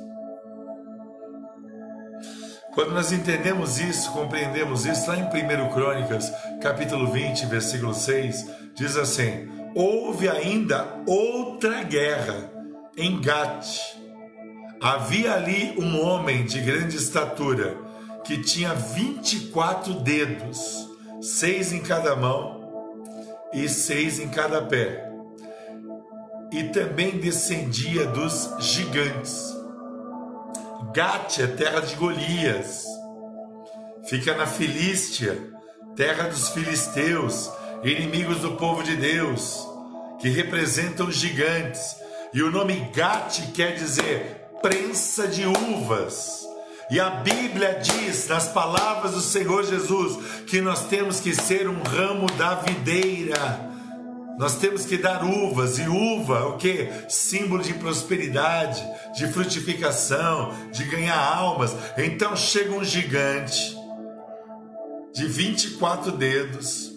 Quando 2.74 2.92
nós 2.92 3.12
entendemos 3.12 3.80
isso, 3.80 4.12
compreendemos 4.12 4.86
isso, 4.86 5.10
lá 5.10 5.18
em 5.18 5.24
1 5.24 5.70
Crônicas, 5.74 6.32
capítulo 6.62 7.12
20, 7.12 7.48
versículo 7.48 7.94
6, 7.94 8.46
diz 8.76 8.96
assim: 8.96 9.50
Houve 9.76 10.30
ainda 10.30 10.88
outra 11.08 11.84
guerra 11.84 12.52
em 12.96 13.20
Gate. 13.20 13.98
Havia 14.80 15.34
ali 15.34 15.76
um 15.80 16.00
homem 16.06 16.46
de 16.46 16.62
grande 16.62 16.98
estatura 16.98 17.87
que 18.28 18.38
tinha 18.40 18.74
24 18.74 19.94
dedos, 20.02 20.90
seis 21.22 21.72
em 21.72 21.80
cada 21.80 22.14
mão 22.14 22.92
e 23.54 23.70
seis 23.70 24.20
em 24.20 24.28
cada 24.28 24.62
pé. 24.62 25.10
E 26.52 26.66
também 26.66 27.18
descendia 27.18 28.06
dos 28.06 28.54
gigantes. 28.60 29.56
Gate 30.94 31.40
é 31.40 31.48
terra 31.48 31.80
de 31.80 31.96
Golias, 31.96 32.84
fica 34.10 34.36
na 34.36 34.46
Filístia, 34.46 35.54
terra 35.96 36.28
dos 36.28 36.50
filisteus, 36.50 37.50
inimigos 37.84 38.40
do 38.40 38.58
povo 38.58 38.84
de 38.84 38.98
Deus, 38.98 39.66
que 40.20 40.28
representam 40.28 41.08
os 41.08 41.16
gigantes. 41.16 41.96
E 42.34 42.44
o 42.44 42.52
nome 42.52 42.90
Gate 42.94 43.54
quer 43.54 43.76
dizer 43.76 44.50
prensa 44.62 45.28
de 45.28 45.46
uvas. 45.46 46.47
E 46.90 47.00
a 47.00 47.10
Bíblia 47.10 47.80
diz, 47.82 48.28
nas 48.28 48.48
palavras 48.48 49.12
do 49.12 49.22
Senhor 49.22 49.66
Jesus, 49.66 50.44
que 50.44 50.62
nós 50.62 50.88
temos 50.88 51.20
que 51.20 51.36
ser 51.36 51.68
um 51.68 51.84
ramo 51.84 52.32
da 52.38 52.56
videira. 52.56 53.68
Nós 54.38 54.58
temos 54.58 54.86
que 54.86 54.98
dar 54.98 55.26
uvas, 55.26 55.80
e 55.80 55.88
uva, 55.88 56.48
o 56.48 56.58
que? 56.58 56.90
Símbolo 57.10 57.62
de 57.62 57.74
prosperidade, 57.74 58.86
de 59.16 59.28
frutificação, 59.28 60.54
de 60.72 60.86
ganhar 60.86 61.20
almas. 61.20 61.76
Então 61.98 62.36
chega 62.38 62.72
um 62.72 62.84
gigante 62.84 63.76
de 65.14 65.26
24 65.26 66.12
dedos, 66.12 66.94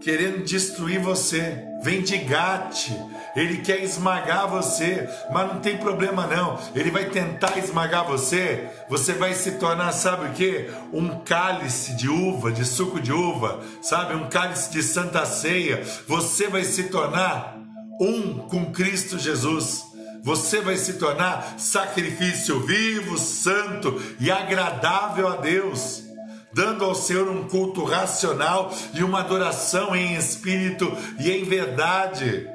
querendo 0.00 0.44
destruir 0.44 1.00
você. 1.00 1.64
Vem 1.82 2.02
de 2.02 2.18
gate, 2.18 2.90
ele 3.36 3.58
quer 3.58 3.82
esmagar 3.82 4.48
você, 4.48 5.06
mas 5.30 5.46
não 5.46 5.60
tem 5.60 5.76
problema 5.76 6.26
não. 6.26 6.58
Ele 6.74 6.90
vai 6.90 7.04
tentar 7.04 7.58
esmagar 7.58 8.06
você, 8.06 8.66
você 8.88 9.12
vai 9.12 9.34
se 9.34 9.52
tornar, 9.52 9.92
sabe 9.92 10.26
o 10.26 10.32
que? 10.32 10.70
Um 10.92 11.20
cálice 11.20 11.94
de 11.94 12.08
uva, 12.08 12.50
de 12.50 12.64
suco 12.64 12.98
de 12.98 13.12
uva, 13.12 13.60
sabe? 13.82 14.14
Um 14.14 14.28
cálice 14.28 14.70
de 14.72 14.82
santa 14.82 15.26
ceia. 15.26 15.84
Você 16.08 16.48
vai 16.48 16.64
se 16.64 16.84
tornar 16.84 17.58
um 18.00 18.38
com 18.48 18.72
Cristo 18.72 19.18
Jesus. 19.18 19.84
Você 20.22 20.60
vai 20.60 20.76
se 20.76 20.94
tornar 20.94 21.54
sacrifício 21.58 22.60
vivo, 22.60 23.18
santo 23.18 24.00
e 24.18 24.30
agradável 24.30 25.28
a 25.28 25.36
Deus 25.36 26.06
dando 26.52 26.86
ao 26.86 26.94
Senhor 26.94 27.28
um 27.28 27.46
culto 27.46 27.84
racional 27.84 28.72
e 28.94 29.04
uma 29.04 29.20
adoração 29.20 29.94
em 29.94 30.14
espírito 30.14 30.90
e 31.20 31.30
em 31.30 31.44
verdade. 31.44 32.48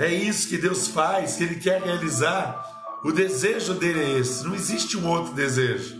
É 0.00 0.08
isso 0.08 0.48
que 0.48 0.56
Deus 0.56 0.88
faz, 0.88 1.36
que 1.36 1.44
Ele 1.44 1.56
quer 1.56 1.82
realizar. 1.82 2.64
O 3.04 3.12
desejo 3.12 3.74
dele 3.74 4.02
é 4.02 4.18
esse, 4.18 4.42
não 4.44 4.54
existe 4.54 4.96
um 4.96 5.06
outro 5.06 5.34
desejo. 5.34 5.94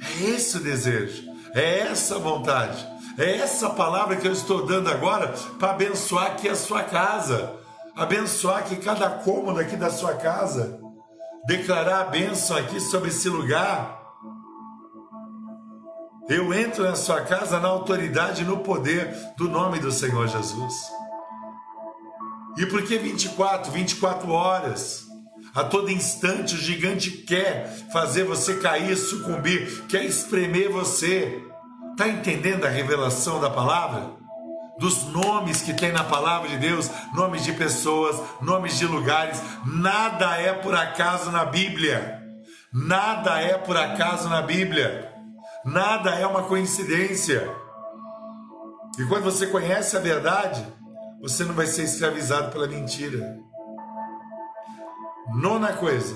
É 0.00 0.30
esse 0.30 0.56
o 0.56 0.60
desejo, 0.60 1.22
é 1.54 1.78
essa 1.78 2.16
a 2.16 2.18
vontade, 2.18 2.84
é 3.16 3.36
essa 3.36 3.70
palavra 3.70 4.16
que 4.16 4.26
eu 4.26 4.32
estou 4.32 4.66
dando 4.66 4.90
agora 4.90 5.32
para 5.60 5.70
abençoar 5.70 6.26
aqui 6.26 6.48
a 6.48 6.56
sua 6.56 6.82
casa, 6.82 7.54
abençoar 7.94 8.58
aqui 8.58 8.74
cada 8.74 9.08
cômodo 9.08 9.60
aqui 9.60 9.76
da 9.76 9.90
sua 9.90 10.14
casa, 10.14 10.80
declarar 11.46 12.00
a 12.00 12.04
bênção 12.04 12.56
aqui 12.56 12.80
sobre 12.80 13.10
esse 13.10 13.28
lugar. 13.28 13.96
Eu 16.28 16.52
entro 16.52 16.82
na 16.82 16.96
sua 16.96 17.20
casa 17.20 17.60
na 17.60 17.68
autoridade 17.68 18.42
e 18.42 18.44
no 18.44 18.58
poder 18.58 19.14
do 19.36 19.48
nome 19.48 19.78
do 19.78 19.92
Senhor 19.92 20.26
Jesus. 20.26 20.97
E 22.56 22.66
por 22.66 22.82
que 22.82 22.98
24? 22.98 23.70
24 23.70 24.30
horas. 24.30 25.06
A 25.54 25.64
todo 25.64 25.90
instante 25.90 26.54
o 26.54 26.58
gigante 26.58 27.10
quer 27.10 27.68
fazer 27.92 28.24
você 28.24 28.56
cair, 28.56 28.96
sucumbir, 28.96 29.86
quer 29.88 30.04
espremer 30.04 30.70
você. 30.70 31.42
Está 31.92 32.08
entendendo 32.08 32.64
a 32.64 32.68
revelação 32.68 33.40
da 33.40 33.50
palavra? 33.50 34.12
Dos 34.78 35.06
nomes 35.06 35.62
que 35.62 35.74
tem 35.74 35.90
na 35.90 36.04
palavra 36.04 36.48
de 36.48 36.56
Deus, 36.58 36.88
nomes 37.12 37.42
de 37.42 37.52
pessoas, 37.52 38.20
nomes 38.40 38.78
de 38.78 38.86
lugares, 38.86 39.42
nada 39.66 40.36
é 40.36 40.52
por 40.52 40.74
acaso 40.76 41.32
na 41.32 41.44
Bíblia. 41.44 42.22
Nada 42.72 43.40
é 43.40 43.58
por 43.58 43.76
acaso 43.76 44.28
na 44.28 44.42
Bíblia. 44.42 45.12
Nada 45.64 46.10
é 46.10 46.26
uma 46.26 46.44
coincidência. 46.44 47.52
E 48.98 49.04
quando 49.06 49.24
você 49.24 49.46
conhece 49.46 49.96
a 49.96 50.00
verdade, 50.00 50.64
você 51.20 51.44
não 51.44 51.54
vai 51.54 51.66
ser 51.66 51.84
escravizado 51.84 52.52
pela 52.52 52.66
mentira. 52.66 53.38
Nona 55.34 55.72
coisa, 55.72 56.14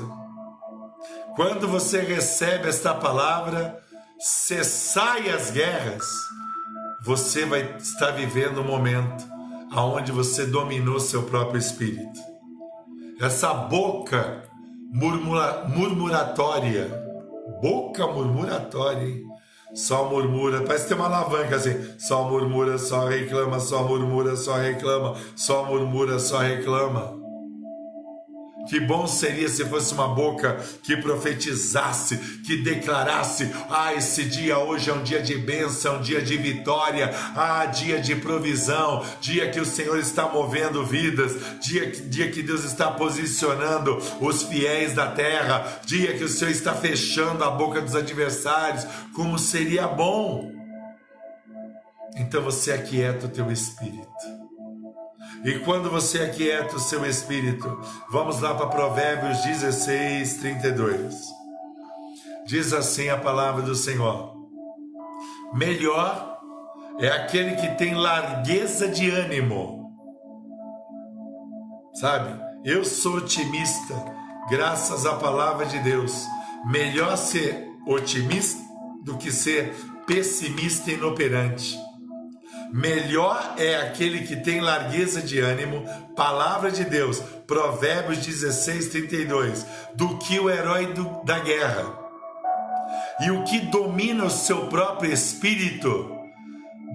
quando 1.36 1.68
você 1.68 2.00
recebe 2.00 2.68
esta 2.68 2.94
palavra, 2.94 3.82
cessai 4.18 5.28
as 5.30 5.50
guerras, 5.50 6.04
você 7.04 7.44
vai 7.44 7.76
estar 7.76 8.12
vivendo 8.12 8.60
um 8.60 8.66
momento 8.66 9.24
aonde 9.72 10.12
você 10.12 10.46
dominou 10.46 11.00
seu 11.00 11.24
próprio 11.24 11.58
espírito. 11.58 12.20
Essa 13.20 13.52
boca 13.52 14.44
murmura, 14.92 15.64
murmuratória, 15.68 16.88
boca 17.60 18.06
murmuratória, 18.06 19.08
hein? 19.08 19.31
Só 19.74 20.08
murmura, 20.08 20.62
parece 20.62 20.88
ter 20.88 20.94
uma 20.94 21.06
alavanca 21.06 21.56
assim, 21.56 21.74
só 21.98 22.28
murmura, 22.28 22.76
só 22.78 23.06
reclama, 23.06 23.58
só 23.58 23.82
murmura, 23.82 24.36
só 24.36 24.56
reclama, 24.56 25.16
só 25.34 25.64
murmura, 25.64 26.18
só 26.18 26.38
reclama. 26.38 27.21
Que 28.68 28.78
bom 28.78 29.06
seria 29.06 29.48
se 29.48 29.64
fosse 29.64 29.92
uma 29.92 30.08
boca 30.08 30.60
que 30.82 30.96
profetizasse, 30.96 32.16
que 32.44 32.58
declarasse: 32.58 33.50
ah, 33.68 33.92
esse 33.94 34.24
dia 34.24 34.58
hoje 34.58 34.90
é 34.90 34.94
um 34.94 35.02
dia 35.02 35.20
de 35.20 35.36
bênção, 35.36 35.96
um 35.96 36.00
dia 36.00 36.22
de 36.22 36.36
vitória, 36.36 37.12
ah, 37.34 37.66
dia 37.66 38.00
de 38.00 38.14
provisão, 38.14 39.04
dia 39.20 39.50
que 39.50 39.60
o 39.60 39.64
Senhor 39.64 39.98
está 39.98 40.28
movendo 40.28 40.84
vidas, 40.84 41.34
dia, 41.60 41.90
dia 41.90 42.30
que 42.30 42.42
Deus 42.42 42.64
está 42.64 42.90
posicionando 42.90 43.98
os 44.20 44.44
fiéis 44.44 44.94
da 44.94 45.10
terra, 45.10 45.80
dia 45.84 46.16
que 46.16 46.24
o 46.24 46.28
Senhor 46.28 46.50
está 46.50 46.72
fechando 46.74 47.42
a 47.44 47.50
boca 47.50 47.80
dos 47.80 47.96
adversários. 47.96 48.86
Como 49.14 49.38
seria 49.38 49.88
bom! 49.88 50.52
Então 52.16 52.42
você 52.42 52.72
aquieta 52.72 53.26
o 53.26 53.28
teu 53.28 53.50
espírito 53.50 54.41
e 55.44 55.58
quando 55.60 55.90
você 55.90 56.22
aquieta 56.22 56.76
o 56.76 56.80
seu 56.80 57.04
espírito, 57.04 57.80
vamos 58.10 58.40
lá 58.40 58.54
para 58.54 58.68
Provérbios 58.68 59.42
16, 59.42 60.34
32. 60.34 61.14
Diz 62.46 62.72
assim 62.72 63.08
a 63.08 63.16
palavra 63.16 63.62
do 63.62 63.74
Senhor: 63.74 64.36
Melhor 65.52 66.38
é 67.00 67.08
aquele 67.08 67.56
que 67.56 67.74
tem 67.76 67.94
largueza 67.94 68.86
de 68.86 69.10
ânimo. 69.10 69.82
Sabe, 71.94 72.40
eu 72.64 72.84
sou 72.84 73.16
otimista, 73.16 73.94
graças 74.48 75.04
à 75.06 75.14
palavra 75.16 75.66
de 75.66 75.78
Deus. 75.80 76.24
Melhor 76.64 77.16
ser 77.16 77.68
otimista 77.86 78.62
do 79.02 79.18
que 79.18 79.32
ser 79.32 79.74
pessimista 80.06 80.90
e 80.90 80.94
inoperante. 80.94 81.76
Melhor 82.72 83.54
é 83.58 83.76
aquele 83.76 84.26
que 84.26 84.34
tem 84.34 84.62
largueza 84.62 85.20
de 85.20 85.38
ânimo, 85.38 85.84
palavra 86.16 86.70
de 86.70 86.86
Deus, 86.86 87.20
Provérbios 87.46 88.24
16, 88.24 88.88
32, 88.88 89.66
do 89.94 90.16
que 90.16 90.40
o 90.40 90.48
herói 90.48 90.86
do, 90.86 91.22
da 91.22 91.38
guerra. 91.38 91.98
E 93.20 93.30
o 93.30 93.44
que 93.44 93.60
domina 93.60 94.24
o 94.24 94.30
seu 94.30 94.68
próprio 94.68 95.12
espírito, 95.12 96.10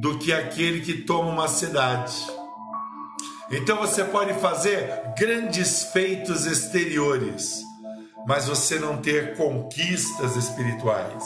do 0.02 0.18
que 0.18 0.34
aquele 0.34 0.82
que 0.82 1.04
toma 1.04 1.30
uma 1.30 1.48
cidade. 1.48 2.26
Então 3.52 3.78
você 3.78 4.04
pode 4.04 4.34
fazer 4.40 5.14
grandes 5.16 5.84
feitos 5.94 6.48
exteriores, 6.48 7.62
mas 8.26 8.48
você 8.48 8.80
não 8.80 8.98
ter 8.98 9.38
conquistas 9.38 10.36
espirituais. 10.36 11.24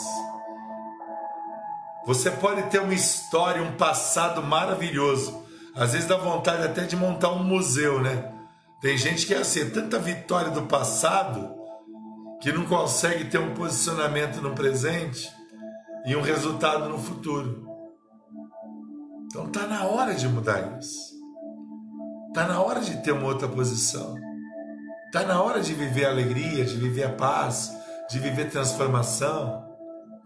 Você 2.11 2.29
pode 2.29 2.63
ter 2.63 2.81
uma 2.81 2.93
história, 2.93 3.63
um 3.63 3.77
passado 3.77 4.43
maravilhoso. 4.43 5.45
Às 5.73 5.93
vezes 5.93 6.09
dá 6.09 6.17
vontade 6.17 6.61
até 6.61 6.83
de 6.83 6.93
montar 6.93 7.31
um 7.31 7.41
museu, 7.41 8.01
né? 8.01 8.33
Tem 8.81 8.97
gente 8.97 9.25
que 9.25 9.33
é 9.33 9.37
assim, 9.37 9.69
tanta 9.69 9.97
vitória 9.97 10.51
do 10.51 10.63
passado 10.63 11.55
que 12.41 12.51
não 12.51 12.65
consegue 12.65 13.23
ter 13.29 13.37
um 13.37 13.53
posicionamento 13.53 14.41
no 14.41 14.53
presente 14.53 15.31
e 16.05 16.13
um 16.13 16.21
resultado 16.21 16.89
no 16.89 16.97
futuro. 16.97 17.65
Então 19.27 19.47
tá 19.47 19.65
na 19.65 19.85
hora 19.85 20.13
de 20.13 20.27
mudar 20.27 20.77
isso. 20.77 21.13
Tá 22.33 22.45
na 22.45 22.61
hora 22.61 22.81
de 22.81 23.01
ter 23.03 23.13
uma 23.13 23.27
outra 23.27 23.47
posição. 23.47 24.15
Tá 25.13 25.23
na 25.23 25.41
hora 25.41 25.61
de 25.61 25.73
viver 25.73 26.03
a 26.03 26.09
alegria, 26.09 26.65
de 26.65 26.75
viver 26.75 27.03
a 27.03 27.13
paz, 27.13 27.71
de 28.09 28.19
viver 28.19 28.51
transformação. 28.51 29.65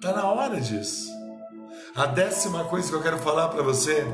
Tá 0.02 0.14
na 0.14 0.26
hora 0.26 0.60
disso. 0.60 1.15
A 1.96 2.08
décima 2.08 2.66
coisa 2.66 2.90
que 2.90 2.94
eu 2.94 3.02
quero 3.02 3.18
falar 3.20 3.48
para 3.48 3.64
você 3.64 4.06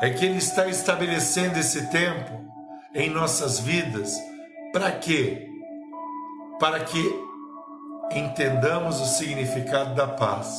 é 0.00 0.10
que 0.10 0.24
Ele 0.24 0.38
está 0.38 0.66
estabelecendo 0.66 1.56
esse 1.60 1.86
tempo 1.86 2.44
em 2.92 3.08
nossas 3.08 3.60
vidas. 3.60 4.12
Para 4.72 4.90
quê? 4.90 5.48
Para 6.58 6.80
que 6.80 7.24
entendamos 8.10 9.00
o 9.00 9.06
significado 9.06 9.94
da 9.94 10.08
paz. 10.08 10.58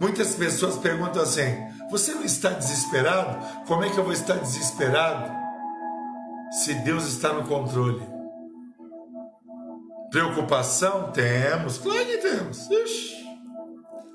Muitas 0.00 0.36
pessoas 0.36 0.78
perguntam 0.78 1.20
assim: 1.20 1.58
você 1.90 2.14
não 2.14 2.22
está 2.22 2.50
desesperado? 2.50 3.66
Como 3.66 3.82
é 3.82 3.90
que 3.90 3.98
eu 3.98 4.04
vou 4.04 4.12
estar 4.12 4.36
desesperado 4.36 5.32
se 6.52 6.74
Deus 6.74 7.08
está 7.08 7.32
no 7.32 7.48
controle? 7.48 8.06
Preocupação? 10.12 11.10
Temos, 11.10 11.76
claro 11.76 12.06
que 12.06 12.18
temos. 12.18 12.70
Ixi, 12.70 13.26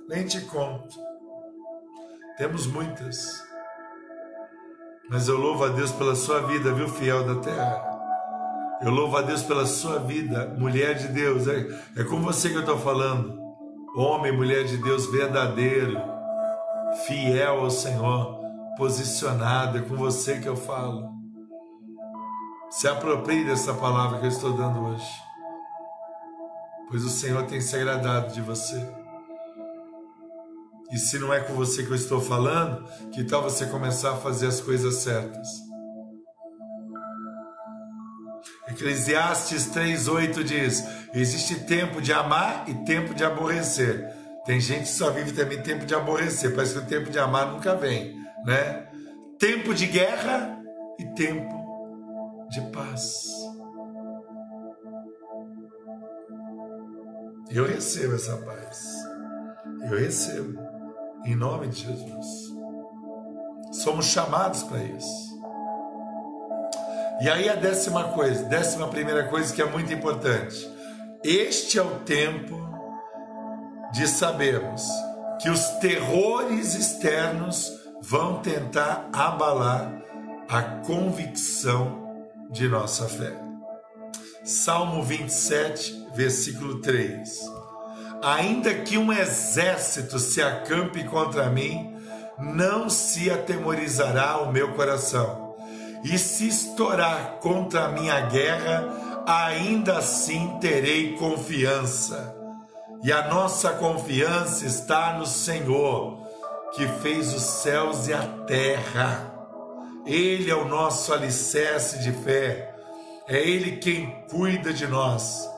nem 0.07 0.25
te 0.25 0.39
conto. 0.39 1.14
Temos 2.37 2.67
muitas. 2.67 3.41
Mas 5.09 5.29
eu 5.29 5.37
louvo 5.37 5.63
a 5.63 5.69
Deus 5.69 5.91
pela 5.91 6.15
sua 6.15 6.41
vida, 6.41 6.73
viu, 6.73 6.89
fiel 6.89 7.23
da 7.23 7.41
terra? 7.41 7.95
Eu 8.81 8.91
louvo 8.91 9.15
a 9.15 9.21
Deus 9.21 9.41
pela 9.41 9.65
sua 9.65 9.99
vida, 9.99 10.53
mulher 10.57 10.95
de 10.95 11.07
Deus. 11.07 11.47
É, 11.47 11.65
é 11.95 12.03
com 12.03 12.21
você 12.21 12.49
que 12.49 12.55
eu 12.55 12.61
estou 12.61 12.77
falando. 12.77 13.39
Homem, 13.95 14.35
mulher 14.35 14.65
de 14.65 14.75
Deus 14.75 15.09
verdadeiro, 15.09 15.97
fiel 17.07 17.61
ao 17.61 17.69
Senhor, 17.69 18.37
posicionado. 18.77 19.77
É 19.77 19.81
com 19.81 19.95
você 19.95 20.39
que 20.39 20.49
eu 20.49 20.57
falo. 20.57 21.09
Se 22.69 22.85
aproprie 22.89 23.45
dessa 23.45 23.73
palavra 23.73 24.19
que 24.19 24.25
eu 24.25 24.29
estou 24.29 24.51
dando 24.51 24.83
hoje. 24.83 25.09
Pois 26.89 27.05
o 27.05 27.09
Senhor 27.09 27.43
tem 27.43 27.61
se 27.61 27.77
agradado 27.77 28.33
de 28.33 28.41
você. 28.41 29.04
E 30.91 30.97
se 30.97 31.17
não 31.17 31.33
é 31.33 31.39
com 31.39 31.53
você 31.53 31.83
que 31.83 31.91
eu 31.91 31.95
estou 31.95 32.21
falando, 32.21 32.87
que 33.11 33.23
tal 33.23 33.43
você 33.43 33.65
começar 33.65 34.11
a 34.11 34.17
fazer 34.17 34.47
as 34.47 34.61
coisas 34.61 34.95
certas? 34.95 35.47
Eclesiastes 38.67 39.67
3:8 39.67 40.43
diz: 40.43 40.83
existe 41.13 41.55
tempo 41.65 42.01
de 42.01 42.13
amar 42.13 42.65
e 42.67 42.73
tempo 42.85 43.13
de 43.13 43.23
aborrecer. 43.23 44.13
Tem 44.45 44.59
gente 44.59 44.83
que 44.83 44.89
só 44.89 45.09
vive 45.09 45.31
também 45.31 45.61
tempo 45.61 45.85
de 45.85 45.95
aborrecer, 45.95 46.53
parece 46.53 46.73
que 46.73 46.79
o 46.79 46.85
tempo 46.85 47.09
de 47.09 47.17
amar 47.17 47.51
nunca 47.51 47.75
vem, 47.75 48.15
né? 48.45 48.87
Tempo 49.39 49.73
de 49.73 49.87
guerra 49.87 50.61
e 50.99 51.05
tempo 51.13 51.65
de 52.49 52.61
paz. 52.71 53.25
Eu 57.49 57.65
recebo 57.65 58.15
essa 58.15 58.37
paz. 58.37 58.83
Eu 59.89 59.97
recebo. 59.97 60.74
Em 61.25 61.35
nome 61.35 61.67
de 61.69 61.81
Jesus. 61.81 62.53
Somos 63.71 64.05
chamados 64.05 64.61
para 64.63 64.83
isso. 64.83 65.25
E 67.21 67.29
aí 67.29 67.49
a 67.49 67.55
décima 67.55 68.09
coisa, 68.09 68.43
décima 68.43 68.87
primeira 68.89 69.27
coisa 69.27 69.53
que 69.53 69.61
é 69.61 69.65
muito 69.65 69.91
importante. 69.91 70.69
Este 71.23 71.79
é 71.79 71.81
o 71.81 71.99
tempo 72.01 72.61
de 73.91 74.07
sabermos 74.07 74.87
que 75.41 75.49
os 75.49 75.65
terrores 75.79 76.75
externos 76.75 77.71
vão 78.01 78.39
tentar 78.41 79.09
abalar 79.11 79.91
a 80.47 80.61
convicção 80.85 82.23
de 82.51 82.67
nossa 82.67 83.07
fé. 83.07 83.35
Salmo 84.43 85.01
27, 85.01 86.09
versículo 86.13 86.81
3 86.81 87.54
ainda 88.25 88.73
que 88.73 88.97
um 88.97 89.13
exército 89.13 90.17
se 90.17 90.41
acampe 90.41 91.03
contra 91.03 91.47
mim, 91.47 91.95
não 92.39 92.89
se 92.89 93.29
atemorizará 93.29 94.39
o 94.39 94.51
meu 94.51 94.73
coração. 94.73 95.55
E 96.03 96.17
se 96.17 96.47
estourar 96.47 97.37
contra 97.39 97.85
a 97.85 97.89
minha 97.89 98.19
guerra, 98.21 99.23
ainda 99.27 99.99
assim 99.99 100.57
terei 100.59 101.15
confiança. 101.17 102.35
E 103.03 103.11
a 103.11 103.27
nossa 103.27 103.73
confiança 103.73 104.65
está 104.65 105.13
no 105.13 105.27
Senhor, 105.27 106.27
que 106.73 106.87
fez 107.03 107.31
os 107.31 107.43
céus 107.43 108.07
e 108.07 108.13
a 108.13 108.23
terra. 108.47 109.31
Ele 110.03 110.49
é 110.49 110.55
o 110.55 110.67
nosso 110.67 111.13
alicerce 111.13 111.99
de 111.99 112.11
fé. 112.11 112.73
É 113.27 113.37
Ele 113.37 113.77
quem 113.77 114.25
cuida 114.31 114.73
de 114.73 114.87
nós. 114.87 115.54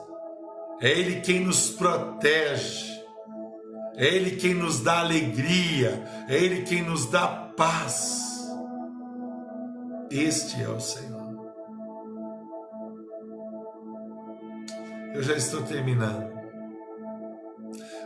É 0.80 0.90
Ele 0.90 1.20
quem 1.20 1.40
nos 1.40 1.70
protege, 1.70 3.02
é 3.96 4.06
Ele 4.06 4.36
quem 4.36 4.54
nos 4.54 4.80
dá 4.80 5.00
alegria, 5.00 6.04
é 6.28 6.36
Ele 6.36 6.62
quem 6.62 6.82
nos 6.82 7.06
dá 7.06 7.26
paz. 7.26 8.48
Este 10.08 10.62
é 10.62 10.68
o 10.68 10.78
Senhor. 10.78 11.18
Eu 15.14 15.22
já 15.22 15.34
estou 15.34 15.62
terminando. 15.62 16.30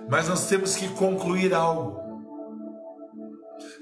Mas 0.08 0.28
nós 0.28 0.46
temos 0.48 0.74
que 0.74 0.88
concluir 0.88 1.52
algo. 1.52 2.00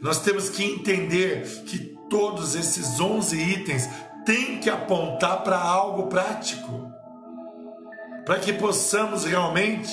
Nós 0.02 0.20
temos 0.20 0.48
que 0.48 0.64
entender 0.64 1.46
que 1.64 1.96
todos 2.08 2.56
esses 2.56 2.98
11 2.98 3.40
itens 3.40 3.88
têm 4.26 4.58
que 4.58 4.68
apontar 4.68 5.44
para 5.44 5.58
algo 5.58 6.08
prático 6.08 6.89
para 8.30 8.38
que 8.38 8.52
possamos 8.52 9.24
realmente 9.24 9.90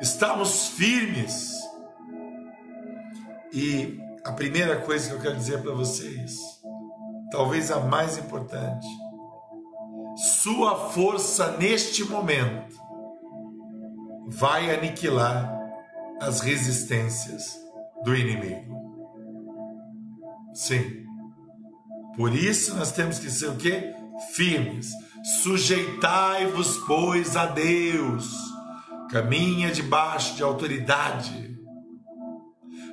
estarmos 0.00 0.68
firmes. 0.68 1.58
E 3.52 4.00
a 4.22 4.30
primeira 4.30 4.80
coisa 4.82 5.08
que 5.08 5.16
eu 5.16 5.20
quero 5.20 5.34
dizer 5.34 5.60
para 5.60 5.72
vocês, 5.72 6.38
talvez 7.32 7.72
a 7.72 7.80
mais 7.80 8.16
importante, 8.16 8.86
sua 10.40 10.90
força 10.90 11.56
neste 11.56 12.04
momento 12.04 12.78
vai 14.28 14.72
aniquilar 14.72 15.52
as 16.20 16.42
resistências 16.42 17.58
do 18.04 18.14
inimigo. 18.14 18.72
Sim. 20.54 21.04
Por 22.16 22.32
isso 22.32 22.76
nós 22.76 22.92
temos 22.92 23.18
que 23.18 23.28
ser 23.28 23.48
o 23.48 23.56
quê? 23.56 23.96
Firmes 24.32 24.92
Sujeitai-vos, 25.24 26.76
pois, 26.86 27.34
a 27.34 27.46
Deus, 27.46 28.30
caminha 29.10 29.72
debaixo 29.72 30.34
de 30.34 30.42
autoridade. 30.42 31.58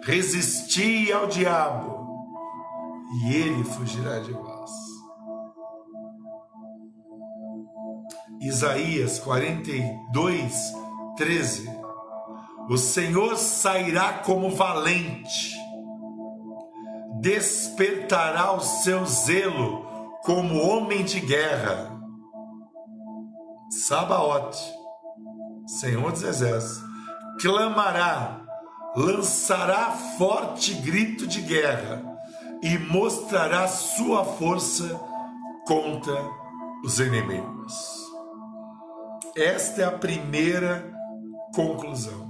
Resisti 0.01 1.11
ao 1.11 1.27
diabo, 1.27 2.07
e 3.21 3.35
ele 3.35 3.65
fugirá 3.65 4.19
de 4.19 4.31
vós. 4.31 4.71
Isaías 8.39 9.19
42, 9.19 10.53
13. 11.17 11.69
O 12.69 12.77
Senhor 12.77 13.35
sairá 13.35 14.13
como 14.13 14.51
valente, 14.51 15.53
despertará 17.19 18.53
o 18.53 18.61
seu 18.61 19.05
zelo 19.05 19.85
como 20.23 20.61
homem 20.61 21.03
de 21.03 21.19
guerra 21.19 21.90
Sabaote, 23.71 24.61
Senhor 25.65 26.11
dos 26.11 26.23
Exércitos, 26.23 26.83
clamará, 27.39 28.41
lançará 28.97 29.91
forte 30.17 30.73
grito 30.73 31.25
de 31.25 31.39
guerra 31.41 32.03
e 32.61 32.77
mostrará 32.77 33.69
sua 33.69 34.25
força 34.25 34.99
contra 35.65 36.21
os 36.83 36.99
inimigos. 36.99 37.73
Esta 39.37 39.83
é 39.83 39.85
a 39.85 39.91
primeira 39.91 40.93
conclusão. 41.55 42.29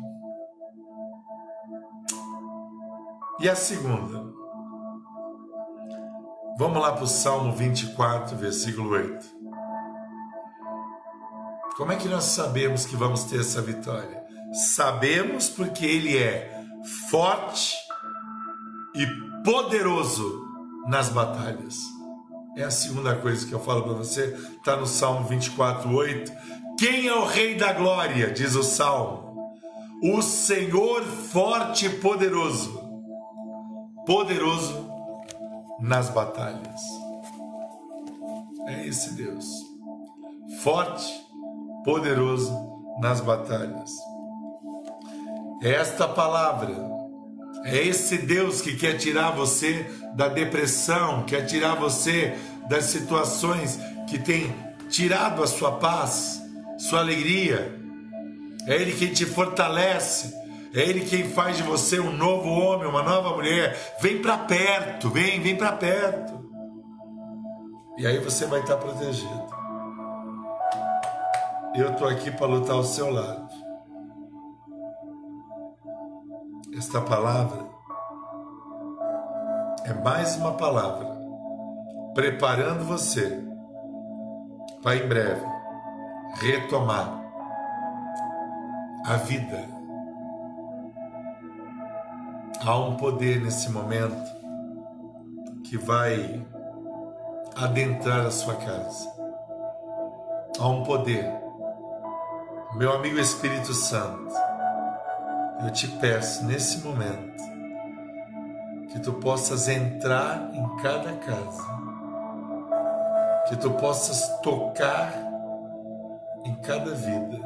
E 3.40 3.50
a 3.50 3.56
segunda? 3.56 4.32
Vamos 6.60 6.80
lá 6.80 6.92
para 6.92 7.04
o 7.04 7.08
Salmo 7.08 7.52
24, 7.54 8.38
versículo 8.38 8.92
8. 8.92 9.26
Como 11.76 11.92
é 11.92 11.96
que 11.96 12.08
nós 12.08 12.26
sabemos 12.26 12.86
que 12.86 12.96
vamos 12.96 13.24
ter 13.24 13.40
essa 13.40 13.62
vitória? 13.62 14.22
Sabemos 14.76 15.50
porque 15.50 15.86
Ele 15.86 16.18
é 16.18 16.64
forte 17.10 17.76
e 18.94 19.06
poderoso 19.44 20.46
nas 20.88 21.10
batalhas. 21.10 21.78
É 22.58 22.64
a 22.64 22.72
segunda 22.72 23.16
coisa 23.16 23.48
que 23.48 23.54
eu 23.54 23.60
falo 23.60 23.84
para 23.84 23.94
você, 23.94 24.38
está 24.58 24.76
no 24.76 24.86
Salmo 24.86 25.28
24, 25.28 25.90
8. 25.90 26.32
Quem 26.78 27.08
é 27.08 27.16
o 27.16 27.26
Rei 27.26 27.56
da 27.56 27.72
Glória? 27.72 28.32
Diz 28.32 28.56
o 28.56 28.64
Salmo. 28.64 29.32
O 30.04 30.22
Senhor 30.22 31.04
forte 31.04 31.86
e 31.86 31.90
poderoso. 31.90 32.82
Poderoso 34.06 34.90
nas 35.80 36.10
batalhas. 36.10 36.82
É 38.68 38.86
esse 38.88 39.14
Deus, 39.14 39.46
forte, 40.62 41.21
poderoso 41.84 42.52
nas 43.00 43.22
batalhas. 43.22 43.92
É 45.62 45.72
esta 45.74 46.08
palavra, 46.08 46.76
é 47.64 47.78
esse 47.78 48.18
Deus 48.18 48.62
que 48.62 48.76
quer 48.76 48.98
tirar 48.98 49.32
você 49.32 49.86
da 50.16 50.28
depressão, 50.28 51.24
quer 51.24 51.46
tirar 51.46 51.76
você 51.76 52.36
das 52.68 52.86
situações 52.86 53.80
que 54.08 54.18
tem 54.18 54.54
tirado 54.90 55.44
a 55.44 55.48
sua 55.48 55.74
paz, 55.74 56.42
sua 56.78 57.00
alegria. 57.00 57.80
É 58.68 58.76
Ele 58.76 58.94
quem 58.94 59.14
te 59.14 59.26
fortalece, 59.26 60.34
é 60.74 60.82
Ele 60.82 61.02
quem 61.02 61.30
faz 61.30 61.58
de 61.58 61.64
você 61.64 62.00
um 62.00 62.12
novo 62.12 62.50
homem, 62.50 62.88
uma 62.88 63.04
nova 63.04 63.36
mulher. 63.36 63.96
Vem 64.02 64.22
para 64.22 64.38
perto, 64.38 65.10
vem, 65.10 65.42
vem 65.42 65.56
para 65.56 65.72
perto. 65.74 66.42
E 67.98 68.08
aí 68.08 68.18
você 68.20 68.46
vai 68.46 68.62
estar 68.62 68.78
protegido. 68.78 69.41
Eu 71.76 71.92
estou 71.92 72.08
aqui 72.08 72.30
para 72.32 72.46
lutar 72.46 72.76
ao 72.76 72.84
seu 72.84 73.12
lado. 73.12 73.50
Esta 76.78 77.02
palavra 77.02 77.66
é 79.86 79.94
mais 79.94 80.36
uma 80.38 80.54
palavra 80.54 81.08
preparando 82.14 82.84
você 82.86 83.44
para 84.82 84.96
em 84.96 85.08
breve 85.08 85.46
retomar 86.42 87.22
a 89.06 89.16
vida 89.16 89.82
Há 92.64 92.78
um 92.78 92.96
poder 92.96 93.42
nesse 93.42 93.72
momento 93.72 94.32
que 95.64 95.80
vai 95.80 96.46
adentrar 97.56 98.28
a 98.28 98.30
sua 98.30 98.56
casa. 98.56 99.10
Há 100.60 100.68
um 100.68 100.84
poder. 100.84 101.41
Meu 102.74 102.94
amigo 102.94 103.20
Espírito 103.20 103.74
Santo, 103.74 104.34
eu 105.62 105.70
te 105.72 105.90
peço 105.90 106.46
nesse 106.46 106.80
momento 106.80 107.44
que 108.90 108.98
tu 109.02 109.12
possas 109.14 109.68
entrar 109.68 110.50
em 110.54 110.78
cada 110.78 111.12
casa, 111.18 111.64
que 113.50 113.58
tu 113.58 113.72
possas 113.72 114.26
tocar 114.42 115.14
em 116.46 116.56
cada 116.62 116.92
vida 116.92 117.38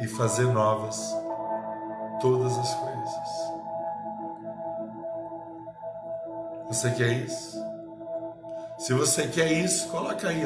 e 0.00 0.08
fazer 0.08 0.46
novas 0.52 1.16
todas 2.20 2.58
as 2.58 2.74
coisas. 2.74 3.28
Você 6.66 6.90
quer 6.90 7.12
isso? 7.12 7.64
Se 8.76 8.92
você 8.92 9.28
quer 9.28 9.52
isso, 9.52 9.88
coloca 9.88 10.28
aí. 10.28 10.42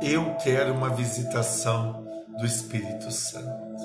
Eu 0.00 0.36
quero 0.36 0.72
uma 0.72 0.90
visitação 0.90 2.05
do 2.38 2.46
Espírito 2.46 3.10
Santo. 3.10 3.76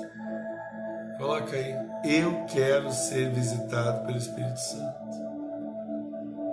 Coloca 1.18 1.56
aí. 1.56 1.74
Eu 2.04 2.44
quero 2.46 2.92
ser 2.92 3.30
visitado 3.30 4.06
pelo 4.06 4.18
Espírito 4.18 4.58
Santo. 4.58 5.02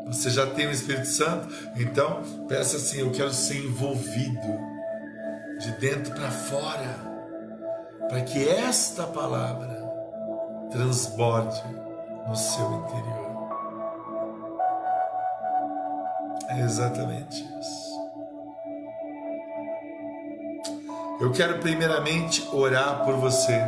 Você 0.07 0.29
já 0.29 0.47
tem 0.47 0.67
o 0.67 0.71
Espírito 0.71 1.07
Santo? 1.07 1.47
Então, 1.75 2.21
peça 2.47 2.77
assim: 2.77 2.99
eu 2.99 3.11
quero 3.11 3.31
ser 3.31 3.57
envolvido 3.57 4.59
de 5.59 5.71
dentro 5.73 6.13
para 6.13 6.31
fora, 6.31 6.95
para 8.07 8.21
que 8.21 8.47
esta 8.47 9.05
palavra 9.05 9.79
transborde 10.71 11.61
no 12.27 12.35
seu 12.35 12.71
interior. 12.73 13.29
É 16.49 16.59
exatamente 16.61 17.43
isso. 17.59 17.88
Eu 21.19 21.31
quero 21.33 21.59
primeiramente 21.59 22.47
orar 22.53 23.03
por 23.03 23.15
você 23.15 23.61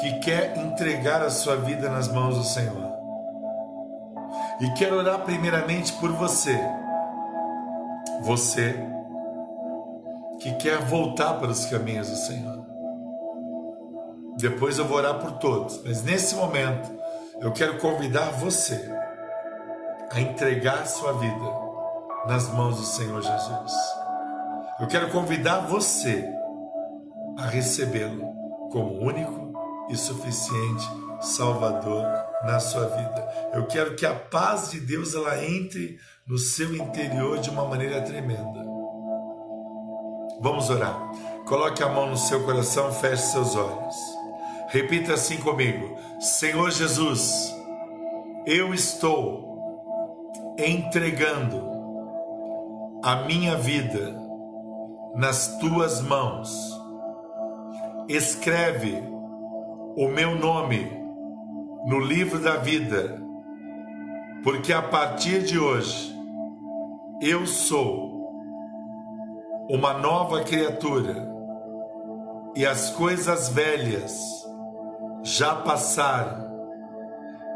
que 0.00 0.18
quer 0.20 0.58
entregar 0.58 1.22
a 1.22 1.30
sua 1.30 1.54
vida 1.56 1.88
nas 1.88 2.08
mãos 2.08 2.36
do 2.36 2.42
Senhor. 2.42 2.90
E 4.60 4.70
quero 4.74 4.96
orar 4.96 5.20
primeiramente 5.20 5.92
por 5.94 6.10
você. 6.12 6.58
Você 8.22 8.74
que 10.40 10.52
quer 10.54 10.78
voltar 10.78 11.34
para 11.34 11.50
os 11.50 11.66
caminhos 11.66 12.08
do 12.08 12.16
Senhor. 12.16 12.66
Depois 14.36 14.78
eu 14.78 14.86
vou 14.86 14.96
orar 14.96 15.18
por 15.18 15.32
todos, 15.32 15.80
mas 15.84 16.02
nesse 16.02 16.34
momento 16.34 16.90
eu 17.40 17.52
quero 17.52 17.78
convidar 17.78 18.32
você 18.32 18.90
a 20.10 20.20
entregar 20.20 20.86
sua 20.86 21.12
vida 21.12 21.44
nas 22.26 22.48
mãos 22.52 22.78
do 22.78 22.84
Senhor 22.84 23.22
Jesus. 23.22 23.99
Eu 24.80 24.86
quero 24.86 25.10
convidar 25.10 25.66
você 25.66 26.24
a 27.36 27.46
recebê-lo 27.46 28.22
como 28.72 28.98
único 28.98 29.52
e 29.90 29.96
suficiente 29.96 30.88
Salvador 31.20 32.02
na 32.44 32.58
sua 32.58 32.86
vida. 32.86 33.50
Eu 33.52 33.66
quero 33.66 33.94
que 33.94 34.06
a 34.06 34.14
paz 34.14 34.70
de 34.70 34.80
Deus 34.80 35.14
ela 35.14 35.44
entre 35.44 35.98
no 36.26 36.38
seu 36.38 36.74
interior 36.74 37.38
de 37.38 37.50
uma 37.50 37.66
maneira 37.66 38.00
tremenda. 38.00 38.64
Vamos 40.40 40.70
orar. 40.70 40.98
Coloque 41.44 41.82
a 41.82 41.88
mão 41.88 42.08
no 42.08 42.16
seu 42.16 42.42
coração, 42.44 42.90
feche 42.90 43.24
seus 43.24 43.54
olhos. 43.54 43.96
Repita 44.68 45.12
assim 45.12 45.36
comigo: 45.36 45.94
Senhor 46.18 46.70
Jesus, 46.70 47.54
eu 48.46 48.72
estou 48.72 50.54
entregando 50.56 51.68
a 53.04 53.16
minha 53.16 53.56
vida 53.56 54.29
nas 55.14 55.58
tuas 55.58 56.00
mãos. 56.00 56.78
Escreve 58.08 59.02
o 59.96 60.08
meu 60.08 60.34
nome 60.34 60.90
no 61.86 61.98
livro 61.98 62.38
da 62.38 62.56
vida, 62.56 63.20
porque 64.42 64.72
a 64.72 64.82
partir 64.82 65.42
de 65.42 65.58
hoje 65.58 66.14
eu 67.20 67.46
sou 67.46 68.10
uma 69.68 69.94
nova 69.94 70.42
criatura 70.42 71.28
e 72.56 72.66
as 72.66 72.90
coisas 72.90 73.48
velhas 73.48 74.40
já 75.22 75.54
passaram, 75.54 76.50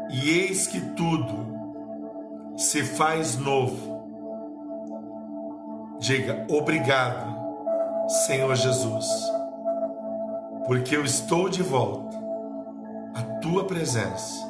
e 0.09 0.29
eis 0.29 0.67
que 0.67 0.79
tudo 0.91 1.53
se 2.55 2.83
faz 2.83 3.37
novo. 3.37 3.95
Diga 5.99 6.45
obrigado, 6.49 7.34
Senhor 8.07 8.55
Jesus, 8.55 9.07
porque 10.67 10.95
eu 10.95 11.03
estou 11.03 11.49
de 11.49 11.63
volta 11.63 12.17
à 13.15 13.23
tua 13.39 13.65
presença, 13.65 14.45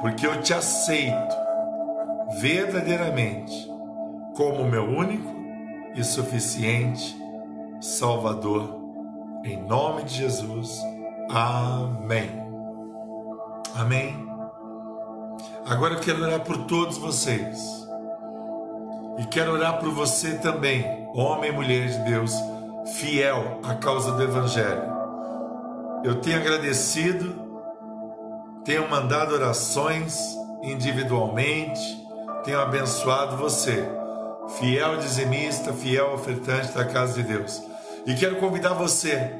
porque 0.00 0.26
eu 0.26 0.40
te 0.40 0.52
aceito 0.52 1.36
verdadeiramente 2.40 3.70
como 4.36 4.64
meu 4.64 4.84
único 4.84 5.32
e 5.94 6.02
suficiente 6.02 7.16
Salvador. 7.80 8.82
Em 9.44 9.56
nome 9.56 10.04
de 10.04 10.14
Jesus. 10.14 10.82
Amém. 11.30 12.30
Amém. 13.74 14.26
Agora 15.66 15.94
eu 15.94 16.00
quero 16.00 16.22
orar 16.22 16.40
por 16.40 16.64
todos 16.66 16.98
vocês. 16.98 17.84
E 19.18 19.26
quero 19.26 19.52
orar 19.52 19.78
por 19.78 19.90
você 19.90 20.34
também, 20.38 21.08
homem 21.14 21.50
e 21.50 21.52
mulher 21.52 21.88
de 21.88 21.98
Deus, 22.10 22.34
fiel 22.92 23.60
à 23.62 23.74
causa 23.74 24.12
do 24.12 24.22
Evangelho. 24.22 24.92
eu 26.04 26.16
tenho 26.16 26.38
agradecido, 26.38 27.34
tenho 28.64 28.88
mandado 28.90 29.34
orações 29.34 30.36
individualmente, 30.62 32.06
tenho 32.44 32.60
abençoado 32.60 33.36
você, 33.36 33.88
fiel 34.58 34.98
dizimista, 34.98 35.72
fiel 35.72 36.12
ofertante 36.12 36.72
da 36.72 36.84
casa 36.84 37.14
de 37.14 37.22
Deus. 37.22 37.62
E 38.06 38.14
quero 38.14 38.36
convidar 38.36 38.74
você, 38.74 39.34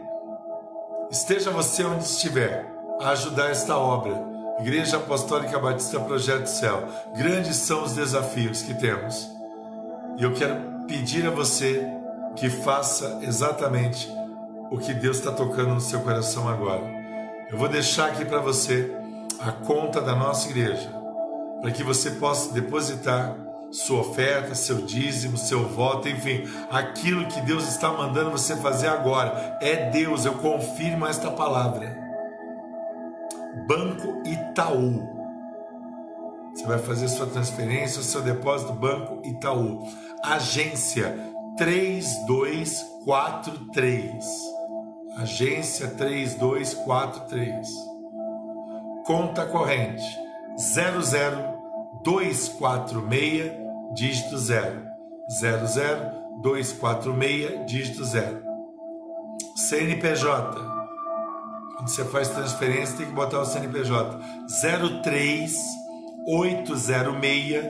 esteja 1.11 1.51
você 1.51 1.85
onde 1.85 2.05
estiver, 2.05 2.67
a 3.01 3.11
ajudar 3.11 3.51
esta 3.51 3.77
obra. 3.77 4.35
Igreja 4.61 4.97
Apostólica 4.97 5.59
Batista 5.59 6.01
Projeto 6.01 6.47
Céu. 6.47 6.85
Grandes 7.17 7.57
são 7.57 7.83
os 7.83 7.93
desafios 7.93 8.63
que 8.63 8.73
temos. 8.73 9.29
E 10.17 10.23
eu 10.23 10.33
quero 10.33 10.87
pedir 10.87 11.27
a 11.27 11.31
você 11.31 11.85
que 12.37 12.51
faça 12.51 13.21
exatamente 13.23 14.11
o 14.71 14.79
que 14.79 14.93
Deus 14.93 15.19
está 15.19 15.31
tocando 15.31 15.75
no 15.75 15.81
seu 15.81 16.01
coração 16.01 16.49
agora. 16.49 16.83
Eu 17.51 17.59
vou 17.59 17.69
deixar 17.69 18.09
aqui 18.11 18.25
para 18.25 18.41
você 18.41 18.91
a 19.39 19.53
conta 19.53 20.01
da 20.01 20.15
nossa 20.15 20.49
igreja, 20.49 20.91
para 21.61 21.71
que 21.71 21.83
você 21.83 22.13
possa 22.13 22.53
depositar 22.53 23.37
sua 23.71 24.01
oferta, 24.01 24.55
seu 24.55 24.83
dízimo, 24.83 25.37
seu 25.37 25.67
voto, 25.69 26.09
enfim, 26.09 26.45
aquilo 26.71 27.27
que 27.27 27.41
Deus 27.41 27.69
está 27.69 27.91
mandando 27.91 28.31
você 28.31 28.57
fazer 28.57 28.89
agora. 28.89 29.59
É 29.61 29.91
Deus, 29.91 30.25
eu 30.25 30.35
confirmo 30.35 31.07
esta 31.07 31.31
palavra. 31.31 31.97
Banco 33.67 34.23
Itaú. 34.27 35.15
Você 36.55 36.67
vai 36.67 36.79
fazer 36.79 37.09
sua 37.09 37.27
transferência, 37.27 38.03
seu 38.03 38.23
depósito 38.23 38.73
Banco 38.73 39.21
Itaú. 39.25 39.83
Agência 40.23 41.34
3243. 41.57 44.25
Agência 45.17 45.89
3243. 45.89 47.69
Conta 49.07 49.47
corrente 49.47 50.05
00246 50.59 53.53
dígito 53.95 54.39
0. 54.39 54.83
00246 56.43 57.67
dígito 57.67 58.05
0. 58.05 58.43
CNPJ. 59.57 60.75
Quando 61.77 61.89
você 61.89 62.05
faz 62.07 62.29
transferência, 62.29 62.97
tem 62.97 63.07
que 63.07 63.13
botar 63.13 63.41
o 63.41 63.45
CNPJ 63.45 64.19
03 65.03 65.57
806 66.27 67.65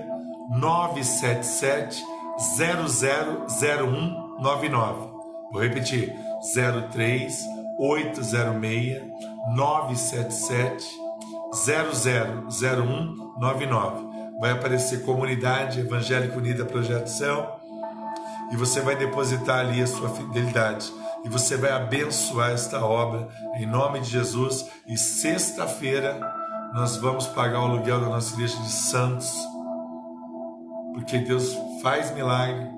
977 0.50 2.13
000199. 2.38 5.08
Vou 5.52 5.62
repetir: 5.62 6.12
03 6.90 7.38
806 7.78 9.02
977 9.54 11.04
000199. 11.52 14.14
Vai 14.40 14.50
aparecer 14.50 15.04
Comunidade 15.04 15.78
Evangélica 15.80 16.36
Unida 16.36 16.64
Projeto 16.64 17.06
Céu 17.06 17.60
e 18.50 18.56
você 18.56 18.80
vai 18.80 18.96
depositar 18.96 19.60
ali 19.60 19.80
a 19.80 19.86
sua 19.86 20.08
fidelidade 20.10 20.92
e 21.24 21.28
você 21.28 21.56
vai 21.56 21.70
abençoar 21.70 22.50
esta 22.50 22.84
obra 22.84 23.28
em 23.54 23.64
nome 23.64 24.00
de 24.00 24.10
Jesus. 24.10 24.68
E 24.86 24.98
sexta-feira 24.98 26.20
nós 26.74 26.96
vamos 26.96 27.28
pagar 27.28 27.60
o 27.60 27.64
aluguel 27.64 28.00
da 28.00 28.08
nossa 28.08 28.34
igreja 28.34 28.58
de 28.58 28.70
Santos 28.70 29.32
porque 30.94 31.18
Deus 31.18 31.58
faz 31.82 32.14
milagre, 32.14 32.70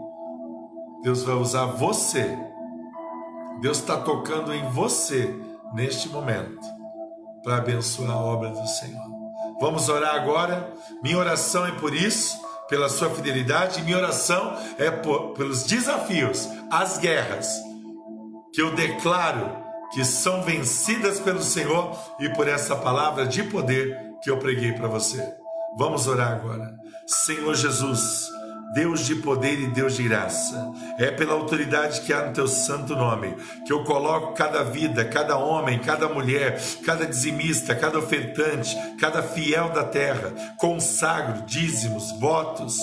Deus 1.02 1.22
vai 1.22 1.36
usar 1.36 1.66
você, 1.66 2.36
Deus 3.60 3.78
está 3.78 3.98
tocando 3.98 4.52
em 4.52 4.68
você 4.70 5.32
neste 5.74 6.08
momento 6.08 6.66
para 7.44 7.58
abençoar 7.58 8.10
a 8.10 8.20
obra 8.20 8.50
do 8.50 8.66
Senhor. 8.66 9.06
Vamos 9.60 9.88
orar 9.88 10.14
agora. 10.14 10.72
Minha 11.02 11.18
oração 11.18 11.66
é 11.66 11.72
por 11.72 11.94
isso, 11.94 12.38
pela 12.68 12.88
sua 12.88 13.08
fidelidade, 13.10 13.82
minha 13.82 13.96
oração 13.96 14.56
é 14.78 14.90
por, 14.90 15.32
pelos 15.34 15.62
desafios, 15.64 16.48
as 16.70 16.98
guerras 16.98 17.48
que 18.52 18.60
eu 18.60 18.74
declaro 18.74 19.64
que 19.92 20.04
são 20.04 20.42
vencidas 20.42 21.20
pelo 21.20 21.42
Senhor 21.42 21.96
e 22.18 22.28
por 22.30 22.48
essa 22.48 22.74
palavra 22.74 23.26
de 23.26 23.42
poder 23.44 23.96
que 24.22 24.30
eu 24.30 24.38
preguei 24.38 24.72
para 24.72 24.88
você. 24.88 25.22
Vamos 25.78 26.06
orar 26.06 26.32
agora. 26.32 26.74
Senhor 27.06 27.54
Jesus, 27.54 28.32
Deus 28.74 29.06
de 29.06 29.14
poder 29.16 29.60
e 29.60 29.68
Deus 29.68 29.94
de 29.94 30.02
graça. 30.02 30.72
É 30.98 31.08
pela 31.08 31.34
autoridade 31.34 32.00
que 32.00 32.12
há 32.12 32.26
no 32.26 32.32
teu 32.32 32.48
santo 32.48 32.96
nome 32.96 33.36
que 33.64 33.72
eu 33.72 33.84
coloco 33.84 34.34
cada 34.34 34.64
vida, 34.64 35.04
cada 35.04 35.36
homem, 35.36 35.78
cada 35.78 36.08
mulher, 36.08 36.60
cada 36.84 37.06
dizimista, 37.06 37.76
cada 37.76 37.98
ofertante, 37.98 38.76
cada 38.98 39.22
fiel 39.22 39.70
da 39.70 39.84
terra, 39.84 40.34
consagro 40.58 41.42
dízimos, 41.46 42.10
votos, 42.18 42.76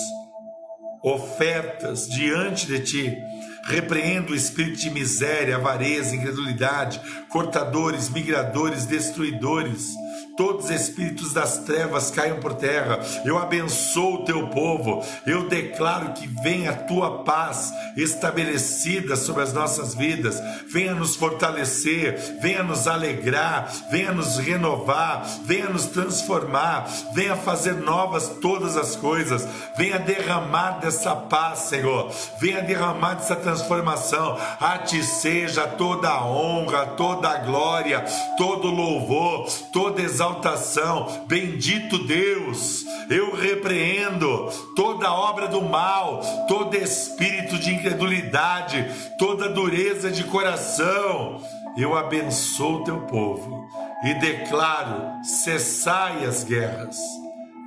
ofertas 1.02 2.08
diante 2.08 2.66
de 2.66 2.80
ti. 2.80 3.18
Repreendo 3.66 4.32
o 4.32 4.36
espírito 4.36 4.78
de 4.78 4.90
miséria, 4.90 5.56
avareza, 5.56 6.16
incredulidade, 6.16 7.00
cortadores, 7.30 8.08
migradores, 8.10 8.84
destruidores 8.84 9.94
todos 10.36 10.66
os 10.66 10.70
espíritos 10.70 11.32
das 11.32 11.58
trevas 11.58 12.10
caiam 12.10 12.40
por 12.40 12.54
terra. 12.54 13.00
Eu 13.24 13.38
abençoo 13.38 14.14
o 14.14 14.24
teu 14.24 14.48
povo. 14.48 15.04
Eu 15.26 15.48
declaro 15.48 16.12
que 16.12 16.26
venha 16.26 16.70
a 16.70 16.76
tua 16.76 17.24
paz 17.24 17.72
estabelecida 17.96 19.16
sobre 19.16 19.42
as 19.42 19.52
nossas 19.52 19.94
vidas. 19.94 20.40
Venha 20.72 20.94
nos 20.94 21.16
fortalecer, 21.16 22.38
venha 22.40 22.62
nos 22.62 22.88
alegrar, 22.88 23.72
venha 23.90 24.12
nos 24.12 24.38
renovar, 24.38 25.24
venha 25.44 25.68
nos 25.68 25.86
transformar, 25.86 26.88
venha 27.14 27.36
fazer 27.36 27.74
novas 27.74 28.28
todas 28.40 28.76
as 28.76 28.96
coisas. 28.96 29.46
Venha 29.76 29.98
derramar 29.98 30.80
dessa 30.80 31.14
paz, 31.14 31.60
Senhor. 31.60 32.10
Venha 32.40 32.62
derramar 32.62 33.14
dessa 33.14 33.36
transformação. 33.36 34.38
A 34.60 34.78
ti 34.78 35.02
seja 35.02 35.66
toda 35.66 36.08
a 36.08 36.24
honra, 36.24 36.86
toda 36.86 37.28
a 37.28 37.38
glória, 37.38 38.04
todo 38.36 38.68
louvor, 38.68 39.48
toda 39.72 40.02
exaltação 40.02 40.23
exaltação. 40.24 41.24
Bendito 41.26 41.98
Deus, 42.06 42.84
eu 43.10 43.34
repreendo 43.34 44.48
toda 44.74 45.12
obra 45.12 45.46
do 45.48 45.60
mal, 45.62 46.20
todo 46.48 46.76
espírito 46.76 47.58
de 47.58 47.74
incredulidade, 47.74 48.90
toda 49.18 49.48
dureza 49.48 50.10
de 50.10 50.24
coração. 50.24 51.42
Eu 51.76 51.96
abençoo 51.96 52.84
teu 52.84 53.00
povo 53.02 53.68
e 54.04 54.14
declaro: 54.14 55.22
cessai 55.22 56.24
as 56.24 56.42
guerras 56.44 56.96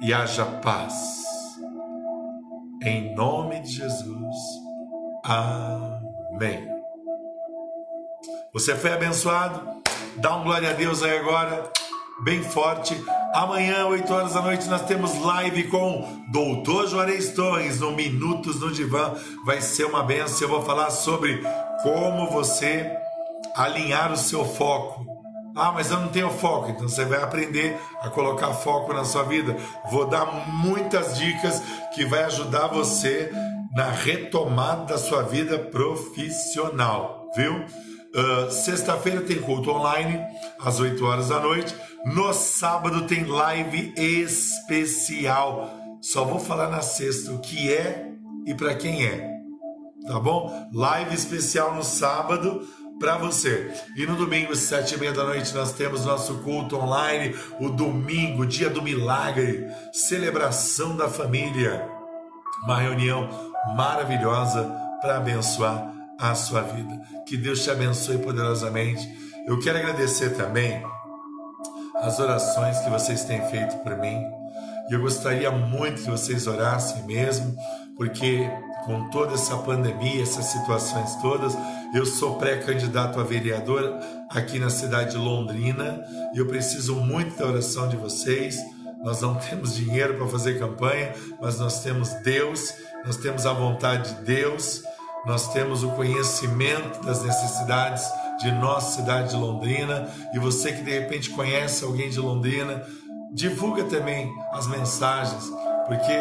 e 0.02 0.14
haja 0.14 0.46
paz. 0.46 0.94
Em 2.82 3.14
nome 3.16 3.60
de 3.62 3.72
Jesus. 3.72 4.36
Amém. 5.24 6.68
Você 8.54 8.76
foi 8.76 8.94
abençoado? 8.94 9.78
Dá 10.16 10.36
um 10.36 10.44
glória 10.44 10.72
a 10.72 10.74
Deus 10.74 11.04
aí 11.04 11.18
agora 11.18 11.70
bem 12.24 12.42
forte. 12.44 13.02
Amanhã, 13.34 13.86
8 13.86 14.14
horas 14.14 14.34
da 14.34 14.42
noite, 14.42 14.68
nós 14.68 14.82
temos 14.84 15.20
live 15.22 15.66
com 15.66 16.24
Doutor 16.32 16.88
Juarez 16.88 17.32
Torres 17.34 17.80
no 17.80 17.92
Minutos 17.92 18.60
no 18.60 18.72
Divã. 18.72 19.14
Vai 19.46 19.62
ser 19.62 19.86
uma 19.86 20.04
benção. 20.04 20.48
Eu 20.48 20.50
vou 20.50 20.62
falar 20.64 20.90
sobre 20.90 21.42
como 21.84 22.30
você 22.30 22.92
alinhar 23.56 24.12
o 24.12 24.18
seu 24.18 24.46
foco. 24.46 25.06
Ah, 25.56 25.72
mas 25.72 25.92
eu 25.92 26.00
não 26.00 26.10
tenho 26.10 26.30
foco. 26.30 26.72
Então 26.72 26.88
você 26.88 27.06
vai 27.06 27.22
aprender 27.22 27.78
a 28.02 28.10
colocar 28.10 28.54
foco 28.54 28.94
na 28.94 29.04
sua 29.04 29.24
vida. 29.24 29.56
Vou 29.92 30.08
dar 30.08 30.26
muitas 30.48 31.18
dicas 31.18 31.62
que 31.94 32.06
vai 32.06 32.24
ajudar 32.24 32.68
você 32.68 33.32
na 33.76 33.92
retomada 33.92 34.86
da 34.86 34.98
sua 34.98 35.24
vida 35.24 35.60
profissional, 35.60 37.30
viu? 37.36 37.66
Uh, 38.16 38.50
Sexta-feira 38.50 39.22
tem 39.22 39.40
culto 39.40 39.70
online 39.70 40.20
às 40.60 40.80
8 40.80 41.04
horas 41.06 41.30
da 41.30 41.40
noite. 41.40 41.76
No 42.06 42.34
sábado 42.34 43.06
tem 43.06 43.26
live 43.26 43.94
especial. 43.98 45.70
Só 46.02 46.24
vou 46.24 46.40
falar 46.40 46.70
na 46.70 46.82
sexta 46.82 47.32
o 47.32 47.40
que 47.40 47.74
é 47.74 48.12
e 48.46 48.54
para 48.54 48.76
quem 48.76 49.06
é. 49.06 49.38
Tá 50.08 50.20
bom? 50.20 50.70
Live 50.74 51.14
especial 51.14 51.76
no 51.76 51.84
sábado 51.84 52.66
para 53.00 53.18
você. 53.18 53.72
E 53.96 54.06
no 54.06 54.16
domingo, 54.16 54.56
sete 54.56 54.96
e 54.96 54.98
meia 54.98 55.12
da 55.12 55.24
noite, 55.24 55.54
nós 55.54 55.74
temos 55.74 56.06
nosso 56.06 56.36
culto 56.40 56.78
online. 56.78 57.36
O 57.60 57.70
domingo, 57.70 58.46
dia 58.46 58.70
do 58.70 58.82
milagre, 58.82 59.68
celebração 59.92 60.96
da 60.96 61.10
família. 61.10 61.88
Uma 62.64 62.80
reunião 62.80 63.30
maravilhosa 63.76 64.64
para 65.02 65.18
abençoar 65.18 65.97
a 66.20 66.36
sua 66.36 66.62
vida. 66.62 67.00
Que 67.26 67.38
Deus 67.38 67.64
te 67.64 67.70
abençoe 67.70 68.18
poderosamente. 68.18 69.08
Eu 69.48 69.60
quero 69.60 69.78
agradecer 69.78 70.32
também 70.32 70.84
as 71.96 72.20
orações 72.20 72.80
que 72.80 72.90
vocês 72.90 73.24
têm 73.24 73.42
feito 73.50 73.78
por 73.78 73.98
mim. 73.98 74.22
E 74.90 74.94
eu 74.94 75.02
gostaria 75.02 75.52
muito 75.52 76.04
que 76.04 76.10
vocês 76.10 76.48
orassem 76.48 77.04
mesmo, 77.04 77.56
porque 77.96 78.50
com 78.88 79.10
toda 79.10 79.34
essa 79.34 79.58
pandemia, 79.58 80.24
essas 80.24 80.46
situações 80.46 81.16
todas. 81.16 81.54
Eu 81.94 82.06
sou 82.06 82.38
pré-candidato 82.38 83.20
a 83.20 83.24
vereador 83.24 84.00
aqui 84.30 84.60
na 84.60 84.70
cidade 84.70 85.12
de 85.12 85.18
Londrina 85.18 86.04
e 86.34 86.38
eu 86.38 86.48
preciso 86.48 86.96
muito 86.96 87.38
da 87.38 87.48
oração 87.48 87.90
de 87.90 87.98
vocês. 87.98 88.58
Nós 89.04 89.22
não 89.22 89.36
temos 89.50 89.76
dinheiro 89.76 90.16
para 90.16 90.28
fazer 90.28 90.58
campanha, 90.58 91.14
mas 91.42 91.60
nós 91.60 91.84
temos 91.84 92.10
Deus, 92.24 92.74
nós 93.06 93.18
temos 93.18 93.46
a 93.46 93.52
vontade 93.52 94.16
de 94.16 94.22
Deus, 94.22 94.84
nós 95.28 95.50
temos 95.50 95.84
o 95.84 95.90
conhecimento 95.90 97.04
das 97.04 97.22
necessidades 97.22 98.10
de 98.40 98.50
nossa 98.50 99.02
cidade 99.02 99.32
de 99.32 99.36
Londrina. 99.36 100.10
E 100.34 100.40
você 100.40 100.72
que 100.72 100.82
de 100.82 100.92
repente 100.92 101.32
conhece 101.32 101.84
alguém 101.84 102.10
de 102.10 102.18
Londrina, 102.18 102.82
divulga 103.34 103.84
também 103.84 104.34
as 104.54 104.68
mensagens, 104.68 105.52
porque 105.86 106.14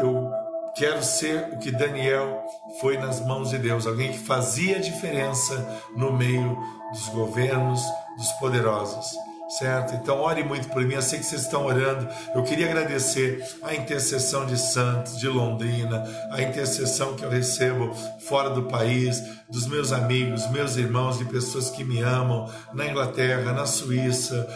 eu 0.00 0.32
quero 0.74 1.04
ser 1.04 1.50
o 1.52 1.58
que 1.58 1.70
Daniel 1.70 2.42
foi 2.80 2.96
nas 2.96 3.20
mãos 3.20 3.50
de 3.50 3.58
Deus, 3.58 3.86
alguém 3.86 4.12
que 4.12 4.18
fazia 4.18 4.80
diferença 4.80 5.82
no 5.94 6.10
meio 6.10 6.58
dos 6.90 7.08
governos, 7.10 7.82
dos 8.16 8.32
poderosos 8.32 9.14
certo? 9.58 9.94
Então 9.94 10.20
ore 10.20 10.42
muito 10.42 10.68
por 10.68 10.84
mim, 10.84 10.94
eu 10.94 11.02
sei 11.02 11.18
que 11.18 11.26
vocês 11.26 11.42
estão 11.42 11.64
orando. 11.66 12.08
Eu 12.34 12.42
queria 12.42 12.66
agradecer 12.66 13.44
a 13.62 13.74
intercessão 13.74 14.46
de 14.46 14.58
Santos, 14.58 15.18
de 15.18 15.28
Londrina, 15.28 16.04
a 16.30 16.42
intercessão 16.42 17.14
que 17.14 17.24
eu 17.24 17.30
recebo 17.30 17.94
fora 18.20 18.50
do 18.50 18.64
país, 18.64 19.22
dos 19.48 19.66
meus 19.66 19.92
amigos, 19.92 20.50
meus 20.50 20.76
irmãos, 20.76 21.18
de 21.18 21.24
pessoas 21.24 21.70
que 21.70 21.84
me 21.84 22.00
amam 22.00 22.50
na 22.72 22.86
Inglaterra, 22.86 23.52
na 23.52 23.66
Suíça, 23.66 24.48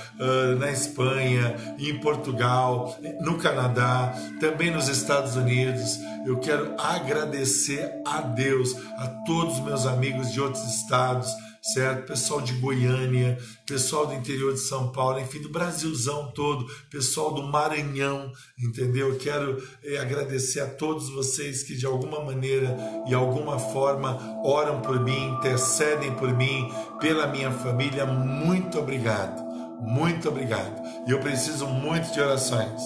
na 0.59 0.70
Espanha, 0.70 1.55
em 1.78 1.99
Portugal, 2.01 2.96
no 3.20 3.38
Canadá, 3.38 4.12
também 4.40 4.70
nos 4.70 4.88
Estados 4.88 5.36
Unidos. 5.36 5.99
Eu 6.26 6.38
quero 6.38 6.74
agradecer 6.78 8.03
a 8.05 8.20
Deus, 8.20 8.74
a 8.96 9.07
todos 9.24 9.55
os 9.55 9.64
meus 9.64 9.86
amigos 9.86 10.32
de 10.32 10.40
outros 10.40 10.64
estados 10.64 11.34
certo? 11.62 12.06
Pessoal 12.06 12.40
de 12.40 12.52
Goiânia, 12.54 13.38
pessoal 13.66 14.06
do 14.06 14.14
interior 14.14 14.52
de 14.52 14.61
São 14.61 14.90
Paulo, 14.90 15.20
enfim, 15.20 15.40
do 15.40 15.48
Brasilzão 15.48 16.30
todo, 16.32 16.66
pessoal 16.90 17.32
do 17.32 17.42
Maranhão, 17.42 18.32
entendeu? 18.59 19.11
Eu 19.11 19.18
quero 19.18 19.62
é, 19.84 19.98
agradecer 19.98 20.61
a 20.61 20.66
todos 20.66 21.11
vocês 21.11 21.62
que 21.62 21.76
de 21.76 21.86
alguma 21.86 22.24
maneira 22.24 22.76
e 23.06 23.14
alguma 23.14 23.59
forma 23.59 24.18
oram 24.44 24.80
por 24.80 25.00
mim, 25.00 25.34
intercedem 25.34 26.14
por 26.14 26.32
mim, 26.34 26.72
pela 27.00 27.26
minha 27.26 27.50
família. 27.50 28.06
Muito 28.06 28.78
obrigado, 28.78 29.42
muito 29.80 30.28
obrigado. 30.28 30.80
E 31.06 31.11
eu 31.11 31.20
preciso 31.20 31.66
muito 31.66 32.12
de 32.12 32.20
orações, 32.20 32.80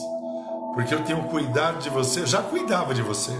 porque 0.74 0.94
eu 0.94 1.04
tenho 1.04 1.24
cuidado 1.24 1.82
de 1.82 1.90
você, 1.90 2.26
já 2.26 2.42
cuidava 2.42 2.94
de 2.94 3.02
você. 3.02 3.32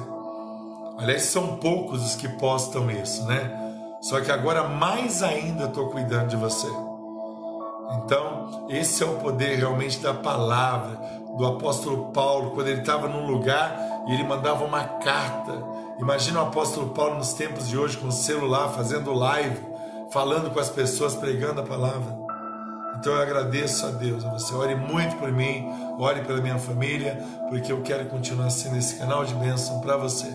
Aliás, 0.99 1.23
são 1.23 1.57
poucos 1.57 2.03
os 2.05 2.15
que 2.15 2.29
postam 2.29 2.91
isso, 2.91 3.25
né? 3.25 3.62
Só 4.03 4.21
que 4.21 4.33
agora 4.33 4.69
mais 4.69 5.23
ainda 5.23 5.65
estou 5.65 5.89
cuidando 5.89 6.29
de 6.29 6.37
você. 6.37 6.67
Então, 7.99 8.67
esse 8.69 9.03
é 9.03 9.07
o 9.07 9.17
poder 9.17 9.57
realmente 9.57 10.01
da 10.01 10.13
palavra 10.13 11.01
do 11.37 11.47
apóstolo 11.47 12.11
Paulo, 12.13 12.51
quando 12.51 12.67
ele 12.69 12.81
estava 12.81 13.09
num 13.09 13.27
lugar 13.27 13.79
e 14.09 14.13
ele 14.13 14.25
mandava 14.25 14.65
uma 14.65 14.85
carta. 14.85 15.53
Imagina 15.99 16.43
o 16.43 16.49
apóstolo 16.49 16.91
Paulo 16.91 17.15
nos 17.15 17.33
tempos 17.33 17.69
de 17.69 17.79
hoje 17.79 17.97
com 17.97 18.09
o 18.09 18.13
celular, 18.13 18.71
fazendo 18.71 19.13
live, 19.15 19.61
falando 20.11 20.51
com 20.51 20.59
as 20.59 20.69
pessoas, 20.69 21.15
pregando 21.15 21.61
a 21.61 21.65
palavra. 21.65 22.21
Então 22.99 23.15
eu 23.15 23.23
agradeço 23.23 23.87
a 23.87 23.91
Deus, 23.91 24.25
você. 24.25 24.55
Ore 24.55 24.75
muito 24.75 25.17
por 25.17 25.31
mim, 25.31 25.69
ore 25.99 26.23
pela 26.23 26.41
minha 26.41 26.59
família, 26.59 27.23
porque 27.49 27.73
eu 27.73 27.83
quero 27.83 28.07
continuar 28.07 28.51
sendo 28.51 28.77
esse 28.77 28.97
canal 28.97 29.25
de 29.25 29.35
bênção 29.35 29.81
para 29.81 29.97
você. 29.97 30.27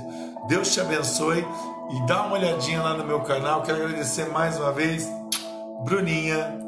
Deus 0.48 0.74
te 0.74 0.80
abençoe 0.80 1.46
e 1.90 2.06
dá 2.06 2.26
uma 2.26 2.36
olhadinha 2.36 2.82
lá 2.82 2.94
no 2.94 3.06
meu 3.06 3.22
canal. 3.22 3.62
Quero 3.62 3.84
agradecer 3.84 4.30
mais 4.30 4.58
uma 4.58 4.72
vez 4.72 5.10
Bruninha, 5.84 6.60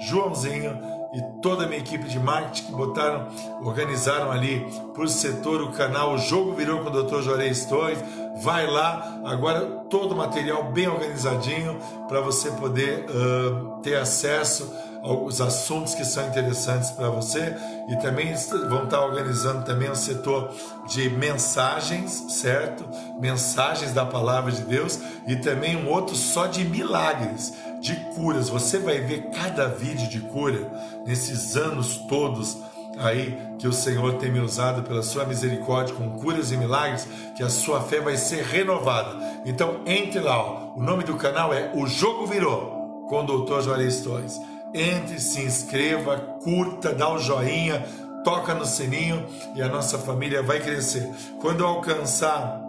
Joãozinho 0.00 0.78
e 1.14 1.22
toda 1.40 1.64
a 1.64 1.66
minha 1.66 1.80
equipe 1.80 2.06
de 2.06 2.18
marketing 2.18 2.66
que 2.66 2.72
botaram, 2.72 3.28
organizaram 3.62 4.30
ali 4.30 4.66
por 4.94 5.08
setor 5.08 5.62
o 5.62 5.72
canal 5.72 6.14
O 6.14 6.18
Jogo 6.18 6.52
Virou 6.52 6.80
com 6.80 6.90
o 6.90 7.02
Dr. 7.02 7.22
Juarez 7.22 7.64
Torres. 7.64 7.98
Vai 8.42 8.66
lá, 8.66 9.18
agora 9.24 9.62
todo 9.88 10.12
o 10.12 10.16
material 10.16 10.64
bem 10.64 10.88
organizadinho 10.88 11.78
para 12.06 12.20
você 12.20 12.50
poder 12.50 13.06
uh, 13.08 13.80
ter 13.80 13.96
acesso 13.96 14.70
os 15.06 15.40
assuntos 15.40 15.94
que 15.94 16.04
são 16.04 16.26
interessantes 16.26 16.90
para 16.90 17.08
você 17.08 17.54
e 17.88 17.96
também 17.96 18.34
vão 18.68 18.84
estar 18.84 19.00
organizando 19.04 19.64
também 19.64 19.88
o 19.88 19.96
setor 19.96 20.50
de 20.88 21.08
mensagens, 21.08 22.24
certo? 22.28 22.84
Mensagens 23.20 23.92
da 23.92 24.04
palavra 24.04 24.50
de 24.50 24.62
Deus 24.62 24.98
e 25.26 25.36
também 25.36 25.76
um 25.76 25.88
outro 25.88 26.16
só 26.16 26.46
de 26.46 26.64
milagres, 26.64 27.52
de 27.80 27.94
curas. 28.14 28.48
Você 28.48 28.78
vai 28.78 29.00
ver 29.00 29.30
cada 29.30 29.68
vídeo 29.68 30.08
de 30.08 30.20
cura 30.20 30.70
nesses 31.06 31.56
anos 31.56 31.98
todos 32.08 32.58
aí 32.98 33.38
que 33.58 33.68
o 33.68 33.72
Senhor 33.72 34.14
tem 34.14 34.32
me 34.32 34.40
usado 34.40 34.82
pela 34.82 35.02
sua 35.02 35.24
misericórdia 35.24 35.94
com 35.94 36.18
curas 36.18 36.50
e 36.50 36.56
milagres, 36.56 37.06
que 37.36 37.42
a 37.42 37.50
sua 37.50 37.80
fé 37.80 38.00
vai 38.00 38.16
ser 38.16 38.42
renovada. 38.42 39.16
Então 39.44 39.80
entre 39.86 40.18
lá, 40.20 40.38
ó. 40.38 40.72
o 40.74 40.82
nome 40.82 41.04
do 41.04 41.14
canal 41.16 41.52
é 41.52 41.70
O 41.74 41.86
Jogo 41.86 42.26
Virou 42.26 43.04
com 43.08 43.22
o 43.22 43.44
Dr. 43.44 43.60
Juarez 43.60 44.00
Torres 44.00 44.40
entre, 44.80 45.20
se 45.20 45.42
inscreva, 45.42 46.18
curta, 46.42 46.92
dá 46.92 47.12
um 47.12 47.18
joinha, 47.18 47.84
toca 48.24 48.54
no 48.54 48.64
sininho 48.64 49.26
e 49.54 49.62
a 49.62 49.68
nossa 49.68 49.98
família 49.98 50.42
vai 50.42 50.60
crescer. 50.60 51.08
Quando 51.40 51.64
alcançar 51.64 52.62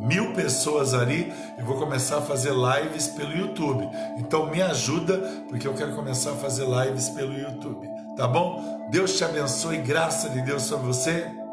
mil 0.00 0.34
pessoas 0.34 0.92
ali, 0.92 1.32
eu 1.56 1.64
vou 1.64 1.78
começar 1.78 2.18
a 2.18 2.22
fazer 2.22 2.52
lives 2.52 3.08
pelo 3.08 3.32
YouTube. 3.32 3.88
Então 4.18 4.50
me 4.50 4.60
ajuda, 4.60 5.18
porque 5.48 5.66
eu 5.66 5.74
quero 5.74 5.94
começar 5.94 6.32
a 6.32 6.36
fazer 6.36 6.66
lives 6.66 7.08
pelo 7.10 7.32
YouTube. 7.32 7.88
Tá 8.16 8.26
bom? 8.26 8.88
Deus 8.90 9.16
te 9.16 9.24
abençoe, 9.24 9.78
graça 9.78 10.28
de 10.28 10.42
Deus 10.42 10.62
sobre 10.62 10.86
você. 10.86 11.43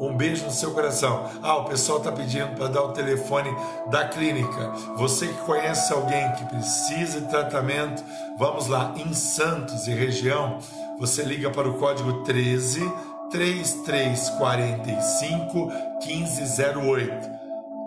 Um 0.00 0.16
beijo 0.16 0.44
no 0.44 0.50
seu 0.50 0.72
coração. 0.72 1.30
Ah, 1.42 1.56
o 1.56 1.64
pessoal 1.64 1.98
está 1.98 2.12
pedindo 2.12 2.54
para 2.54 2.68
dar 2.68 2.82
o 2.82 2.92
telefone 2.92 3.50
da 3.90 4.06
clínica. 4.08 4.70
Você 4.96 5.28
que 5.28 5.40
conhece 5.42 5.92
alguém 5.92 6.32
que 6.32 6.44
precisa 6.44 7.20
de 7.20 7.28
tratamento, 7.28 8.02
vamos 8.38 8.66
lá, 8.66 8.92
em 8.96 9.14
Santos 9.14 9.86
e 9.86 9.92
região, 9.92 10.58
você 10.98 11.22
liga 11.22 11.50
para 11.50 11.68
o 11.68 11.78
código 11.78 12.24
13 12.24 12.80
3345 13.30 15.72
1508. 16.04 17.36